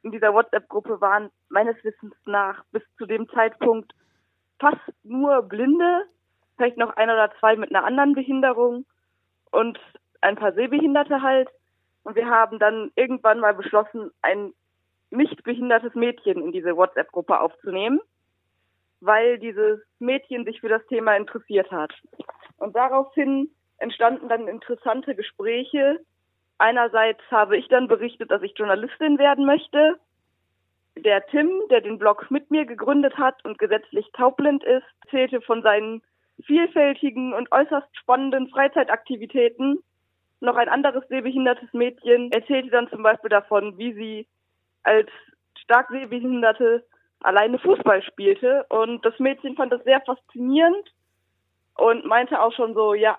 in 0.03 0.11
dieser 0.11 0.31
WhatsApp-Gruppe 0.31 1.01
waren 1.01 1.31
meines 1.49 1.75
Wissens 1.83 2.13
nach 2.25 2.63
bis 2.71 2.83
zu 2.99 3.07
dem 3.07 3.27
Zeitpunkt 3.29 3.93
fast 4.59 4.77
nur 5.01 5.41
Blinde, 5.41 6.05
vielleicht 6.55 6.77
noch 6.77 6.95
ein 6.97 7.09
oder 7.09 7.33
zwei 7.39 7.55
mit 7.55 7.71
einer 7.73 7.83
anderen 7.83 8.13
Behinderung 8.13 8.85
und 9.49 9.79
ein 10.21 10.35
paar 10.35 10.53
Sehbehinderte 10.53 11.23
halt. 11.23 11.49
Und 12.03 12.15
wir 12.15 12.29
haben 12.29 12.59
dann 12.59 12.91
irgendwann 12.95 13.39
mal 13.39 13.55
beschlossen, 13.55 14.11
ein 14.21 14.53
nicht 15.09 15.41
behindertes 15.43 15.95
Mädchen 15.95 16.43
in 16.43 16.51
diese 16.51 16.77
WhatsApp-Gruppe 16.77 17.39
aufzunehmen, 17.39 18.01
weil 19.01 19.39
dieses 19.39 19.79
Mädchen 19.99 20.45
sich 20.45 20.61
für 20.61 20.69
das 20.69 20.85
Thema 20.85 21.15
interessiert 21.15 21.71
hat. 21.71 21.91
Und 22.57 22.75
daraufhin 22.75 23.49
entstanden 23.77 24.29
dann 24.29 24.47
interessante 24.47 25.15
Gespräche. 25.15 25.99
Einerseits 26.57 27.21
habe 27.31 27.57
ich 27.57 27.67
dann 27.67 27.87
berichtet, 27.87 28.31
dass 28.31 28.41
ich 28.41 28.57
Journalistin 28.57 29.17
werden 29.17 29.45
möchte. 29.45 29.99
Der 30.97 31.25
Tim, 31.27 31.49
der 31.69 31.81
den 31.81 31.99
Blog 31.99 32.31
mit 32.31 32.51
mir 32.51 32.65
gegründet 32.65 33.17
hat 33.17 33.43
und 33.43 33.57
gesetzlich 33.57 34.09
taubblind 34.13 34.63
ist, 34.63 34.85
erzählte 35.03 35.41
von 35.41 35.61
seinen 35.61 36.01
vielfältigen 36.45 37.33
und 37.33 37.51
äußerst 37.51 37.87
spannenden 37.97 38.47
Freizeitaktivitäten 38.49 39.79
noch 40.41 40.55
ein 40.55 40.69
anderes 40.69 41.07
sehbehindertes 41.07 41.73
Mädchen 41.73 42.31
erzählte 42.31 42.69
dann 42.69 42.89
zum 42.89 43.03
Beispiel 43.03 43.29
davon, 43.29 43.77
wie 43.77 43.93
sie 43.93 44.27
als 44.83 45.09
stark 45.57 45.89
sehbehinderte 45.89 46.85
alleine 47.21 47.57
Fußball 47.57 48.03
spielte. 48.03 48.65
Und 48.69 49.03
das 49.05 49.17
Mädchen 49.19 49.55
fand 49.55 49.73
das 49.73 49.83
sehr 49.83 50.01
faszinierend 50.01 50.93
und 51.75 52.05
meinte 52.05 52.41
auch 52.41 52.53
schon 52.53 52.73
so, 52.73 52.93
ja, 52.93 53.17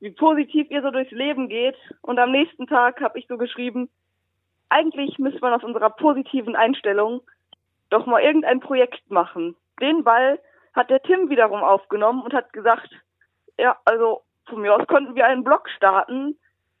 wie 0.00 0.10
positiv 0.10 0.70
ihr 0.70 0.82
so 0.82 0.90
durchs 0.90 1.12
Leben 1.12 1.48
geht. 1.48 1.76
Und 2.02 2.18
am 2.18 2.32
nächsten 2.32 2.66
Tag 2.66 3.00
habe 3.00 3.18
ich 3.18 3.26
so 3.28 3.36
geschrieben, 3.36 3.90
eigentlich 4.68 5.18
müsste 5.18 5.40
man 5.40 5.52
aus 5.52 5.64
unserer 5.64 5.90
positiven 5.90 6.56
Einstellung 6.56 7.20
doch 7.90 8.06
mal 8.06 8.22
irgendein 8.22 8.60
Projekt 8.60 9.10
machen. 9.10 9.56
Den 9.80 10.04
Ball 10.04 10.38
hat 10.72 10.90
der 10.90 11.02
Tim 11.02 11.28
wiederum 11.28 11.62
aufgenommen 11.62 12.22
und 12.22 12.32
hat 12.32 12.52
gesagt, 12.52 12.90
ja, 13.58 13.76
also 13.84 14.22
von 14.48 14.62
mir 14.62 14.74
aus 14.74 14.86
konnten 14.86 15.14
wir 15.14 15.26
einen 15.26 15.44
Blog 15.44 15.68
starten. 15.76 16.38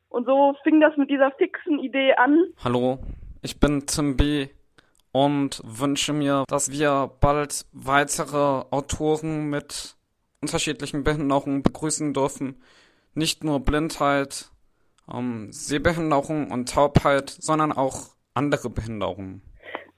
Und 0.08 0.26
so 0.26 0.56
fing 0.62 0.80
das 0.80 0.96
mit 0.96 1.10
dieser 1.10 1.30
fixen 1.32 1.78
Idee 1.78 2.14
an. 2.14 2.38
Hallo, 2.64 2.98
ich 3.42 3.60
bin 3.60 3.86
Tim 3.86 4.16
B. 4.16 4.48
und 5.12 5.60
wünsche 5.64 6.12
mir, 6.12 6.44
dass 6.48 6.70
wir 6.70 7.10
bald 7.20 7.66
weitere 7.72 8.64
Autoren 8.70 9.50
mit 9.50 9.96
unterschiedlichen 10.42 11.04
Behinderungen 11.04 11.62
begrüßen 11.62 12.14
dürfen. 12.14 12.62
Nicht 13.14 13.44
nur 13.44 13.60
Blindheit, 13.60 14.50
ähm, 15.12 15.52
Sehbehinderung 15.52 16.50
und 16.50 16.72
Taubheit, 16.72 17.28
sondern 17.28 17.72
auch 17.72 18.14
andere 18.34 18.70
Behinderungen. 18.70 19.42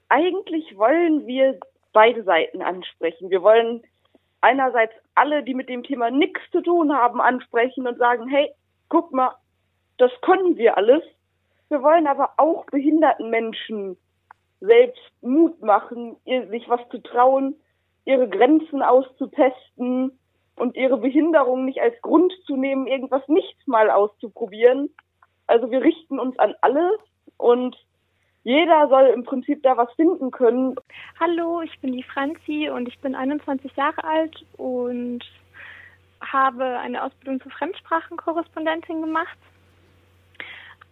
Eigentlich 0.09 0.77
wollen 0.77 1.25
wir 1.25 1.59
beide 1.93 2.23
Seiten 2.23 2.61
ansprechen. 2.61 3.29
Wir 3.29 3.41
wollen 3.41 3.83
einerseits 4.41 4.93
alle, 5.15 5.43
die 5.43 5.53
mit 5.53 5.69
dem 5.69 5.83
Thema 5.83 6.11
nichts 6.11 6.41
zu 6.51 6.61
tun 6.61 6.91
haben, 6.93 7.21
ansprechen 7.21 7.87
und 7.87 7.97
sagen, 7.97 8.27
hey, 8.27 8.51
guck 8.89 9.13
mal, 9.13 9.35
das 9.97 10.11
können 10.21 10.57
wir 10.57 10.77
alles. 10.77 11.03
Wir 11.69 11.81
wollen 11.81 12.07
aber 12.07 12.31
auch 12.37 12.65
behinderten 12.65 13.29
Menschen 13.29 13.95
selbst 14.59 15.01
Mut 15.21 15.61
machen, 15.61 16.17
ihr, 16.25 16.47
sich 16.49 16.67
was 16.67 16.81
zu 16.89 17.01
trauen, 17.01 17.55
ihre 18.05 18.27
Grenzen 18.27 18.81
auszutesten 18.81 20.19
und 20.55 20.75
ihre 20.75 20.97
Behinderung 20.97 21.65
nicht 21.65 21.81
als 21.81 21.99
Grund 22.01 22.33
zu 22.45 22.55
nehmen, 22.55 22.87
irgendwas 22.87 23.27
nicht 23.27 23.67
mal 23.67 23.89
auszuprobieren. 23.89 24.89
Also 25.47 25.71
wir 25.71 25.81
richten 25.81 26.19
uns 26.19 26.37
an 26.39 26.53
alle 26.61 26.97
und 27.37 27.75
jeder 28.43 28.89
soll 28.89 29.07
im 29.07 29.23
Prinzip 29.23 29.63
da 29.63 29.77
was 29.77 29.91
finden 29.93 30.31
können. 30.31 30.75
Hallo, 31.19 31.61
ich 31.61 31.79
bin 31.79 31.93
die 31.93 32.03
Franzi 32.03 32.69
und 32.69 32.87
ich 32.87 32.99
bin 32.99 33.15
21 33.15 33.73
Jahre 33.75 34.03
alt 34.03 34.45
und 34.57 35.21
habe 36.21 36.79
eine 36.79 37.03
Ausbildung 37.03 37.41
zur 37.41 37.51
Fremdsprachenkorrespondentin 37.51 39.01
gemacht. 39.01 39.37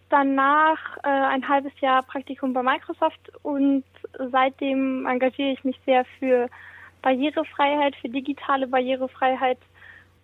Danach 0.08 0.98
äh, 0.98 1.08
ein 1.08 1.48
halbes 1.48 1.72
Jahr 1.80 2.02
Praktikum 2.02 2.52
bei 2.52 2.62
Microsoft 2.62 3.32
und 3.42 3.84
seitdem 4.30 5.06
engagiere 5.06 5.52
ich 5.52 5.64
mich 5.64 5.78
sehr 5.86 6.04
für 6.18 6.48
Barrierefreiheit, 7.02 7.96
für 7.96 8.08
digitale 8.08 8.66
Barrierefreiheit. 8.66 9.58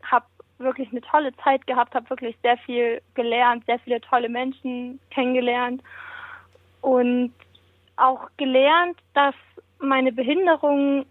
Habe 0.02 0.26
wirklich 0.58 0.90
eine 0.90 1.00
tolle 1.02 1.34
Zeit 1.44 1.66
gehabt, 1.66 1.94
habe 1.94 2.10
wirklich 2.10 2.36
sehr 2.42 2.56
viel 2.58 3.00
gelernt, 3.14 3.64
sehr 3.66 3.78
viele 3.80 4.00
tolle 4.00 4.28
Menschen 4.28 5.00
kennengelernt 5.10 5.82
und 6.80 7.32
auch 7.96 8.28
gelernt, 8.36 8.98
dass 9.14 9.34
meine 9.78 10.12
Behinderung 10.12 11.06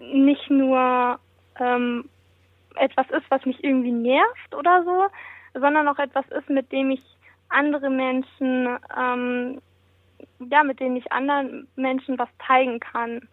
nicht 0.00 0.50
nur 0.50 1.18
ähm, 1.58 2.08
etwas 2.76 3.08
ist, 3.10 3.30
was 3.30 3.44
mich 3.44 3.62
irgendwie 3.62 3.92
nervt 3.92 4.54
oder 4.54 4.84
so, 4.84 5.60
sondern 5.60 5.88
auch 5.88 5.98
etwas 5.98 6.26
ist, 6.30 6.48
mit 6.48 6.70
dem 6.72 6.90
ich 6.90 7.02
andere 7.48 7.90
Menschen, 7.90 8.78
ähm, 8.96 9.60
ja, 10.50 10.62
mit 10.62 10.80
denen 10.80 10.96
ich 10.96 11.12
anderen 11.12 11.68
Menschen 11.76 12.18
was 12.18 12.28
zeigen 12.46 12.80
kann. 12.80 13.28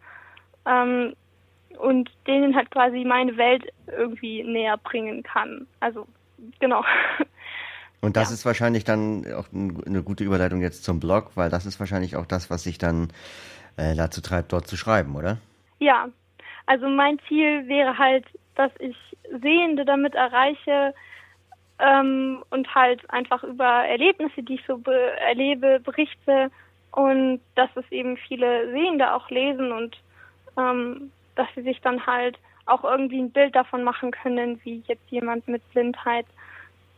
Ähm, 0.65 1.15
und 1.79 2.09
denen 2.25 2.55
halt 2.55 2.71
quasi 2.71 3.03
meine 3.05 3.37
Welt 3.37 3.65
irgendwie 3.87 4.43
näher 4.43 4.77
bringen 4.77 5.23
kann. 5.23 5.67
Also, 5.79 6.07
genau. 6.59 6.83
Und 7.99 8.15
das 8.15 8.29
ja. 8.29 8.35
ist 8.35 8.45
wahrscheinlich 8.45 8.83
dann 8.83 9.25
auch 9.33 9.47
eine 9.51 10.03
gute 10.03 10.23
Überleitung 10.23 10.61
jetzt 10.61 10.83
zum 10.83 10.99
Blog, 10.99 11.31
weil 11.33 11.49
das 11.49 11.65
ist 11.65 11.79
wahrscheinlich 11.79 12.15
auch 12.15 12.27
das, 12.27 12.51
was 12.51 12.63
sich 12.63 12.77
dann 12.77 13.11
äh, 13.75 13.95
dazu 13.95 14.21
treibt, 14.21 14.53
dort 14.53 14.67
zu 14.67 14.77
schreiben, 14.77 15.15
oder? 15.15 15.37
Ja, 15.79 16.07
also 16.67 16.87
mein 16.87 17.17
Ziel 17.27 17.67
wäre 17.67 17.97
halt, 17.97 18.25
dass 18.55 18.71
ich 18.79 18.95
Sehende 19.41 19.83
damit 19.83 20.15
erreiche 20.15 20.93
ähm, 21.79 22.43
und 22.49 22.73
halt 22.73 23.09
einfach 23.09 23.43
über 23.43 23.85
Erlebnisse, 23.85 24.43
die 24.43 24.55
ich 24.55 24.65
so 24.67 24.77
be 24.77 25.11
erlebe, 25.19 25.79
berichte 25.79 26.51
und 26.91 27.41
dass 27.55 27.69
es 27.75 27.85
eben 27.91 28.17
viele 28.17 28.71
Sehende 28.71 29.13
auch 29.13 29.29
lesen 29.29 29.71
und 29.71 29.97
ähm, 30.57 31.11
dass 31.37 31.47
sie 31.55 31.61
sich 31.61 31.81
dann 31.81 32.05
halt 32.05 32.37
auch 32.65 32.83
irgendwie 32.83 33.19
ein 33.19 33.31
Bild 33.31 33.55
davon 33.55 33.83
machen 33.83 34.11
können, 34.11 34.59
wie 34.63 34.83
jetzt 34.87 35.09
jemand 35.09 35.47
mit 35.47 35.67
Blindheit 35.71 36.25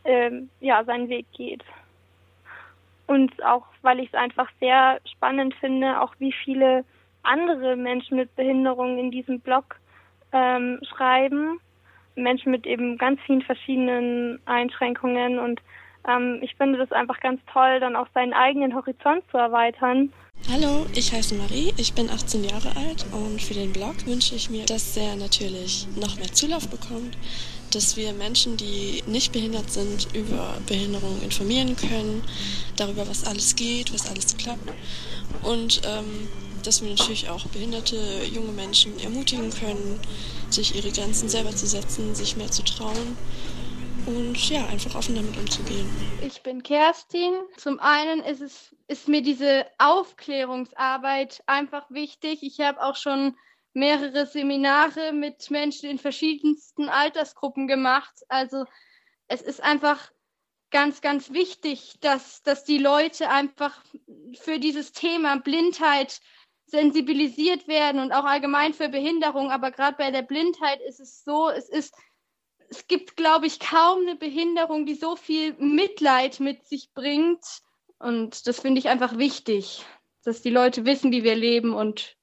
ähm, 0.04 0.50
ja 0.60 0.84
seinen 0.84 1.08
Weg 1.08 1.26
geht. 1.32 1.62
Und 3.06 3.44
auch, 3.44 3.66
weil 3.82 4.00
ich 4.00 4.08
es 4.08 4.14
einfach 4.14 4.48
sehr 4.60 5.00
spannend 5.04 5.54
finde, 5.54 6.00
auch 6.00 6.14
wie 6.18 6.32
viele 6.32 6.84
andere 7.22 7.76
Menschen 7.76 8.16
mit 8.16 8.34
Behinderungen 8.36 8.98
in 8.98 9.10
diesem 9.10 9.40
Blog 9.40 9.76
ähm, 10.32 10.80
schreiben. 10.88 11.60
Menschen 12.14 12.52
mit 12.52 12.66
eben 12.66 12.98
ganz 12.98 13.20
vielen 13.22 13.42
verschiedenen 13.42 14.40
Einschränkungen 14.46 15.38
und 15.38 15.60
ähm, 16.08 16.38
ich 16.42 16.54
finde 16.56 16.78
das 16.78 16.92
einfach 16.92 17.20
ganz 17.20 17.40
toll, 17.52 17.80
dann 17.80 17.96
auch 17.96 18.08
seinen 18.14 18.32
eigenen 18.32 18.74
Horizont 18.74 19.22
zu 19.30 19.38
erweitern. 19.38 20.12
Hallo, 20.48 20.86
ich 20.94 21.12
heiße 21.12 21.36
Marie, 21.36 21.72
ich 21.76 21.92
bin 21.92 22.10
18 22.10 22.42
Jahre 22.42 22.74
alt 22.74 23.06
und 23.12 23.40
für 23.40 23.54
den 23.54 23.72
Blog 23.72 23.94
wünsche 24.06 24.34
ich 24.34 24.50
mir, 24.50 24.64
dass 24.64 24.96
er 24.96 25.14
natürlich 25.14 25.86
noch 25.94 26.16
mehr 26.16 26.32
Zulauf 26.32 26.66
bekommt, 26.66 27.16
dass 27.70 27.96
wir 27.96 28.12
Menschen, 28.14 28.56
die 28.56 29.04
nicht 29.06 29.32
behindert 29.32 29.70
sind, 29.70 30.08
über 30.12 30.56
Behinderung 30.66 31.22
informieren 31.22 31.76
können, 31.76 32.24
darüber, 32.76 33.06
was 33.06 33.24
alles 33.24 33.54
geht, 33.54 33.92
was 33.94 34.08
alles 34.08 34.36
klappt 34.38 34.72
und 35.42 35.82
ähm, 35.84 36.28
dass 36.64 36.82
wir 36.82 36.90
natürlich 36.90 37.28
auch 37.28 37.46
behinderte 37.46 37.96
junge 38.32 38.52
Menschen 38.52 38.98
ermutigen 38.98 39.50
können, 39.50 40.00
sich 40.48 40.74
ihre 40.74 40.90
Grenzen 40.90 41.28
selber 41.28 41.54
zu 41.54 41.66
setzen, 41.66 42.14
sich 42.16 42.36
mehr 42.36 42.50
zu 42.50 42.64
trauen 42.64 43.16
und 44.06 44.50
ja, 44.50 44.64
einfach 44.66 44.94
offen 44.94 45.14
damit 45.14 45.36
umzugehen. 45.36 45.88
Ich 46.26 46.42
bin 46.42 46.62
Kerstin. 46.62 47.34
Zum 47.56 47.78
einen 47.80 48.20
ist 48.20 48.40
es 48.40 48.74
ist 48.90 49.06
mir 49.06 49.22
diese 49.22 49.66
Aufklärungsarbeit 49.78 51.44
einfach 51.46 51.88
wichtig. 51.90 52.42
Ich 52.42 52.58
habe 52.58 52.82
auch 52.82 52.96
schon 52.96 53.36
mehrere 53.72 54.26
Seminare 54.26 55.12
mit 55.12 55.48
Menschen 55.50 55.88
in 55.88 55.98
verschiedensten 55.98 56.88
Altersgruppen 56.88 57.68
gemacht. 57.68 58.12
Also 58.28 58.64
es 59.28 59.42
ist 59.42 59.62
einfach 59.62 60.10
ganz, 60.72 61.00
ganz 61.00 61.32
wichtig, 61.32 61.98
dass, 62.00 62.42
dass 62.42 62.64
die 62.64 62.78
Leute 62.78 63.28
einfach 63.28 63.80
für 64.40 64.58
dieses 64.58 64.90
Thema 64.90 65.38
Blindheit 65.38 66.20
sensibilisiert 66.66 67.68
werden 67.68 68.00
und 68.00 68.12
auch 68.12 68.24
allgemein 68.24 68.74
für 68.74 68.88
Behinderung. 68.88 69.52
Aber 69.52 69.70
gerade 69.70 69.96
bei 69.96 70.10
der 70.10 70.22
Blindheit 70.22 70.80
ist 70.80 70.98
es 70.98 71.22
so, 71.22 71.48
es 71.48 71.68
ist, 71.68 71.94
es 72.70 72.86
gibt, 72.86 73.16
glaube 73.16 73.46
ich, 73.46 73.58
kaum 73.58 74.02
eine 74.02 74.16
Behinderung, 74.16 74.86
die 74.86 74.94
so 74.94 75.16
viel 75.16 75.54
Mitleid 75.58 76.40
mit 76.40 76.66
sich 76.66 76.90
bringt. 76.94 77.44
Und 77.98 78.46
das 78.46 78.60
finde 78.60 78.78
ich 78.78 78.88
einfach 78.88 79.18
wichtig, 79.18 79.84
dass 80.24 80.40
die 80.40 80.50
Leute 80.50 80.86
wissen, 80.86 81.10
wie 81.10 81.24
wir 81.24 81.34
leben 81.34 81.74
und 81.74 82.16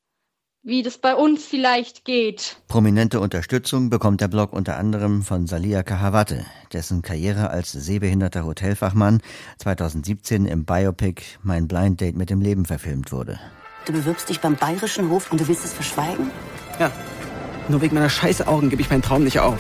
wie 0.64 0.84
das 0.84 0.98
bei 0.98 1.16
uns 1.16 1.46
vielleicht 1.46 2.04
geht. 2.04 2.58
Prominente 2.68 3.20
Unterstützung 3.20 3.90
bekommt 3.90 4.22
der 4.22 4.28
Blog 4.28 4.54
unter 4.54 4.78
anderem 4.78 5.22
von 5.22 5.48
Salia 5.48 5.84
Kahawate, 5.84 6.46
dessen 6.74 7.02
Karriere 7.02 7.50
als 7.50 7.72
sehbehinderter 7.72 8.46
Hotelfachmann 8.46 9.22
2017 9.60 10.46
im 10.46 10.66
Biopic 10.66 11.22
Mein 11.44 11.68
Blind 11.68 12.02
Date 12.02 12.18
mit 12.18 12.30
dem 12.30 12.42
Leben 12.42 12.66
verfilmt 12.66 13.12
wurde. 13.12 13.40
Du 13.86 13.94
bewirbst 13.94 14.30
dich 14.30 14.42
beim 14.42 14.56
Bayerischen 14.56 15.10
Hof 15.10 15.32
und 15.32 15.40
du 15.40 15.48
willst 15.48 15.64
es 15.64 15.74
verschweigen? 15.74 16.32
Ja. 16.80 16.92
Nur 17.70 17.82
wegen 17.82 17.96
meiner 17.96 18.10
scheiße 18.10 18.48
Augen 18.48 18.70
gebe 18.70 18.82
ich 18.82 18.90
meinen 18.90 19.02
Traum 19.02 19.24
nicht 19.24 19.40
auf. 19.40 19.60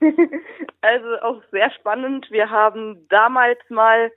also 0.80 1.20
auch 1.22 1.42
sehr 1.50 1.70
spannend. 1.72 2.30
Wir 2.30 2.50
haben 2.50 3.06
damals 3.08 3.58
mal 3.68 4.12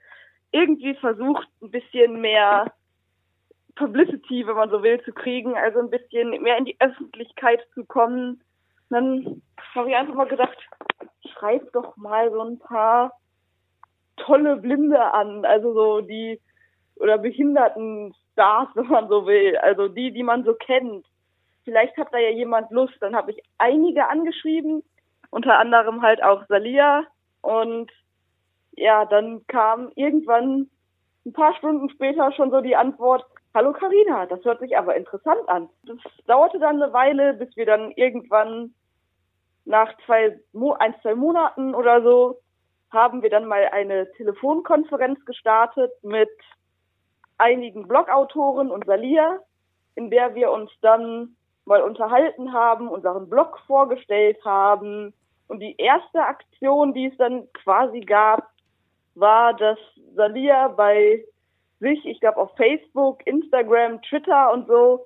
irgendwie 0.52 0.94
versucht, 0.94 1.48
ein 1.62 1.70
bisschen 1.70 2.20
mehr 2.20 2.72
Publicity, 3.74 4.46
wenn 4.46 4.56
man 4.56 4.70
so 4.70 4.82
will, 4.82 5.02
zu 5.02 5.12
kriegen, 5.12 5.56
also 5.56 5.80
ein 5.80 5.90
bisschen 5.90 6.30
mehr 6.42 6.58
in 6.58 6.66
die 6.66 6.76
Öffentlichkeit 6.78 7.60
zu 7.74 7.84
kommen. 7.84 8.42
Dann 8.90 9.42
habe 9.74 9.90
ich 9.90 9.96
einfach 9.96 10.14
mal 10.14 10.28
gedacht, 10.28 10.56
schreib 11.32 11.72
doch 11.72 11.96
mal 11.96 12.30
so 12.30 12.42
ein 12.42 12.58
paar 12.58 13.12
tolle 14.18 14.56
Blinde 14.56 15.00
an, 15.00 15.44
also 15.44 15.72
so 15.72 16.00
die 16.02 16.38
oder 16.96 17.18
behinderten 17.18 18.14
Stars, 18.32 18.68
wenn 18.74 18.88
man 18.88 19.08
so 19.08 19.26
will. 19.26 19.56
Also 19.56 19.88
die, 19.88 20.12
die 20.12 20.22
man 20.22 20.44
so 20.44 20.54
kennt. 20.54 21.06
Vielleicht 21.64 21.96
hat 21.96 22.12
da 22.12 22.18
ja 22.18 22.30
jemand 22.30 22.70
Lust. 22.70 22.94
Dann 23.00 23.16
habe 23.16 23.30
ich 23.30 23.42
einige 23.58 24.08
angeschrieben, 24.08 24.82
unter 25.32 25.58
anderem 25.58 26.02
halt 26.02 26.22
auch 26.22 26.44
Salia. 26.46 27.04
Und 27.40 27.90
ja, 28.76 29.04
dann 29.06 29.44
kam 29.48 29.90
irgendwann 29.96 30.70
ein 31.26 31.32
paar 31.32 31.54
Stunden 31.56 31.90
später 31.90 32.30
schon 32.32 32.50
so 32.50 32.60
die 32.60 32.76
Antwort, 32.76 33.24
Hallo 33.54 33.72
Karina, 33.72 34.24
das 34.26 34.42
hört 34.44 34.60
sich 34.60 34.78
aber 34.78 34.96
interessant 34.96 35.46
an. 35.48 35.68
Das 35.84 35.98
dauerte 36.26 36.58
dann 36.58 36.82
eine 36.82 36.92
Weile, 36.92 37.34
bis 37.34 37.54
wir 37.54 37.66
dann 37.66 37.90
irgendwann 37.92 38.72
nach 39.64 39.92
zwei, 40.06 40.38
ein, 40.78 40.94
zwei 41.02 41.14
Monaten 41.14 41.74
oder 41.74 42.02
so 42.02 42.38
haben 42.90 43.22
wir 43.22 43.30
dann 43.30 43.46
mal 43.46 43.68
eine 43.72 44.10
Telefonkonferenz 44.12 45.22
gestartet 45.24 45.92
mit 46.02 46.30
einigen 47.38 47.88
Blogautoren 47.88 48.70
und 48.70 48.86
Salia, 48.86 49.38
in 49.94 50.10
der 50.10 50.34
wir 50.34 50.50
uns 50.50 50.70
dann 50.80 51.36
mal 51.64 51.82
unterhalten 51.82 52.52
haben, 52.52 52.88
unseren 52.88 53.28
Blog 53.28 53.58
vorgestellt 53.66 54.38
haben. 54.44 55.14
Und 55.52 55.60
die 55.60 55.76
erste 55.76 56.24
Aktion, 56.24 56.94
die 56.94 57.08
es 57.08 57.16
dann 57.18 57.46
quasi 57.52 58.00
gab, 58.00 58.48
war, 59.14 59.52
dass 59.52 59.76
Salia 60.16 60.68
bei 60.68 61.26
sich, 61.78 62.06
ich 62.06 62.20
glaube 62.20 62.38
auf 62.38 62.56
Facebook, 62.56 63.26
Instagram, 63.26 64.00
Twitter 64.00 64.50
und 64.50 64.66
so, 64.66 65.04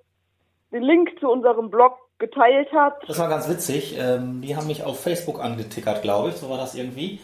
den 0.71 0.85
Link 0.85 1.19
zu 1.19 1.29
unserem 1.29 1.69
Blog 1.69 1.95
geteilt 2.19 2.73
hat. 2.73 2.95
Das 3.09 3.19
war 3.19 3.29
ganz 3.29 3.49
witzig. 3.49 3.99
Ähm, 3.99 4.41
die 4.41 4.55
haben 4.55 4.69
mich 4.69 4.85
auf 4.85 5.01
Facebook 5.01 5.43
angetickert, 5.43 6.03
glaube 6.03 6.29
ich. 6.29 6.37
So 6.37 6.49
war 6.49 6.59
das 6.59 6.77
irgendwie. 6.77 7.19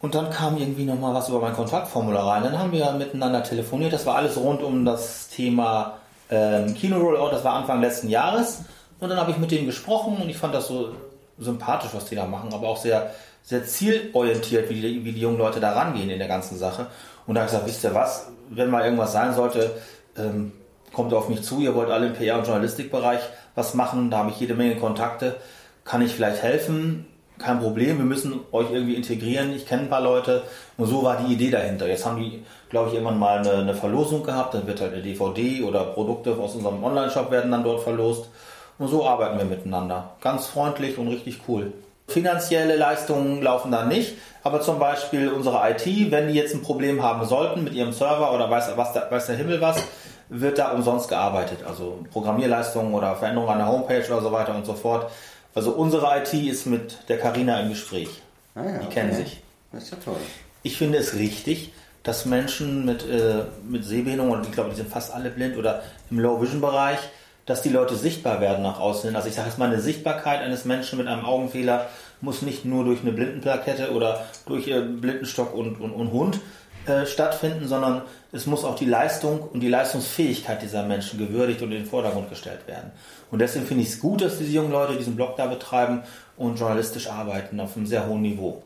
Und 0.00 0.14
dann 0.14 0.30
kam 0.30 0.56
irgendwie 0.56 0.86
nochmal 0.86 1.12
was 1.12 1.28
über 1.28 1.40
mein 1.40 1.52
Kontaktformular 1.52 2.28
rein. 2.28 2.44
Dann 2.44 2.58
haben 2.58 2.72
wir 2.72 2.92
miteinander 2.92 3.42
telefoniert. 3.42 3.92
Das 3.92 4.06
war 4.06 4.16
alles 4.16 4.40
rund 4.40 4.62
um 4.62 4.86
das 4.86 5.28
Thema 5.28 5.98
ähm, 6.30 6.72
Kino-Rollout. 6.72 7.32
Das 7.32 7.44
war 7.44 7.56
Anfang 7.56 7.82
letzten 7.82 8.08
Jahres. 8.08 8.64
Und 9.00 9.10
dann 9.10 9.18
habe 9.20 9.32
ich 9.32 9.36
mit 9.36 9.50
denen 9.50 9.66
gesprochen 9.66 10.16
und 10.16 10.30
ich 10.30 10.38
fand 10.38 10.54
das 10.54 10.68
so 10.68 10.94
sympathisch, 11.38 11.90
was 11.92 12.06
die 12.06 12.14
da 12.14 12.26
machen, 12.26 12.52
aber 12.52 12.68
auch 12.68 12.76
sehr, 12.76 13.10
sehr 13.42 13.64
zielorientiert, 13.64 14.68
wie 14.70 14.80
die, 14.80 15.04
wie 15.04 15.12
die 15.12 15.20
jungen 15.20 15.38
Leute 15.38 15.60
da 15.60 15.72
rangehen 15.72 16.10
in 16.10 16.18
der 16.18 16.28
ganzen 16.28 16.58
Sache. 16.58 16.86
Und 17.26 17.34
da 17.34 17.42
habe 17.42 17.46
ich 17.46 17.52
gesagt, 17.52 17.68
wisst 17.68 17.84
ihr 17.84 17.94
was, 17.94 18.28
wenn 18.50 18.70
mal 18.70 18.84
irgendwas 18.84 19.12
sein 19.12 19.34
sollte, 19.34 19.72
ähm, 20.16 20.52
kommt 20.92 21.12
auf 21.12 21.28
mich 21.28 21.42
zu, 21.42 21.60
ihr 21.60 21.74
wollt 21.74 21.90
alle 21.90 22.06
im 22.06 22.14
PR- 22.14 22.38
und 22.38 22.46
Journalistikbereich 22.46 23.20
was 23.54 23.74
machen, 23.74 24.10
da 24.10 24.18
habe 24.18 24.30
ich 24.30 24.40
jede 24.40 24.54
Menge 24.54 24.76
Kontakte, 24.76 25.36
kann 25.84 26.02
ich 26.02 26.12
vielleicht 26.12 26.42
helfen? 26.42 27.06
Kein 27.38 27.60
Problem, 27.60 27.98
wir 27.98 28.04
müssen 28.06 28.40
euch 28.50 28.70
irgendwie 28.70 28.94
integrieren, 28.94 29.54
ich 29.54 29.66
kenne 29.66 29.82
ein 29.82 29.90
paar 29.90 30.00
Leute. 30.00 30.42
Und 30.78 30.86
so 30.86 31.02
war 31.02 31.18
die 31.18 31.34
Idee 31.34 31.50
dahinter. 31.50 31.86
Jetzt 31.86 32.06
haben 32.06 32.18
die, 32.18 32.42
glaube 32.70 32.88
ich, 32.88 32.94
irgendwann 32.94 33.18
mal 33.18 33.40
eine, 33.40 33.58
eine 33.58 33.74
Verlosung 33.74 34.22
gehabt, 34.22 34.54
dann 34.54 34.66
wird 34.66 34.80
halt 34.80 34.94
eine 34.94 35.02
DVD 35.02 35.62
oder 35.62 35.84
Produkte 35.84 36.34
aus 36.34 36.54
unserem 36.54 36.82
Online-Shop 36.82 37.30
werden 37.30 37.50
dann 37.50 37.62
dort 37.62 37.82
verlost 37.82 38.30
und 38.78 38.88
so 38.88 39.06
arbeiten 39.06 39.38
wir 39.38 39.44
miteinander. 39.44 40.10
Ganz 40.20 40.46
freundlich 40.46 40.98
und 40.98 41.08
richtig 41.08 41.40
cool. 41.48 41.72
Finanzielle 42.08 42.76
Leistungen 42.76 43.42
laufen 43.42 43.72
da 43.72 43.84
nicht, 43.84 44.14
aber 44.44 44.60
zum 44.60 44.78
Beispiel 44.78 45.28
unsere 45.28 45.60
IT, 45.70 46.10
wenn 46.12 46.28
die 46.28 46.34
jetzt 46.34 46.54
ein 46.54 46.62
Problem 46.62 47.02
haben 47.02 47.26
sollten 47.26 47.64
mit 47.64 47.72
ihrem 47.72 47.92
Server 47.92 48.32
oder 48.32 48.48
weiß, 48.48 48.76
was, 48.76 48.94
weiß 48.94 49.26
der 49.26 49.36
Himmel 49.36 49.60
was, 49.60 49.82
wird 50.28 50.58
da 50.58 50.70
umsonst 50.70 51.08
gearbeitet. 51.08 51.64
Also 51.66 51.98
Programmierleistungen 52.12 52.94
oder 52.94 53.16
Veränderungen 53.16 53.52
an 53.52 53.58
der 53.58 53.68
Homepage 53.68 54.06
oder 54.06 54.22
so 54.22 54.30
weiter 54.30 54.54
und 54.54 54.64
so 54.64 54.74
fort. 54.74 55.10
Also 55.54 55.72
unsere 55.72 56.06
IT 56.18 56.32
ist 56.32 56.66
mit 56.66 57.08
der 57.08 57.18
Carina 57.18 57.60
im 57.60 57.70
Gespräch. 57.70 58.08
Ah 58.54 58.64
ja, 58.64 58.78
die 58.78 58.86
kennen 58.86 59.10
okay. 59.10 59.22
sich. 59.22 59.42
Das 59.72 59.84
ist 59.84 59.90
ja 59.90 59.98
toll. 60.04 60.16
Ich 60.62 60.76
finde 60.76 60.98
es 60.98 61.14
richtig, 61.14 61.72
dass 62.02 62.24
Menschen 62.24 62.84
mit, 62.84 63.08
äh, 63.08 63.44
mit 63.68 63.84
Sehbehinderung, 63.84 64.32
und 64.32 64.46
ich 64.46 64.52
glaube, 64.52 64.70
die 64.70 64.76
sind 64.76 64.88
fast 64.88 65.12
alle 65.12 65.30
blind 65.30 65.56
oder 65.56 65.82
im 66.10 66.20
Low-Vision-Bereich, 66.20 66.98
dass 67.46 67.62
die 67.62 67.68
Leute 67.68 67.94
sichtbar 67.94 68.40
werden 68.40 68.62
nach 68.62 68.80
außen. 68.80 69.14
Also 69.14 69.28
ich 69.28 69.34
sage 69.34 69.48
jetzt 69.48 69.58
mal, 69.58 69.68
eine 69.68 69.80
Sichtbarkeit 69.80 70.40
eines 70.40 70.64
Menschen 70.64 70.98
mit 70.98 71.06
einem 71.06 71.24
Augenfehler 71.24 71.86
muss 72.20 72.42
nicht 72.42 72.64
nur 72.64 72.84
durch 72.84 73.00
eine 73.02 73.12
Blindenplakette 73.12 73.92
oder 73.92 74.26
durch 74.46 74.68
äh, 74.68 74.80
Blindenstock 74.80 75.54
und, 75.54 75.80
und, 75.80 75.92
und 75.92 76.12
Hund 76.12 76.40
äh, 76.86 77.06
stattfinden, 77.06 77.68
sondern 77.68 78.02
es 78.32 78.46
muss 78.46 78.64
auch 78.64 78.76
die 78.76 78.84
Leistung 78.84 79.40
und 79.40 79.60
die 79.60 79.68
Leistungsfähigkeit 79.68 80.62
dieser 80.62 80.84
Menschen 80.84 81.18
gewürdigt 81.18 81.62
und 81.62 81.72
in 81.72 81.78
den 81.78 81.86
Vordergrund 81.86 82.28
gestellt 82.28 82.66
werden. 82.66 82.90
Und 83.30 83.40
deswegen 83.40 83.66
finde 83.66 83.82
ich 83.82 83.90
es 83.90 84.00
gut, 84.00 84.22
dass 84.22 84.38
diese 84.38 84.52
jungen 84.52 84.70
Leute 84.70 84.96
diesen 84.96 85.16
Blog 85.16 85.36
da 85.36 85.46
betreiben 85.46 86.02
und 86.36 86.58
journalistisch 86.58 87.08
arbeiten 87.08 87.60
auf 87.60 87.76
einem 87.76 87.86
sehr 87.86 88.06
hohen 88.06 88.22
Niveau. 88.22 88.62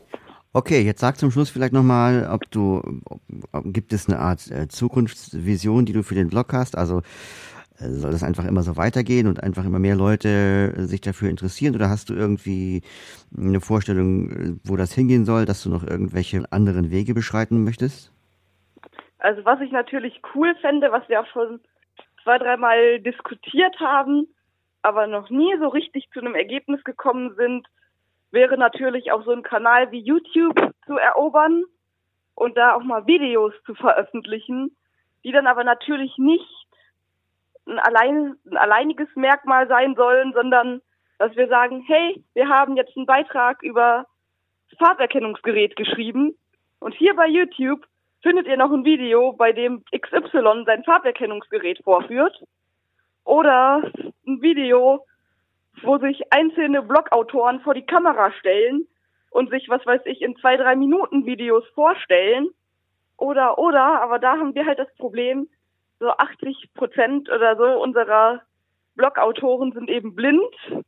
Okay, 0.53 0.81
jetzt 0.81 0.99
sag 0.99 1.17
zum 1.17 1.31
Schluss 1.31 1.49
vielleicht 1.49 1.71
nochmal, 1.71 2.29
ob 2.29 2.51
du, 2.51 2.81
ob, 3.05 3.21
ob, 3.53 3.63
gibt 3.73 3.93
es 3.93 4.09
eine 4.09 4.19
Art 4.19 4.51
äh, 4.51 4.67
Zukunftsvision, 4.67 5.85
die 5.85 5.93
du 5.93 6.03
für 6.03 6.15
den 6.15 6.27
Blog 6.27 6.51
hast? 6.51 6.77
Also 6.77 7.03
soll 7.89 8.11
das 8.11 8.23
einfach 8.23 8.45
immer 8.45 8.61
so 8.61 8.77
weitergehen 8.77 9.27
und 9.27 9.41
einfach 9.43 9.65
immer 9.65 9.79
mehr 9.79 9.95
Leute 9.95 10.73
äh, 10.77 10.81
sich 10.83 11.01
dafür 11.01 11.29
interessieren? 11.29 11.75
Oder 11.75 11.89
hast 11.89 12.09
du 12.09 12.13
irgendwie 12.13 12.81
eine 13.37 13.61
Vorstellung, 13.61 14.31
äh, 14.31 14.53
wo 14.63 14.75
das 14.75 14.93
hingehen 14.93 15.25
soll, 15.25 15.45
dass 15.45 15.63
du 15.63 15.69
noch 15.69 15.83
irgendwelche 15.83 16.43
anderen 16.51 16.91
Wege 16.91 17.13
beschreiten 17.13 17.63
möchtest? 17.63 18.13
Also 19.19 19.45
was 19.45 19.61
ich 19.61 19.71
natürlich 19.71 20.21
cool 20.33 20.55
fände, 20.61 20.91
was 20.91 21.07
wir 21.09 21.21
auch 21.21 21.27
schon 21.27 21.59
zwei, 22.23 22.37
dreimal 22.37 22.99
diskutiert 22.99 23.79
haben, 23.79 24.27
aber 24.81 25.07
noch 25.07 25.29
nie 25.29 25.55
so 25.59 25.67
richtig 25.67 26.09
zu 26.11 26.19
einem 26.19 26.35
Ergebnis 26.35 26.83
gekommen 26.83 27.35
sind, 27.35 27.67
wäre 28.31 28.57
natürlich 28.57 29.11
auch 29.11 29.23
so 29.25 29.31
ein 29.31 29.43
Kanal 29.43 29.91
wie 29.91 30.01
YouTube 30.01 30.73
zu 30.85 30.97
erobern 30.97 31.63
und 32.35 32.57
da 32.57 32.75
auch 32.75 32.83
mal 32.83 33.05
Videos 33.05 33.53
zu 33.65 33.75
veröffentlichen, 33.75 34.75
die 35.23 35.31
dann 35.31 35.47
aber 35.47 35.63
natürlich 35.63 36.17
nicht 36.17 36.60
ein, 37.67 37.79
allein, 37.79 38.35
ein 38.49 38.57
alleiniges 38.57 39.07
Merkmal 39.15 39.67
sein 39.67 39.95
sollen, 39.95 40.33
sondern 40.33 40.81
dass 41.17 41.35
wir 41.35 41.47
sagen, 41.47 41.83
hey, 41.87 42.23
wir 42.33 42.49
haben 42.49 42.75
jetzt 42.75 42.95
einen 42.97 43.05
Beitrag 43.05 43.61
über 43.61 44.05
das 44.69 44.79
Fahrterkennungsgerät 44.79 45.75
geschrieben 45.75 46.35
und 46.79 46.95
hier 46.95 47.15
bei 47.15 47.27
YouTube 47.27 47.85
findet 48.21 48.47
ihr 48.47 48.57
noch 48.57 48.71
ein 48.71 48.85
Video, 48.85 49.33
bei 49.33 49.51
dem 49.51 49.83
XY 49.91 50.63
sein 50.65 50.83
Fahrterkennungsgerät 50.83 51.83
vorführt 51.83 52.43
oder 53.23 53.83
ein 54.25 54.41
Video, 54.41 55.05
wo 55.83 55.97
sich 55.97 56.21
einzelne 56.31 56.81
Blogautoren 56.81 57.61
vor 57.61 57.73
die 57.73 57.85
Kamera 57.85 58.31
stellen 58.33 58.87
und 59.29 59.49
sich, 59.49 59.69
was 59.69 59.85
weiß 59.85 60.01
ich, 60.05 60.21
in 60.21 60.35
zwei, 60.37 60.57
drei 60.57 60.75
Minuten 60.75 61.25
Videos 61.25 61.65
vorstellen. 61.73 62.49
Oder, 63.17 63.57
oder, 63.57 64.01
aber 64.01 64.19
da 64.19 64.31
haben 64.31 64.55
wir 64.55 64.65
halt 64.65 64.79
das 64.79 64.93
Problem, 64.95 65.47
so 66.01 66.09
80 66.09 66.73
Prozent 66.73 67.29
oder 67.29 67.55
so 67.55 67.81
unserer 67.81 68.41
Blogautoren 68.95 69.71
sind 69.71 69.87
eben 69.89 70.15
blind. 70.15 70.83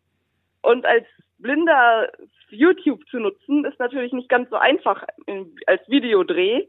Und 0.63 0.85
als 0.85 1.05
Blinder 1.37 2.09
YouTube 2.49 3.05
zu 3.09 3.19
nutzen, 3.19 3.63
ist 3.65 3.79
natürlich 3.79 4.11
nicht 4.11 4.27
ganz 4.27 4.49
so 4.49 4.55
einfach 4.55 5.03
als 5.67 5.87
Videodreh. 5.87 6.67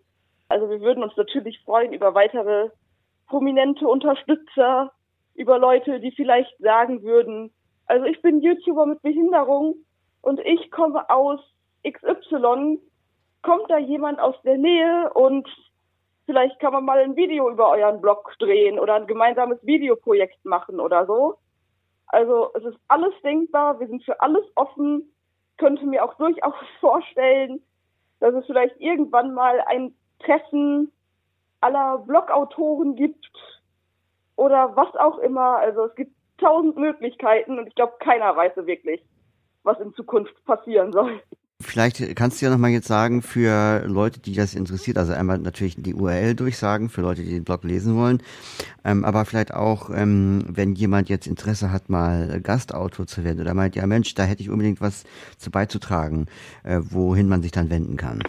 Also 0.49 0.69
wir 0.69 0.81
würden 0.81 1.03
uns 1.03 1.17
natürlich 1.17 1.59
freuen 1.65 1.93
über 1.93 2.15
weitere 2.15 2.69
prominente 3.29 3.89
Unterstützer, 3.89 4.93
über 5.35 5.59
Leute, 5.59 6.01
die 6.01 6.13
vielleicht 6.13 6.57
sagen 6.59 7.03
würden, 7.03 7.51
also 7.87 8.05
ich 8.07 8.21
bin 8.23 8.41
YouTuber 8.41 8.87
mit 8.87 9.03
Behinderung 9.03 9.77
und 10.23 10.41
ich 10.41 10.71
komme 10.71 11.09
aus 11.11 11.41
XY. 11.87 12.79
Kommt 13.43 13.71
da 13.71 13.79
jemand 13.79 14.21
aus 14.21 14.37
der 14.43 14.57
Nähe 14.57 15.11
und 15.15 15.49
vielleicht 16.27 16.59
kann 16.61 16.73
man 16.73 16.85
mal 16.85 16.99
ein 16.99 17.17
Video 17.17 17.51
über 17.51 17.71
euren 17.71 18.01
Blog 18.01 18.33
drehen 18.39 18.79
oder 18.79 18.95
ein 18.95 19.07
gemeinsames 19.07 19.59
Videoprojekt 19.63 20.45
machen 20.45 20.81
oder 20.81 21.07
so. 21.07 21.39
Also 22.07 22.51
es 22.55 22.65
ist 22.65 22.79
alles 22.89 23.13
denkbar, 23.23 23.81
wir 23.81 23.89
sind 23.89 24.05
für 24.05 24.21
alles 24.21 24.45
offen. 24.55 25.13
Könnte 25.57 25.87
mir 25.87 26.05
auch 26.05 26.15
durchaus 26.15 26.55
vorstellen, 26.81 27.63
dass 28.21 28.35
es 28.35 28.47
vielleicht 28.47 28.81
irgendwann 28.81 29.35
mal 29.35 29.61
ein 29.67 29.95
Treffen 30.21 30.93
aller 31.61 31.99
Blogautoren 31.99 32.95
gibt 32.95 33.31
oder 34.37 34.77
was 34.77 34.95
auch 34.97 35.19
immer. 35.19 35.57
Also 35.59 35.87
es 35.87 35.95
gibt 35.95 36.13
tausend 36.39 36.77
Möglichkeiten 36.77 37.59
und 37.59 37.67
ich 37.67 37.75
glaube, 37.75 37.95
keiner 38.01 38.37
weiß 38.37 38.53
wirklich, 38.57 39.03
was 39.63 39.81
in 39.81 39.95
Zukunft 39.95 40.45
passieren 40.45 40.93
soll. 40.93 41.21
Vielleicht 41.65 42.15
kannst 42.17 42.41
du 42.41 42.47
ja 42.47 42.53
nochmal 42.53 42.71
jetzt 42.71 42.89
sagen, 42.89 43.23
für 43.23 43.85
Leute, 43.87 44.21
die 44.21 44.35
das 44.35 44.55
interessiert, 44.55 44.99
also 44.99 45.13
einmal 45.13 45.39
natürlich 45.39 45.77
die 45.77 45.95
URL 45.95 46.35
durchsagen, 46.35 46.89
für 46.89 47.01
Leute, 47.01 47.23
die 47.23 47.31
den 47.31 47.45
Blog 47.45 47.65
lesen 47.65 47.97
wollen, 47.97 48.23
ähm, 48.85 49.05
aber 49.05 49.25
vielleicht 49.25 49.55
auch, 49.55 49.91
ähm, 49.91 50.45
wenn 50.49 50.75
jemand 50.75 51.09
jetzt 51.09 51.27
Interesse 51.27 51.73
hat, 51.73 51.89
mal 51.89 52.41
Gastautor 52.43 53.07
zu 53.07 53.25
werden 53.25 53.41
oder 53.41 53.55
meint, 53.55 53.77
ja 53.77 53.87
Mensch, 53.87 54.15
da 54.15 54.25
hätte 54.25 54.43
ich 54.43 54.51
unbedingt 54.51 54.81
was 54.81 55.05
zu 55.39 55.51
beizutragen, 55.51 56.27
äh, 56.65 56.81
wohin 56.83 57.29
man 57.29 57.43
sich 57.43 57.51
dann 57.51 57.71
wenden 57.71 57.97
kann. 57.97 58.23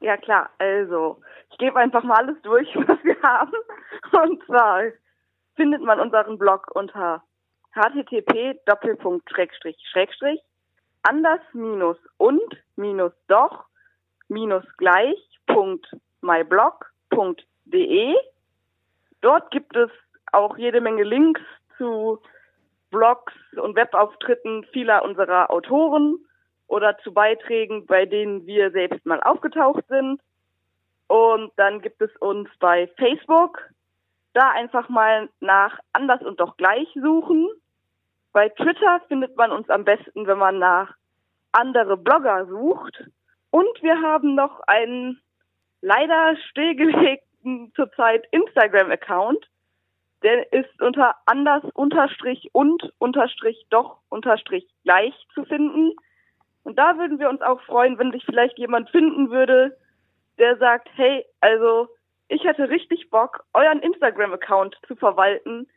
Ja 0.00 0.16
klar, 0.16 0.50
also 0.58 1.20
ich 1.50 1.58
gebe 1.58 1.76
einfach 1.76 2.04
mal 2.04 2.18
alles 2.18 2.36
durch, 2.42 2.68
was 2.76 3.02
wir 3.02 3.16
haben. 3.22 3.52
Und 4.12 4.44
zwar 4.44 4.82
findet 5.56 5.82
man 5.82 6.00
unseren 6.00 6.38
Blog 6.38 6.70
unter 6.74 7.22
http 7.74 8.58
anders 11.02 11.40
minus 11.52 11.96
und 12.16 12.56
minus 12.76 13.12
doch 13.28 13.66
minus 14.28 14.64
gleich 14.76 15.18
Punkt 15.46 15.86
myblog.de. 16.20 18.14
Dort 19.20 19.50
gibt 19.50 19.76
es 19.76 19.90
auch 20.32 20.56
jede 20.58 20.80
Menge 20.80 21.04
Links 21.04 21.40
zu 21.76 22.20
Blogs 22.90 23.32
und 23.56 23.76
Webauftritten 23.76 24.64
vieler 24.72 25.02
unserer 25.02 25.50
Autoren 25.50 26.18
oder 26.66 26.98
zu 26.98 27.12
Beiträgen, 27.12 27.86
bei 27.86 28.06
denen 28.06 28.46
wir 28.46 28.70
selbst 28.70 29.04
mal 29.06 29.20
aufgetaucht 29.22 29.84
sind. 29.88 30.20
Und 31.08 31.52
dann 31.56 31.80
gibt 31.80 32.00
es 32.02 32.14
uns 32.18 32.48
bei 32.60 32.88
Facebook. 32.98 33.58
Da 34.34 34.50
einfach 34.50 34.88
mal 34.88 35.28
nach 35.40 35.78
anders 35.92 36.22
und 36.22 36.38
doch 36.38 36.56
gleich 36.56 36.88
suchen. 36.94 37.48
Bei 38.32 38.48
Twitter 38.50 39.00
findet 39.08 39.36
man 39.36 39.52
uns 39.52 39.68
am 39.70 39.84
besten, 39.84 40.26
wenn 40.26 40.38
man 40.38 40.58
nach 40.58 40.94
andere 41.52 41.96
Blogger 41.96 42.46
sucht. 42.46 43.04
Und 43.50 43.82
wir 43.82 44.00
haben 44.02 44.34
noch 44.34 44.60
einen 44.66 45.20
leider 45.80 46.36
stillgelegten 46.50 47.72
zurzeit 47.76 48.26
Instagram-Account. 48.32 49.46
Der 50.22 50.52
ist 50.52 50.82
unter 50.82 51.14
anders 51.26 51.62
unterstrich 51.74 52.50
und 52.52 52.92
unterstrich 52.98 53.66
doch 53.70 53.98
unterstrich 54.08 54.66
gleich 54.82 55.14
zu 55.32 55.44
finden. 55.44 55.94
Und 56.64 56.78
da 56.78 56.98
würden 56.98 57.18
wir 57.18 57.30
uns 57.30 57.40
auch 57.40 57.60
freuen, 57.62 57.98
wenn 57.98 58.12
sich 58.12 58.24
vielleicht 58.24 58.58
jemand 58.58 58.90
finden 58.90 59.30
würde, 59.30 59.76
der 60.38 60.56
sagt, 60.58 60.88
hey, 60.94 61.24
also 61.40 61.88
ich 62.28 62.44
hätte 62.44 62.68
richtig 62.68 63.10
Bock, 63.10 63.44
euren 63.54 63.80
Instagram-Account 63.80 64.76
zu 64.86 64.96
verwalten 64.96 65.68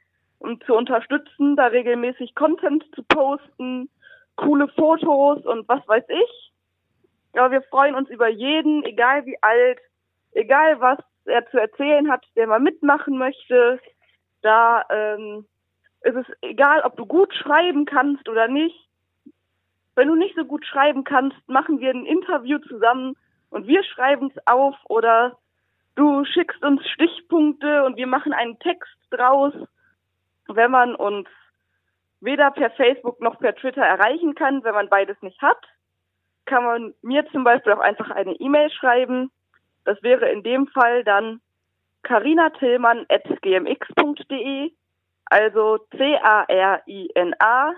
und 0.42 0.64
zu 0.64 0.74
unterstützen, 0.74 1.56
da 1.56 1.68
regelmäßig 1.68 2.36
Content 2.36 2.84
zu 2.96 3.04
posten, 3.04 3.89
coole 4.36 4.68
Fotos 4.70 5.46
und 5.46 5.68
was 5.70 5.88
weiß 5.88 6.04
ich. 6.08 6.52
Aber 7.34 7.52
wir 7.52 7.62
freuen 7.62 7.96
uns 7.96 8.10
über 8.10 8.28
jeden, 8.28 8.84
egal 8.84 9.26
wie 9.26 9.38
alt, 9.42 9.80
egal 10.34 10.82
was 10.82 11.00
er 11.26 11.46
zu 11.52 11.60
erzählen 11.60 12.12
hat, 12.12 12.26
der 12.36 12.48
mal 12.48 12.60
mitmachen 12.60 13.18
möchte. 13.18 13.80
Da 14.42 14.84
ähm, 14.89 15.46
ist 16.02 16.16
es 16.16 16.26
egal, 16.42 16.82
ob 16.82 16.98
du 16.98 17.06
gut 17.06 17.34
schreiben 17.36 17.86
kannst 17.86 18.28
oder 18.28 18.48
nicht. 18.48 18.89
Wenn 19.96 20.08
du 20.08 20.16
nicht 20.16 20.36
so 20.36 20.46
gut 20.46 20.66
schreiben 20.66 21.04
kannst, 21.04 21.38
machen 21.48 21.80
wir 21.80 21.92
ein 21.92 22.06
Interview 22.06 22.58
zusammen 22.60 23.16
und 23.50 23.68
wir 23.68 23.84
schreiben 23.84 24.32
es 24.36 24.48
auf 24.48 24.76
oder 24.89 25.38
du 25.96 26.26
schickst 26.26 26.64
uns 26.64 26.82
Stichpunkte 26.89 27.84
und 27.84 27.98
wir 27.98 28.08
machen 28.08 28.34
einen 28.34 28.58
Text 28.60 28.98
draus. 29.12 29.54
Wenn 30.56 30.72
man 30.72 30.95
uns 30.95 31.28
weder 32.20 32.52
per 32.52 32.72
Facebook 32.72 33.22
noch 33.22 33.39
per 33.39 33.56
Twitter 33.56 33.84
erreichen 33.84 34.36
kann, 34.36 34.64
wenn 34.64 34.76
man 34.76 34.89
beides 34.89 35.22
nicht 35.22 35.41
hat, 35.41 35.58
kann 36.45 36.64
man 36.64 36.93
mir 37.02 37.26
zum 37.32 37.43
Beispiel 37.43 37.74
auch 37.74 37.80
einfach 37.80 38.12
eine 38.12 38.34
E-Mail 38.34 38.70
schreiben. 38.72 39.32
Das 39.86 40.02
wäre 40.04 40.30
in 40.30 40.43
dem 40.43 40.68
Fall 40.68 41.04
dann 41.04 41.41
carinatillmann.gmx.de, 42.04 44.72
also 45.26 45.80
C-A-R-I-N-A 45.97 47.74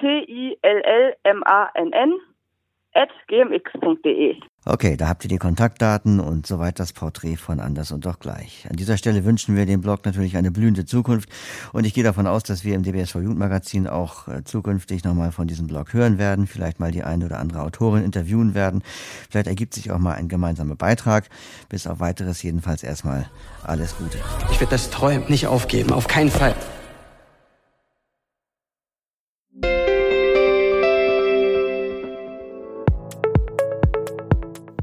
T-I-L-L-M-A-N-N 0.00 2.20
gmx.de. 3.32 4.36
Okay, 4.64 4.96
da 4.96 5.08
habt 5.08 5.24
ihr 5.24 5.28
die 5.28 5.38
Kontaktdaten 5.38 6.20
und 6.20 6.46
soweit 6.46 6.78
das 6.78 6.92
Porträt 6.92 7.36
von 7.36 7.58
Anders 7.58 7.90
und 7.90 8.06
doch 8.06 8.20
gleich. 8.20 8.66
An 8.70 8.76
dieser 8.76 8.96
Stelle 8.96 9.24
wünschen 9.24 9.56
wir 9.56 9.66
dem 9.66 9.80
Blog 9.80 10.04
natürlich 10.04 10.36
eine 10.36 10.52
blühende 10.52 10.84
Zukunft 10.84 11.28
und 11.72 11.84
ich 11.84 11.94
gehe 11.94 12.04
davon 12.04 12.26
aus, 12.26 12.42
dass 12.42 12.64
wir 12.64 12.74
im 12.74 12.82
DBSV 12.82 13.16
Jugendmagazin 13.16 13.88
auch 13.88 14.28
äh, 14.28 14.44
zukünftig 14.44 15.02
nochmal 15.02 15.32
von 15.32 15.46
diesem 15.46 15.66
Blog 15.66 15.94
hören 15.94 16.18
werden, 16.18 16.46
vielleicht 16.46 16.78
mal 16.78 16.92
die 16.92 17.02
eine 17.02 17.24
oder 17.24 17.38
andere 17.38 17.62
Autorin 17.62 18.04
interviewen 18.04 18.54
werden. 18.54 18.82
Vielleicht 19.30 19.48
ergibt 19.48 19.74
sich 19.74 19.90
auch 19.90 19.98
mal 19.98 20.14
ein 20.14 20.28
gemeinsamer 20.28 20.76
Beitrag. 20.76 21.28
Bis 21.68 21.86
auf 21.86 21.98
weiteres 22.00 22.42
jedenfalls 22.42 22.82
erstmal 22.82 23.26
alles 23.64 23.96
Gute. 23.96 24.18
Ich 24.50 24.60
werde 24.60 24.70
das 24.70 24.90
Träumen 24.90 25.24
nicht 25.28 25.46
aufgeben, 25.46 25.92
auf 25.92 26.06
keinen 26.06 26.30
Fall. 26.30 26.54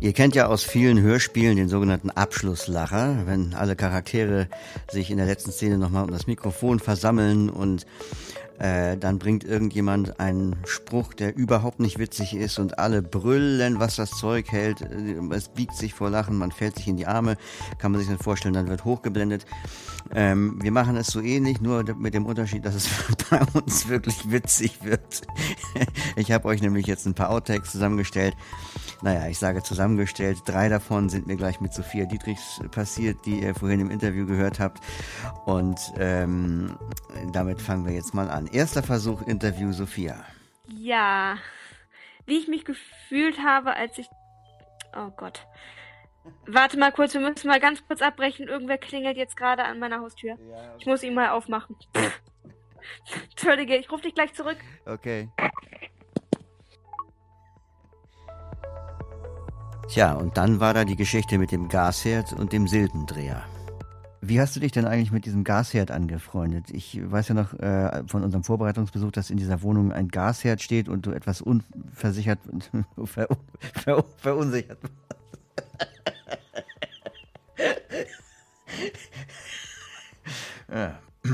Ihr 0.02 0.14
kennt 0.14 0.34
ja 0.34 0.48
aus 0.48 0.64
vielen 0.64 1.02
Hörspielen 1.02 1.58
den 1.58 1.68
sogenannten 1.68 2.10
Abschlusslacher, 2.10 3.24
wenn 3.26 3.54
alle 3.54 3.76
Charaktere 3.76 4.48
sich 4.90 5.12
in 5.12 5.18
der 5.18 5.26
letzten 5.26 5.52
Szene 5.52 5.78
nochmal 5.78 6.06
um 6.06 6.12
das 6.12 6.26
Mikrofon 6.26 6.80
versammeln 6.80 7.50
und 7.50 7.86
äh, 8.60 8.96
dann 8.96 9.20
bringt 9.20 9.44
irgendjemand 9.44 10.22
einen 10.22 10.56
Spruch, 10.66 11.14
der 11.14 11.36
überhaupt 11.36 11.82
nicht 11.82 12.00
witzig 12.00 12.34
ist 12.34 12.60
und 12.60 12.80
alle 12.80 13.02
brüllen, 13.02 13.82
was 13.82 13.98
das 13.98 14.12
Zeug 14.12 14.50
hält. 14.52 14.82
Es 15.32 15.50
biegt 15.50 15.76
sich 15.76 15.94
vor 15.94 16.10
Lachen, 16.10 16.38
man 16.38 16.54
fällt 16.54 16.78
sich 16.78 16.88
in 16.88 16.96
die 16.96 17.06
Arme, 17.06 17.36
kann 17.78 17.92
man 17.92 18.00
sich 18.00 18.10
dann 18.10 18.20
vorstellen, 18.20 18.54
dann 18.54 18.70
wird 18.70 18.86
hochgeblendet. 18.86 19.46
Ähm, 20.14 20.62
wir 20.62 20.72
machen 20.72 20.96
es 20.96 21.08
so 21.08 21.22
ähnlich, 21.22 21.62
nur 21.62 21.84
mit 21.96 22.14
dem 22.14 22.26
Unterschied, 22.26 22.66
dass 22.66 22.76
es 22.76 22.90
bei 23.30 23.42
uns 23.54 23.88
wirklich 23.88 24.32
witzig 24.32 24.84
wird. 24.84 25.22
ich 26.16 26.32
habe 26.32 26.48
euch 26.48 26.62
nämlich 26.62 26.88
jetzt 26.88 27.06
ein 27.06 27.14
paar 27.14 27.30
Outtakes 27.30 27.72
zusammengestellt. 27.72 28.36
Naja, 29.02 29.28
ich 29.28 29.38
sage 29.38 29.64
zusammengestellt. 29.64 30.40
Drei 30.46 30.68
davon 30.68 31.10
sind 31.10 31.28
mir 31.28 31.38
gleich 31.38 31.62
mit 31.62 31.74
Sophia 31.74 32.06
Dietrichs 32.06 32.60
passiert, 32.72 33.26
die 33.26 33.42
ihr 33.42 33.56
vorhin 33.56 33.80
im 33.80 33.92
Interview 33.92 34.26
gehört 34.26 34.60
habt. 34.60 34.84
Und 35.46 35.80
ähm, 35.98 36.78
damit 37.32 37.62
fangen 37.62 37.86
wir 37.86 37.94
jetzt 37.94 38.14
mal 38.14 38.30
an. 38.30 38.48
Erster 38.48 38.84
Versuch, 38.84 39.22
Interview 39.28 39.72
Sophia. 39.72 40.26
Ja, 40.68 41.38
wie 42.26 42.38
ich 42.38 42.48
mich 42.48 42.66
gefühlt 42.66 43.40
habe, 43.44 43.74
als 43.74 43.98
ich. 43.98 44.10
Oh 44.96 45.12
Gott. 45.16 45.48
Warte 46.48 46.78
mal 46.78 46.92
kurz, 46.92 47.14
wir 47.14 47.22
müssen 47.22 47.48
mal 47.48 47.60
ganz 47.60 47.86
kurz 47.88 48.02
abbrechen. 48.02 48.48
Irgendwer 48.48 48.78
klingelt 48.78 49.18
jetzt 49.18 49.38
gerade 49.38 49.64
an 49.64 49.80
meiner 49.80 50.00
Haustür. 50.00 50.38
Ich 50.80 50.86
muss 50.86 51.04
ihn 51.04 51.14
mal 51.14 51.30
aufmachen. 51.30 51.76
Entschuldige, 53.32 53.76
ich 53.78 53.92
rufe 53.92 54.04
dich 54.04 54.16
gleich 54.16 54.34
zurück. 54.34 54.58
Okay. 54.86 55.30
Tja, 59.90 60.14
und 60.14 60.38
dann 60.38 60.60
war 60.60 60.74
da 60.74 60.86
die 60.86 60.96
Geschichte 60.96 61.38
mit 61.38 61.52
dem 61.52 61.68
Gasherd 61.68 62.34
und 62.34 62.54
dem 62.54 62.68
Silbendreher. 62.68 63.44
Wie 64.22 64.40
hast 64.40 64.56
du 64.56 64.60
dich 64.60 64.72
denn 64.72 64.86
eigentlich 64.86 65.12
mit 65.12 65.26
diesem 65.26 65.44
Gasherd 65.44 65.92
angefreundet? 65.92 66.70
Ich 66.72 67.00
weiß 67.10 67.30
ja 67.30 67.36
noch 67.36 67.54
äh, 67.54 68.04
von 68.06 68.24
unserem 68.24 68.44
Vorbereitungsbesuch, 68.44 69.12
dass 69.12 69.30
in 69.30 69.38
dieser 69.38 69.62
Wohnung 69.64 69.92
ein 69.92 70.10
Gasherd 70.10 70.62
steht 70.62 70.90
und 70.90 71.06
du 71.06 71.12
etwas 71.12 71.42
unversichert, 71.42 72.40
ver, 73.06 73.28
ver, 73.74 74.06
verunsichert 74.18 74.78
warst. 74.84 75.09
Ja. 80.72 81.00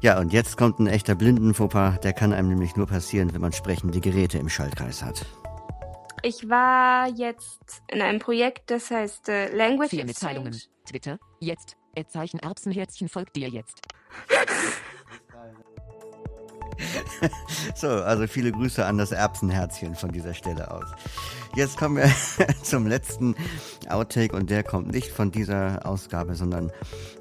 ja, 0.00 0.18
und 0.18 0.32
jetzt 0.32 0.56
kommt 0.56 0.78
ein 0.78 0.86
echter 0.86 1.14
Blindenfauxpas. 1.14 2.00
Der 2.00 2.12
kann 2.12 2.32
einem 2.32 2.48
nämlich 2.48 2.76
nur 2.76 2.86
passieren, 2.86 3.32
wenn 3.34 3.40
man 3.40 3.52
sprechende 3.52 4.00
Geräte 4.00 4.38
im 4.38 4.48
Schaltkreis 4.48 5.02
hat. 5.02 5.24
Ich 6.22 6.48
war 6.48 7.08
jetzt 7.08 7.82
in 7.88 8.00
einem 8.00 8.18
Projekt, 8.18 8.70
das 8.70 8.90
heißt 8.90 9.28
äh, 9.28 9.54
Language 9.54 9.90
Vier. 9.90 10.06
Mitteilungen. 10.06 10.58
Twitter. 10.86 11.18
Jetzt. 11.40 11.76
Zeichen 12.08 12.40
Erbsenherzchen 12.40 13.08
folgt 13.08 13.36
dir 13.36 13.48
jetzt. 13.48 13.80
So, 17.74 17.88
also 17.88 18.26
viele 18.26 18.52
Grüße 18.52 18.84
an 18.84 18.98
das 18.98 19.12
Erbsenherzchen 19.12 19.94
von 19.94 20.12
dieser 20.12 20.34
Stelle 20.34 20.70
aus. 20.70 20.86
Jetzt 21.56 21.76
kommen 21.76 21.96
wir 21.96 22.10
zum 22.62 22.86
letzten 22.86 23.34
Outtake 23.88 24.34
und 24.34 24.50
der 24.50 24.62
kommt 24.62 24.92
nicht 24.92 25.08
von 25.08 25.30
dieser 25.30 25.86
Ausgabe, 25.86 26.34
sondern 26.34 26.72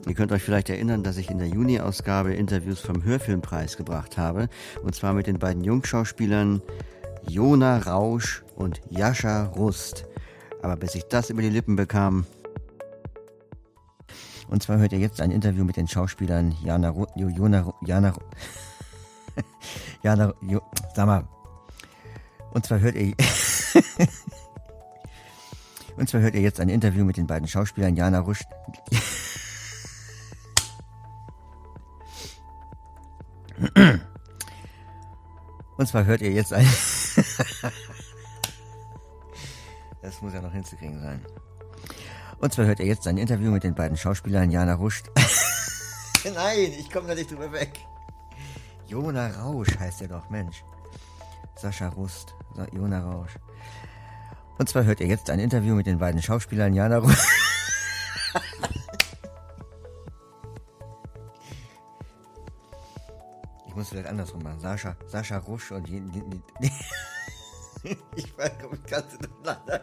ihr 0.07 0.13
könnt 0.13 0.31
euch 0.31 0.41
vielleicht 0.41 0.69
erinnern, 0.69 1.03
dass 1.03 1.17
ich 1.17 1.29
in 1.29 1.37
der 1.37 1.47
Juni-Ausgabe 1.47 2.33
Interviews 2.33 2.79
vom 2.79 3.03
Hörfilmpreis 3.03 3.77
gebracht 3.77 4.17
habe. 4.17 4.49
Und 4.83 4.95
zwar 4.95 5.13
mit 5.13 5.27
den 5.27 5.39
beiden 5.39 5.63
Jungschauspielern 5.63 6.61
Jona 7.27 7.77
Rausch 7.79 8.43
und 8.55 8.81
Jascha 8.89 9.45
Rust. 9.45 10.05
Aber 10.61 10.75
bis 10.77 10.95
ich 10.95 11.03
das 11.03 11.29
über 11.29 11.41
die 11.41 11.49
Lippen 11.49 11.75
bekam. 11.75 12.25
Und 14.49 14.63
zwar 14.63 14.77
hört 14.77 14.93
ihr 14.93 14.99
jetzt 14.99 15.21
ein 15.21 15.31
Interview 15.31 15.63
mit 15.63 15.77
den 15.77 15.87
Schauspielern 15.87 16.55
Jana 16.63 16.93
Jona 17.15 17.73
Jana 17.81 18.13
Ru- 19.35 19.43
Jana 20.03 20.33
jo, 20.41 20.61
sag 20.95 21.05
mal. 21.05 21.27
Und 22.51 22.65
zwar 22.65 22.79
hört 22.79 22.95
ihr 22.95 23.13
Und 25.97 26.09
zwar 26.09 26.21
hört 26.21 26.33
ihr 26.35 26.41
jetzt 26.41 26.59
ein 26.59 26.69
Interview 26.69 27.05
mit 27.05 27.17
den 27.17 27.27
beiden 27.27 27.47
Schauspielern 27.47 27.95
Jana 27.95 28.19
Rusch 28.19 28.41
Und 35.77 35.87
zwar 35.87 36.05
hört 36.05 36.21
ihr 36.21 36.31
jetzt 36.31 36.53
ein 36.53 36.65
Das 40.01 40.21
muss 40.21 40.33
ja 40.33 40.41
noch 40.41 40.51
hinzukriegen 40.51 41.01
sein. 41.01 41.25
Und 42.39 42.53
zwar 42.53 42.65
hört 42.65 42.79
ihr 42.81 42.85
jetzt 42.87 43.07
ein 43.07 43.17
Interview 43.17 43.51
mit 43.51 43.63
den 43.63 43.73
beiden 43.73 43.95
Schauspielern 43.95 44.51
Jana 44.51 44.73
Rusch. 44.73 45.01
Nein, 46.25 46.73
ich 46.77 46.89
komme 46.91 47.07
da 47.07 47.15
nicht 47.15 47.31
drüber 47.31 47.49
weg. 47.53 47.79
Jona 48.87 49.27
Rausch 49.27 49.77
heißt 49.79 50.01
er 50.01 50.07
doch, 50.09 50.29
Mensch. 50.29 50.63
Sascha 51.55 51.89
Rust, 51.89 52.35
Jona 52.73 52.99
Rausch. 52.99 53.37
Und 54.57 54.69
zwar 54.69 54.83
hört 54.83 54.99
ihr 54.99 55.07
jetzt 55.07 55.29
ein 55.29 55.39
Interview 55.39 55.75
mit 55.75 55.87
den 55.87 55.99
beiden 55.99 56.21
Schauspielern 56.21 56.73
Jana 56.73 56.97
Rusch. 56.97 57.17
Ich 63.73 63.77
muss 63.77 63.89
vielleicht 63.89 64.07
andersrum 64.07 64.43
machen. 64.43 64.59
Sascha, 64.59 64.95
Sascha 65.07 65.37
Rusch 65.39 65.71
und 65.71 65.89
Je, 65.89 65.99
Je, 66.13 66.21
Je, 67.81 67.95
Ich 68.15 68.37
weiß, 68.37 68.51
komm, 68.61 68.75
ich 68.75 68.83
kann 68.83 69.03
durcheinander. 69.09 69.81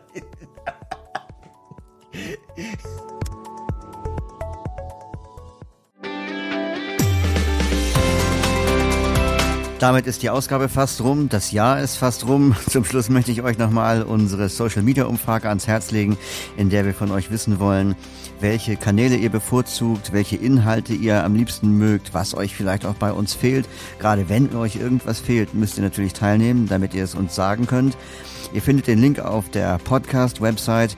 Damit 9.81 10.07
ist 10.07 10.23
die 10.23 10.29
Ausgabe 10.29 10.69
fast 10.69 11.03
rum, 11.03 11.31
das 11.31 11.53
Jahr 11.53 11.81
ist 11.81 11.97
fast 11.97 12.29
rum. 12.29 12.55
Zum 12.69 12.85
Schluss 12.85 13.09
möchte 13.09 13.33
ich 13.33 13.41
euch 13.41 13.57
nochmal 13.57 14.03
unsere 14.03 14.51
Social 14.51 14.83
Media 14.83 15.07
Umfrage 15.07 15.49
ans 15.49 15.67
Herz 15.67 15.91
legen, 15.91 16.19
in 16.59 16.69
der 16.69 16.85
wir 16.85 16.93
von 16.93 17.11
euch 17.11 17.31
wissen 17.31 17.59
wollen, 17.61 17.97
welche 18.41 18.77
Kanäle 18.77 19.17
ihr 19.17 19.31
bevorzugt, 19.31 20.13
welche 20.13 20.37
Inhalte 20.37 20.93
ihr 20.93 21.25
am 21.25 21.35
liebsten 21.35 21.79
mögt, 21.79 22.13
was 22.13 22.35
euch 22.35 22.55
vielleicht 22.55 22.85
auch 22.85 22.97
bei 22.97 23.11
uns 23.11 23.33
fehlt. 23.33 23.67
Gerade 23.99 24.29
wenn 24.29 24.55
euch 24.55 24.77
irgendwas 24.77 25.19
fehlt, 25.19 25.55
müsst 25.55 25.79
ihr 25.79 25.83
natürlich 25.83 26.13
teilnehmen, 26.13 26.69
damit 26.69 26.93
ihr 26.93 27.05
es 27.05 27.15
uns 27.15 27.35
sagen 27.35 27.67
könnt. 27.67 27.97
Ihr 28.53 28.61
findet 28.61 28.87
den 28.87 28.99
Link 28.99 29.19
auf 29.19 29.49
der 29.49 29.79
Podcast-Website 29.79 30.95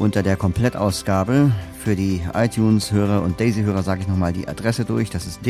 unter 0.00 0.24
der 0.24 0.36
Komplettausgabe. 0.36 1.52
Für 1.78 1.94
die 1.94 2.22
iTunes-Hörer 2.34 3.22
und 3.22 3.38
Daisy-Hörer 3.38 3.84
sage 3.84 4.00
ich 4.00 4.08
nochmal 4.08 4.32
die 4.32 4.48
Adresse 4.48 4.84
durch. 4.84 5.10
Das 5.10 5.26
ist 5.26 5.46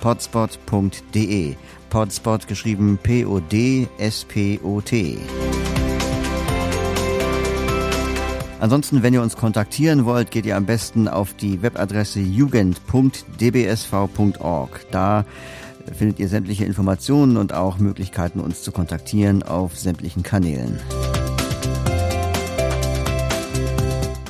dbsv-jugendmagazin.potspot.de. 0.00 1.54
Podspot 1.90 2.48
geschrieben 2.48 2.98
P-O-D-S-P-O-T. 3.02 5.18
Ansonsten, 8.60 9.02
wenn 9.02 9.14
ihr 9.14 9.22
uns 9.22 9.36
kontaktieren 9.36 10.04
wollt, 10.04 10.30
geht 10.30 10.46
ihr 10.46 10.56
am 10.56 10.66
besten 10.66 11.08
auf 11.08 11.34
die 11.34 11.62
Webadresse 11.62 12.20
jugend.dbsv.org. 12.20 14.86
Da 14.90 15.24
findet 15.92 16.18
ihr 16.18 16.28
sämtliche 16.28 16.64
Informationen 16.64 17.36
und 17.36 17.52
auch 17.52 17.78
Möglichkeiten, 17.78 18.40
uns 18.40 18.62
zu 18.62 18.72
kontaktieren 18.72 19.42
auf 19.42 19.76
sämtlichen 19.76 20.22
Kanälen. 20.22 20.80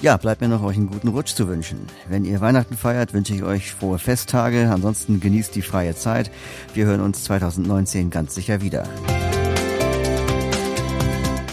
Ja, 0.05 0.19
bleibt 0.19 0.43
mir 0.43 0.49
noch 0.49 0.63
euch 0.63 0.77
einen 0.77 0.91
guten 0.91 1.09
Rutsch 1.09 1.35
zu 1.35 1.49
wünschen. 1.49 1.79
Wenn 2.11 2.27
ihr 2.27 2.43
Weihnachten 2.43 2.77
feiert, 2.77 3.15
wünsche 3.15 3.35
ich 3.35 3.43
euch 3.43 3.73
frohe 3.73 3.99
Festtage. 3.99 4.71
Ansonsten 4.71 5.19
genießt 5.19 5.55
die 5.55 5.63
freie 5.63 5.95
Zeit. 5.97 6.31
Wir 6.75 6.85
hören 6.85 7.01
uns 7.01 7.25
2019 7.25 8.11
ganz 8.11 8.35
sicher 8.35 8.61
wieder. 8.61 8.87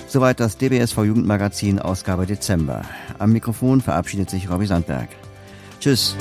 Soweit 0.05 0.41
das 0.41 0.57
DBSV 0.57 0.97
Jugendmagazin 0.97 1.79
Ausgabe 1.79 2.25
Dezember. 2.25 2.81
Am 3.19 3.31
Mikrofon 3.31 3.79
verabschiedet 3.79 4.29
sich 4.29 4.49
Robby 4.49 4.65
Sandberg. 4.65 5.07
Tschüss. 5.79 6.17